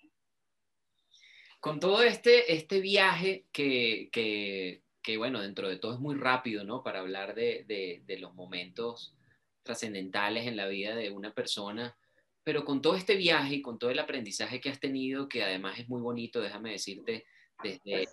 con 1.62 1.80
todo 1.80 2.02
este, 2.02 2.54
este 2.54 2.82
viaje 2.82 3.46
que, 3.54 4.10
que, 4.12 5.18
bueno, 5.18 5.40
dentro 5.40 5.70
de 5.70 5.78
todo 5.78 5.94
es 5.94 6.00
muy 6.00 6.16
rápido, 6.16 6.64
¿no? 6.64 6.84
Para 6.84 7.00
hablar 7.00 7.36
de, 7.36 7.66
de, 8.06 8.20
los 8.20 8.34
momentos 8.34 9.16
trascendentales 9.62 10.48
en 10.48 10.58
la 10.58 10.68
vida 10.68 10.96
de 10.96 11.12
una 11.12 11.34
persona, 11.34 11.96
pero 12.44 12.66
con 12.66 12.82
todo 12.82 12.96
este 12.96 13.16
viaje 13.16 13.56
y 13.56 13.62
con 13.62 13.78
todo 13.78 13.92
el 13.92 14.00
aprendizaje 14.00 14.60
que 14.60 14.70
has 14.70 14.80
tenido, 14.80 15.30
que 15.30 15.44
además 15.44 15.78
es 15.78 15.88
muy 15.88 16.02
bonito, 16.02 16.42
déjame 16.42 16.72
decirte, 16.72 17.26
desde 17.64 18.08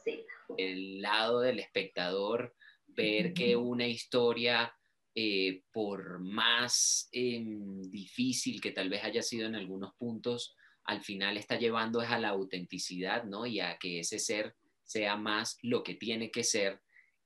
el 0.58 1.00
lado 1.00 1.40
del 1.40 1.58
espectador, 1.58 2.54
ver 2.86 3.32
que 3.32 3.56
una 3.56 3.86
historia, 3.86 4.74
eh, 5.14 5.62
por 5.72 6.20
más 6.20 7.08
em, 7.12 7.80
difícil 7.90 8.60
que 8.60 8.72
tal 8.72 8.90
vez 8.90 9.04
haya 9.04 9.22
sido 9.22 9.46
en 9.46 9.54
algunos 9.54 9.94
puntos, 9.94 10.54
al 10.88 11.02
final 11.02 11.36
está 11.36 11.58
llevando 11.58 12.00
es 12.00 12.08
a 12.08 12.18
la 12.18 12.30
autenticidad, 12.30 13.24
¿no? 13.24 13.44
Y 13.44 13.60
a 13.60 13.76
que 13.76 14.00
ese 14.00 14.18
ser 14.18 14.54
sea 14.82 15.16
más 15.16 15.58
lo 15.60 15.82
que 15.82 15.94
tiene 15.94 16.30
que 16.30 16.42
ser. 16.42 16.80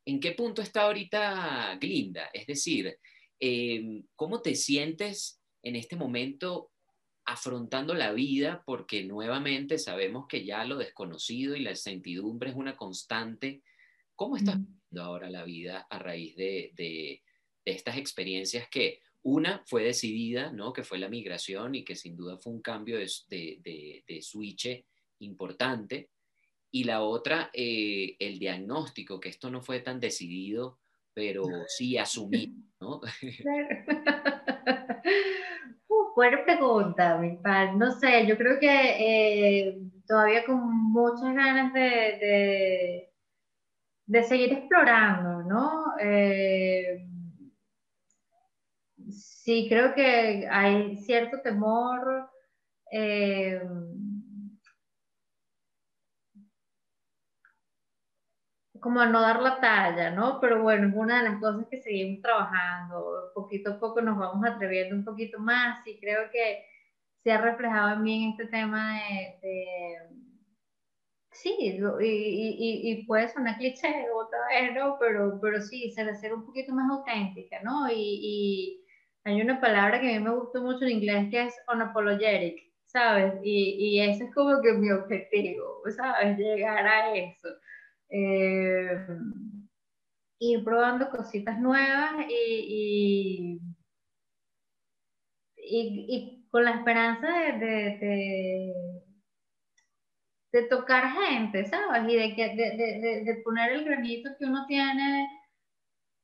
¿En 0.04 0.18
qué 0.18 0.32
punto 0.32 0.62
está 0.62 0.82
ahorita 0.82 1.78
Glinda? 1.80 2.28
Es 2.32 2.48
decir, 2.48 2.98
em, 3.38 4.04
¿cómo 4.16 4.42
te 4.42 4.56
sientes 4.56 5.40
en 5.62 5.76
este 5.76 5.94
momento 5.94 6.72
afrontando 7.24 7.94
la 7.94 8.12
vida? 8.12 8.64
Porque 8.66 9.04
nuevamente 9.04 9.78
sabemos 9.78 10.26
que 10.28 10.44
ya 10.44 10.64
lo 10.64 10.76
desconocido 10.76 11.54
y 11.54 11.62
la 11.62 11.70
incertidumbre 11.70 12.50
es 12.50 12.56
una 12.56 12.76
constante. 12.76 13.62
¿Cómo 14.16 14.36
estás 14.36 14.56
viendo 14.56 15.04
ahora 15.04 15.30
la 15.30 15.44
vida 15.44 15.86
a 15.88 16.00
raíz 16.00 16.34
de, 16.34 17.22
estas 17.64 17.96
experiencias 17.96 18.68
que 18.68 18.98
una 19.24 19.62
fue 19.66 19.84
decidida, 19.84 20.52
¿no? 20.52 20.72
Que 20.72 20.82
fue 20.82 20.98
la 20.98 21.08
migración 21.08 21.74
y 21.74 21.84
que 21.84 21.96
sin 21.96 22.16
duda 22.16 22.38
fue 22.38 22.52
un 22.52 22.62
cambio 22.62 22.98
de, 22.98 23.08
de, 23.28 24.04
de, 24.06 24.22
switch 24.22 24.84
importante. 25.20 26.10
Y 26.70 26.84
la 26.84 27.02
otra, 27.02 27.50
eh, 27.52 28.16
el 28.18 28.38
diagnóstico, 28.38 29.20
que 29.20 29.28
esto 29.28 29.50
no 29.50 29.60
fue 29.60 29.80
tan 29.80 30.00
decidido, 30.00 30.80
pero 31.14 31.44
sí 31.68 31.98
asumido, 31.98 32.54
¿no? 32.80 33.00
buena 36.14 36.44
pregunta, 36.44 37.16
mi 37.18 37.36
pan. 37.36 37.78
No 37.78 37.92
sé, 37.92 38.26
yo 38.26 38.36
creo 38.36 38.58
que 38.58 38.68
eh, 38.68 39.78
todavía 40.06 40.44
con 40.44 40.60
muchas 40.92 41.34
ganas 41.34 41.72
de, 41.72 43.10
de, 44.06 44.24
seguir 44.24 44.52
explorando, 44.52 45.42
¿no? 45.42 45.84
Eh, 46.00 47.06
sí, 49.52 49.68
creo 49.68 49.94
que 49.94 50.48
hay 50.50 50.96
cierto 50.98 51.40
temor. 51.42 52.30
Eh, 52.90 53.60
como 58.80 59.00
a 59.00 59.06
no 59.06 59.20
dar 59.20 59.40
la 59.40 59.60
talla, 59.60 60.10
¿no? 60.10 60.40
Pero 60.40 60.62
bueno, 60.62 60.88
es 60.88 60.94
una 60.94 61.22
de 61.22 61.30
las 61.30 61.40
cosas 61.40 61.66
que 61.70 61.80
seguimos 61.80 62.20
trabajando. 62.22 63.30
Poquito 63.34 63.72
a 63.72 63.78
poco 63.78 64.00
nos 64.02 64.18
vamos 64.18 64.44
atreviendo 64.44 64.96
un 64.96 65.04
poquito 65.04 65.38
más 65.38 65.86
y 65.86 66.00
creo 66.00 66.30
que 66.32 66.64
se 67.22 67.30
ha 67.32 67.40
reflejado 67.40 67.94
en 67.94 68.02
mí 68.02 68.24
en 68.24 68.30
este 68.30 68.46
tema 68.46 68.94
de... 69.40 69.98
sí, 71.30 71.56
y, 71.60 71.70
y, 72.04 72.90
y, 72.90 73.06
puede 73.06 73.28
sonar 73.28 73.56
cliché 73.56 74.06
otra 74.12 74.38
vez, 74.48 74.74
¿no? 74.74 74.96
Pero, 74.98 75.38
pero 75.40 75.60
sí, 75.60 75.90
ser, 75.92 76.14
ser 76.16 76.34
un 76.34 76.44
poquito 76.44 76.74
más 76.74 76.90
auténtica, 76.90 77.62
¿no? 77.62 77.88
Y, 77.88 78.81
hay 79.24 79.40
una 79.40 79.60
palabra 79.60 80.00
que 80.00 80.14
a 80.14 80.18
mí 80.18 80.24
me 80.24 80.34
gustó 80.34 80.62
mucho 80.62 80.84
en 80.84 80.92
inglés 80.92 81.28
que 81.30 81.42
es 81.44 81.54
unapologetic, 81.72 82.72
¿sabes? 82.86 83.34
Y, 83.42 83.76
y 83.78 84.00
ese 84.00 84.24
es 84.24 84.34
como 84.34 84.60
que 84.60 84.72
mi 84.72 84.90
objetivo, 84.90 85.82
¿sabes? 85.96 86.38
Llegar 86.38 86.86
a 86.86 87.14
eso 87.14 87.48
eh, 88.12 89.06
ir 90.38 90.64
probando 90.64 91.08
cositas 91.08 91.58
nuevas 91.58 92.26
y, 92.28 93.58
y, 95.56 96.46
con 96.50 96.64
la 96.64 96.72
esperanza 96.72 97.26
de, 97.58 98.74
de, 100.52 100.62
tocar 100.68 101.10
gente, 101.12 101.64
¿sabes? 101.64 102.02
Y 102.12 102.16
de, 102.16 102.34
que, 102.34 102.54
de, 103.24 103.40
poner 103.42 103.72
el 103.72 103.84
granito 103.84 104.30
que 104.38 104.44
uno 104.44 104.66
tiene 104.66 105.26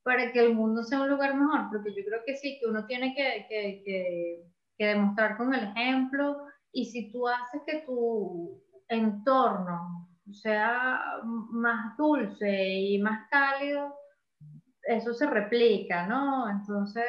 para 0.09 0.31
que 0.31 0.39
el 0.39 0.55
mundo 0.55 0.83
sea 0.83 1.01
un 1.01 1.09
lugar 1.09 1.35
mejor, 1.35 1.69
porque 1.69 1.93
yo 1.93 2.03
creo 2.03 2.21
que 2.25 2.35
sí, 2.35 2.57
que 2.59 2.65
uno 2.65 2.87
tiene 2.87 3.13
que, 3.13 3.45
que, 3.47 4.43
que 4.75 4.85
demostrar 4.87 5.37
con 5.37 5.53
el 5.53 5.65
ejemplo 5.65 6.47
y 6.71 6.85
si 6.85 7.11
tú 7.11 7.27
haces 7.27 7.61
que 7.67 7.83
tu 7.85 8.59
entorno 8.87 10.09
sea 10.31 10.99
más 11.51 11.95
dulce 11.95 12.69
y 12.69 12.97
más 12.97 13.29
cálido, 13.29 13.93
eso 14.81 15.13
se 15.13 15.27
replica, 15.27 16.07
¿no? 16.07 16.49
Entonces, 16.49 17.05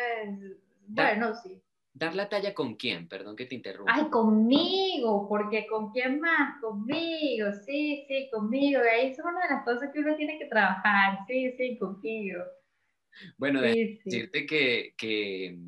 bueno, 0.88 1.34
sí. 1.36 1.58
¿Dar 1.94 2.14
la 2.14 2.28
talla 2.28 2.52
con 2.52 2.74
quién? 2.74 3.08
Perdón 3.08 3.34
que 3.34 3.46
te 3.46 3.54
interrumpa. 3.54 3.94
Ay, 3.94 4.10
conmigo, 4.10 5.26
porque 5.26 5.66
¿con 5.66 5.90
quién 5.90 6.20
más? 6.20 6.60
Conmigo, 6.60 7.46
sí, 7.64 8.04
sí, 8.06 8.28
conmigo. 8.30 8.82
Y 8.84 8.88
ahí 8.88 9.06
es 9.12 9.18
una 9.20 9.40
de 9.40 9.54
las 9.54 9.64
cosas 9.64 9.90
que 9.90 10.00
uno 10.00 10.14
tiene 10.16 10.38
que 10.38 10.48
trabajar, 10.48 11.20
sí, 11.26 11.50
sí, 11.56 11.78
conmigo. 11.78 12.42
Bueno, 13.36 13.60
decirte 13.60 14.46
que, 14.46 14.94
que, 14.96 15.58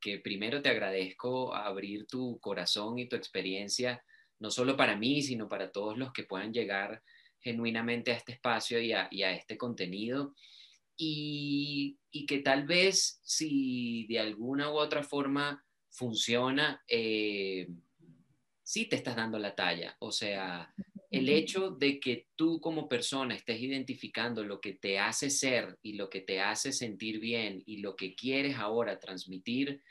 que 0.00 0.18
primero 0.18 0.62
te 0.62 0.68
agradezco 0.68 1.54
abrir 1.54 2.06
tu 2.06 2.38
corazón 2.40 2.98
y 2.98 3.08
tu 3.08 3.16
experiencia 3.16 4.02
no 4.38 4.50
solo 4.50 4.76
para 4.76 4.96
mí, 4.96 5.22
sino 5.22 5.48
para 5.48 5.72
todos 5.72 5.96
los 5.96 6.12
que 6.12 6.24
puedan 6.24 6.52
llegar 6.52 7.02
genuinamente 7.40 8.12
a 8.12 8.16
este 8.16 8.32
espacio 8.32 8.80
y 8.80 8.92
a, 8.92 9.08
este 9.32 9.56
contenido. 9.56 10.34
Y, 10.96 11.98
que 12.26 12.38
tal 12.38 12.66
vez 12.66 13.20
si 13.22 14.06
de 14.08 14.18
alguna 14.18 14.70
u 14.70 14.78
otra 14.78 15.02
forma 15.02 15.64
funciona, 15.90 16.82
eh, 16.88 17.68
sí 18.62 18.86
te 18.86 18.96
estás 18.96 19.16
dando 19.16 19.38
la 19.38 19.54
talla. 19.54 19.96
O 20.00 20.10
sea, 20.10 20.74
el 21.10 21.28
hecho 21.28 21.70
de 21.70 22.00
que 22.00 22.28
tú 22.36 22.60
como 22.60 22.88
persona 22.88 23.34
estés 23.34 23.60
identificando 23.60 24.44
lo 24.44 24.60
que 24.60 24.74
te 24.74 24.98
hace 24.98 25.30
ser 25.30 25.78
y 25.82 25.94
lo 25.94 26.10
que 26.10 26.20
te 26.20 26.40
hace 26.40 26.72
sentir 26.72 27.20
bien 27.20 27.62
y 27.66 27.78
lo 27.78 27.96
que 27.96 28.14
quieres 28.14 28.56
ahora 28.56 28.98
transmitir, 28.98 29.82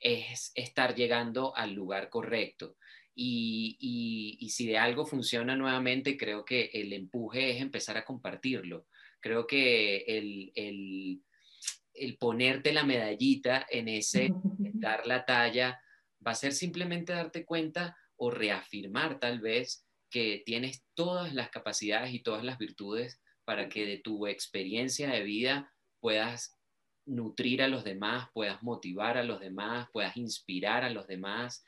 es 0.00 0.52
estar 0.54 0.94
llegando 0.94 1.56
al 1.56 1.74
lugar 1.74 2.08
correcto. 2.08 2.76
Y, 3.14 4.46
si 4.50 4.66
de 4.66 4.78
algo 4.78 5.04
funciona 5.04 5.56
nuevamente, 5.56 6.16
creo 6.16 6.44
que 6.44 6.70
el 6.72 6.92
empuje 6.92 7.50
es 7.50 7.60
empezar 7.60 7.96
a 7.96 8.04
compartirlo. 8.04 8.86
Creo 9.20 9.46
que 9.46 10.04
el, 10.06 10.52
el, 10.54 12.16
ponerte 12.18 12.72
la 12.72 12.84
medallita 12.84 13.66
en 13.68 13.88
ese, 13.88 14.30
dar 14.74 15.06
la 15.06 15.24
talla, 15.24 15.80
va 16.24 16.30
a 16.30 16.36
ser 16.36 16.52
simplemente 16.52 17.12
darte 17.12 17.44
cuenta 17.44 17.96
o 18.16 18.30
reafirmar 18.30 19.18
tal 19.18 19.40
vez 19.40 19.87
que 20.10 20.42
tienes 20.44 20.84
todas 20.94 21.34
las 21.34 21.50
capacidades 21.50 22.12
y 22.14 22.20
todas 22.20 22.44
las 22.44 22.58
virtudes 22.58 23.20
para 23.44 23.68
que 23.68 23.86
de 23.86 23.98
tu 23.98 24.26
experiencia 24.26 25.08
de 25.10 25.22
vida 25.22 25.72
puedas 26.00 26.58
nutrir 27.06 27.62
a 27.62 27.68
los 27.68 27.84
demás, 27.84 28.28
puedas 28.32 28.62
motivar 28.62 29.16
a 29.16 29.24
los 29.24 29.40
demás, 29.40 29.88
puedas 29.92 30.16
inspirar 30.16 30.84
a 30.84 30.90
los 30.90 31.06
demás. 31.06 31.64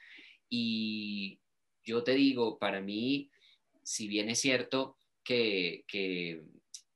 Y 0.48 1.40
yo 1.84 2.02
te 2.04 2.12
digo, 2.14 2.58
para 2.58 2.80
mí, 2.80 3.30
si 3.82 4.06
bien 4.08 4.28
es 4.28 4.40
cierto 4.40 4.96
que, 5.24 5.84
que, 5.86 6.42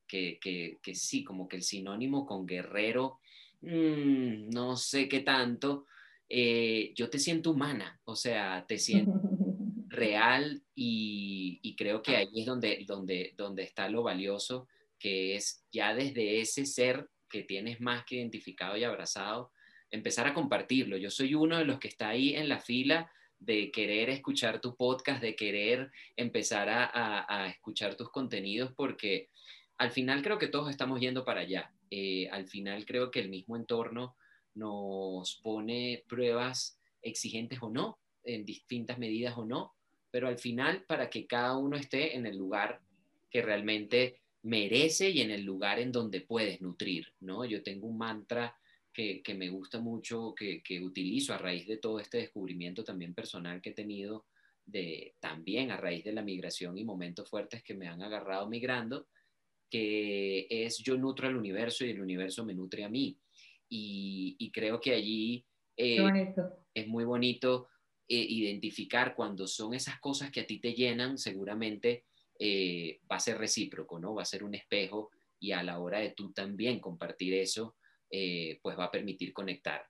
que, 0.07 0.95
sí, 0.95 1.25
como 1.25 1.49
que 1.49 1.57
el 1.57 1.63
sinónimo 1.63 2.27
con 2.27 2.47
guerrero, 2.47 3.19
mm, 3.63 4.51
no 4.51 4.77
sé 4.77 5.09
qué 5.09 5.21
tanto, 5.21 5.87
eh, 6.29 6.93
yo 6.95 7.11
te 7.11 7.19
siento 7.19 7.51
humana, 7.51 8.01
o 8.05 8.15
sea, 8.15 8.65
te 8.67 8.79
siento 8.79 9.13
real 9.95 10.63
y, 10.75 11.61
y, 11.63 11.77
creo 11.77 12.03
que 12.03 12.17
ahí 12.17 12.29
es 12.35 12.47
donde, 12.47 12.85
donde, 12.87 13.35
donde 13.37 13.63
está 13.63 13.89
lo 13.89 14.03
valioso, 14.03 14.69
que 14.99 15.37
es 15.37 15.65
ya 15.73 15.95
desde 15.95 16.41
ese 16.41 16.67
ser 16.67 17.09
que 17.29 17.43
tienes 17.43 17.81
más 17.81 18.05
que 18.05 18.17
identificado 18.17 18.77
y 18.77 18.85
abrazado, 18.85 19.53
empezar 19.91 20.27
a 20.27 20.35
compartirlo. 20.35 20.97
Yo 20.97 21.11
soy 21.11 21.35
uno 21.35 21.59
de 21.59 21.65
los 21.65 21.79
que 21.79 21.89
está 21.89 22.09
ahí 22.09 22.35
en 22.35 22.49
la 22.49 22.61
fila 22.61 23.11
de 23.39 23.71
querer 23.71 24.11
escuchar 24.11 24.61
tu 24.61 24.77
podcast, 24.77 25.21
de 25.21 25.37
querer 25.37 25.91
empezar 26.17 26.69
a, 26.69 27.47
escuchar 27.49 27.97
tus 27.97 28.11
contenidos, 28.11 28.73
porque 28.77 29.29
al 29.79 29.91
final 29.91 30.23
creo 30.23 30.39
que 30.39 30.49
todos 30.49 30.71
estamos 30.71 31.01
yendo 31.01 31.25
para 31.25 31.41
allá. 31.41 31.73
Eh, 31.91 32.29
al 32.31 32.47
final 32.47 32.87
creo 32.87 33.11
que 33.11 33.21
el 33.21 33.29
mismo 33.29 33.57
entorno 33.57 34.17
nos 34.55 35.41
pone 35.43 36.05
pruebas 36.09 36.79
exigentes 37.03 37.59
o 37.61 37.69
no, 37.69 37.99
en 38.25 38.45
distintas 38.45 38.99
medidas 38.99 39.37
o 39.37 39.45
no, 39.45 39.75
pero 40.15 40.29
al 40.29 40.39
final 40.39 40.85
para 40.87 41.11
que 41.11 41.27
cada 41.27 41.59
uno 41.59 41.77
esté 41.77 42.15
en 42.15 42.25
el 42.25 42.39
lugar 42.39 42.81
que 43.29 43.43
realmente 43.43 44.21
merece 44.43 45.11
y 45.11 45.21
en 45.21 45.33
el 45.33 45.43
lugar 45.43 45.81
en 45.81 45.91
donde 45.91 46.21
puedes 46.21 46.61
nutrir, 46.61 47.09
¿no? 47.19 47.45
Yo 47.45 47.65
tengo 47.65 47.89
un 47.89 47.99
mantra 47.99 48.57
que, 48.93 49.25
me 49.37 49.49
gusta 49.49 49.81
mucho, 49.81 50.33
que, 50.37 50.63
utilizo 50.81 51.35
a 51.35 51.39
raíz 51.39 51.67
de 51.67 51.79
todo 51.79 51.99
este 51.99 52.19
descubrimiento 52.19 52.85
también 52.85 53.13
personal 53.13 53.61
que 53.61 53.71
he 53.71 53.75
tenido, 53.75 54.27
de, 54.65 55.17
también 55.19 55.73
a 55.73 55.79
raíz 55.79 56.05
de 56.05 56.13
la 56.13 56.23
migración 56.23 56.79
y 56.79 56.85
momentos 56.85 57.29
fuertes 57.29 57.65
que 57.65 57.75
me 57.75 57.89
han 57.89 58.01
agarrado 58.01 58.49
migrando, 58.49 59.09
que 59.69 60.47
es 60.49 60.79
yo 60.79 60.97
nutro 60.97 61.27
al 61.27 61.37
universo 61.37 61.85
y 61.85 61.91
el 61.91 62.01
universo 62.01 62.45
me 62.45 62.55
nutre 62.55 62.85
a 62.85 62.89
mí. 62.89 63.19
Y, 63.69 64.49
creo 64.53 64.81
que 64.81 64.95
allí 64.95 65.45
eh, 65.77 66.33
es 66.73 66.87
muy 66.87 67.03
bonito 67.03 67.67
eh, 68.09 68.27
identificar 68.29 69.15
cuando 69.15 69.47
son 69.47 69.75
esas 69.75 69.99
cosas 70.01 70.31
que 70.31 70.41
a 70.41 70.47
ti 70.47 70.59
te 70.59 70.75
llenan, 70.75 71.19
seguramente 71.19 72.05
eh, 72.39 73.01
va 73.11 73.17
a 73.17 73.21
ser 73.21 73.39
recíproco, 73.39 73.99
¿no? 73.99 74.15
Va 74.15 74.23
a 74.23 74.27
ser 74.27 74.45
un 74.45 74.55
espejo 74.55 75.11
y 75.39 75.53
a 75.53 75.63
la 75.63 75.79
hora 75.79 76.01
de 76.01 76.11
tú 76.11 76.33
también 76.33 76.81
compartir 76.81 77.35
eso, 77.35 77.77
eh, 78.11 78.59
pues 78.63 78.79
va 78.79 78.85
a 78.85 78.91
permitir 78.91 79.33
conectar. 79.33 79.87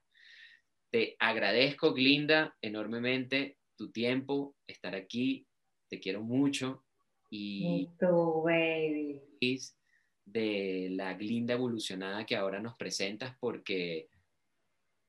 Te 0.89 1.15
agradezco, 1.19 1.93
Glinda, 1.93 2.55
enormemente 2.61 3.57
tu 3.75 3.91
tiempo, 3.91 4.55
estar 4.67 4.95
aquí. 4.95 5.45
Te 5.89 5.99
quiero 5.99 6.21
mucho. 6.21 6.83
Y 7.29 7.89
baby. 7.99 9.21
de 10.25 10.89
la 10.91 11.13
Glinda 11.13 11.53
evolucionada 11.53 12.25
que 12.25 12.35
ahora 12.35 12.59
nos 12.59 12.75
presentas 12.77 13.35
porque, 13.39 14.07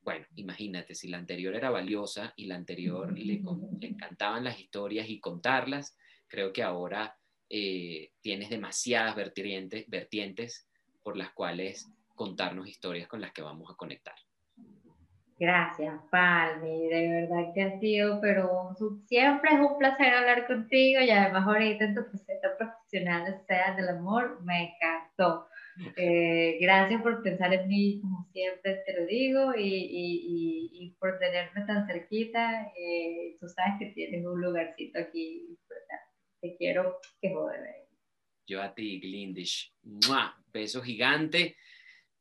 bueno, 0.06 0.24
imagínate, 0.36 0.94
si 0.94 1.08
la 1.08 1.18
anterior 1.18 1.56
era 1.56 1.68
valiosa 1.68 2.32
y 2.36 2.46
la 2.46 2.54
anterior 2.54 3.12
le, 3.18 3.42
encantaban 3.80 4.44
las 4.44 4.60
historias 4.60 5.08
y 5.08 5.18
contarlas, 5.18 5.98
creo 6.28 6.52
que 6.52 6.62
ahora 6.62 7.18
eh, 7.50 8.12
tienes 8.20 8.48
demasiadas 8.48 9.16
vertientes, 9.16 9.84
vertientes 9.88 10.68
por 11.02 11.16
las 11.16 11.32
cuales 11.32 11.90
contarnos 12.14 12.68
historias 12.68 13.08
con 13.08 13.20
las 13.20 13.32
que 13.32 13.42
vamos 13.42 13.68
a 13.68 13.74
conectar. 13.74 14.14
Gracias, 15.40 16.00
Palmi. 16.08 16.86
De 16.86 17.08
verdad 17.10 17.52
que 17.52 17.62
ha 17.64 17.80
sido, 17.80 18.20
pero 18.20 18.76
siempre 19.08 19.54
es 19.54 19.60
un 19.60 19.76
placer 19.76 20.14
hablar 20.14 20.46
contigo 20.46 21.00
y 21.00 21.10
además 21.10 21.48
ahorita 21.48 21.84
en 21.84 21.94
tu 21.96 22.04
faceta 22.04 22.56
profesional, 22.56 23.42
sea 23.48 23.74
del 23.74 23.88
amor, 23.88 24.40
me 24.44 24.72
encantó. 24.72 25.48
Eh, 25.96 26.58
gracias 26.60 27.02
por 27.02 27.22
pensar 27.22 27.52
en 27.52 27.68
mí, 27.68 28.00
como 28.00 28.28
siempre 28.32 28.82
te 28.86 28.98
lo 28.98 29.06
digo, 29.06 29.54
y, 29.54 29.62
y, 29.62 30.70
y, 30.72 30.90
por 30.98 31.18
tenerme 31.18 31.66
tan 31.66 31.86
cerquita. 31.86 32.72
Eh, 32.76 33.36
tú 33.40 33.48
sabes 33.48 33.74
que 33.78 33.86
tienes 33.86 34.24
un 34.24 34.40
lugarcito 34.40 34.98
aquí. 34.98 35.58
Te 36.40 36.56
quiero 36.56 36.98
que 37.20 37.32
joder. 37.32 37.86
Yo 38.46 38.62
a 38.62 38.74
ti, 38.74 39.00
Glindish. 39.00 39.74
Beso 40.52 40.82
gigante. 40.82 41.56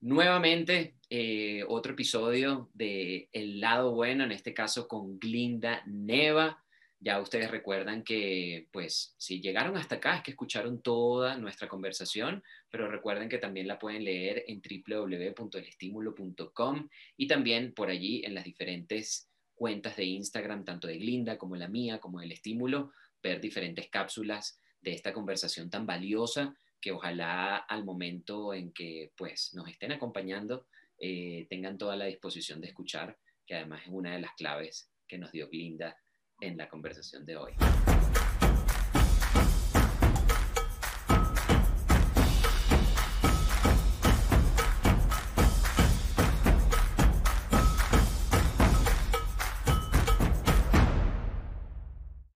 Nuevamente, 0.01 0.95
eh, 1.09 1.63
otro 1.67 1.93
episodio 1.93 2.69
de 2.73 3.29
El 3.31 3.59
lado 3.59 3.93
bueno, 3.93 4.23
en 4.23 4.31
este 4.31 4.53
caso 4.53 4.87
con 4.87 5.19
Glinda 5.19 5.83
Neva. 5.85 6.64
Ya 7.05 7.21
ustedes 7.21 7.49
recuerdan 7.51 8.03
que, 8.03 8.67
pues, 8.71 9.13
si 9.19 9.39
llegaron 9.39 9.77
hasta 9.77 9.97
acá 9.97 10.15
es 10.15 10.23
que 10.23 10.31
escucharon 10.31 10.81
toda 10.81 11.37
nuestra 11.37 11.67
conversación, 11.67 12.43
pero 12.71 12.89
recuerden 12.89 13.29
que 13.29 13.37
también 13.37 13.67
la 13.67 13.77
pueden 13.77 14.03
leer 14.03 14.43
en 14.47 14.59
www.elestimulo.com 14.59 16.89
y 17.15 17.27
también 17.27 17.75
por 17.75 17.91
allí 17.91 18.25
en 18.25 18.33
las 18.33 18.43
diferentes 18.43 19.29
cuentas 19.53 19.95
de 19.97 20.05
Instagram, 20.05 20.65
tanto 20.65 20.87
de 20.87 20.97
Glinda 20.97 21.37
como 21.37 21.55
la 21.55 21.67
mía, 21.67 21.99
como 21.99 22.21
del 22.21 22.31
Estímulo, 22.31 22.91
ver 23.21 23.39
diferentes 23.39 23.87
cápsulas 23.87 24.59
de 24.81 24.93
esta 24.93 25.13
conversación 25.13 25.69
tan 25.69 25.85
valiosa 25.85 26.57
que 26.81 26.91
ojalá 26.91 27.57
al 27.57 27.85
momento 27.85 28.51
en 28.51 28.73
que 28.73 29.11
pues, 29.15 29.53
nos 29.53 29.69
estén 29.69 29.91
acompañando 29.91 30.65
eh, 30.97 31.45
tengan 31.51 31.77
toda 31.77 31.97
la 31.97 32.05
disposición 32.05 32.61
de 32.61 32.69
escuchar, 32.69 33.15
que 33.45 33.53
además 33.53 33.83
es 33.83 33.89
una 33.91 34.15
de 34.15 34.21
las 34.21 34.33
claves 34.33 34.89
que 35.07 35.19
nos 35.19 35.31
dio 35.31 35.49
Glinda 35.49 35.95
en 36.41 36.57
la 36.57 36.69
conversación 36.69 37.25
de 37.25 37.37
hoy. 37.37 37.53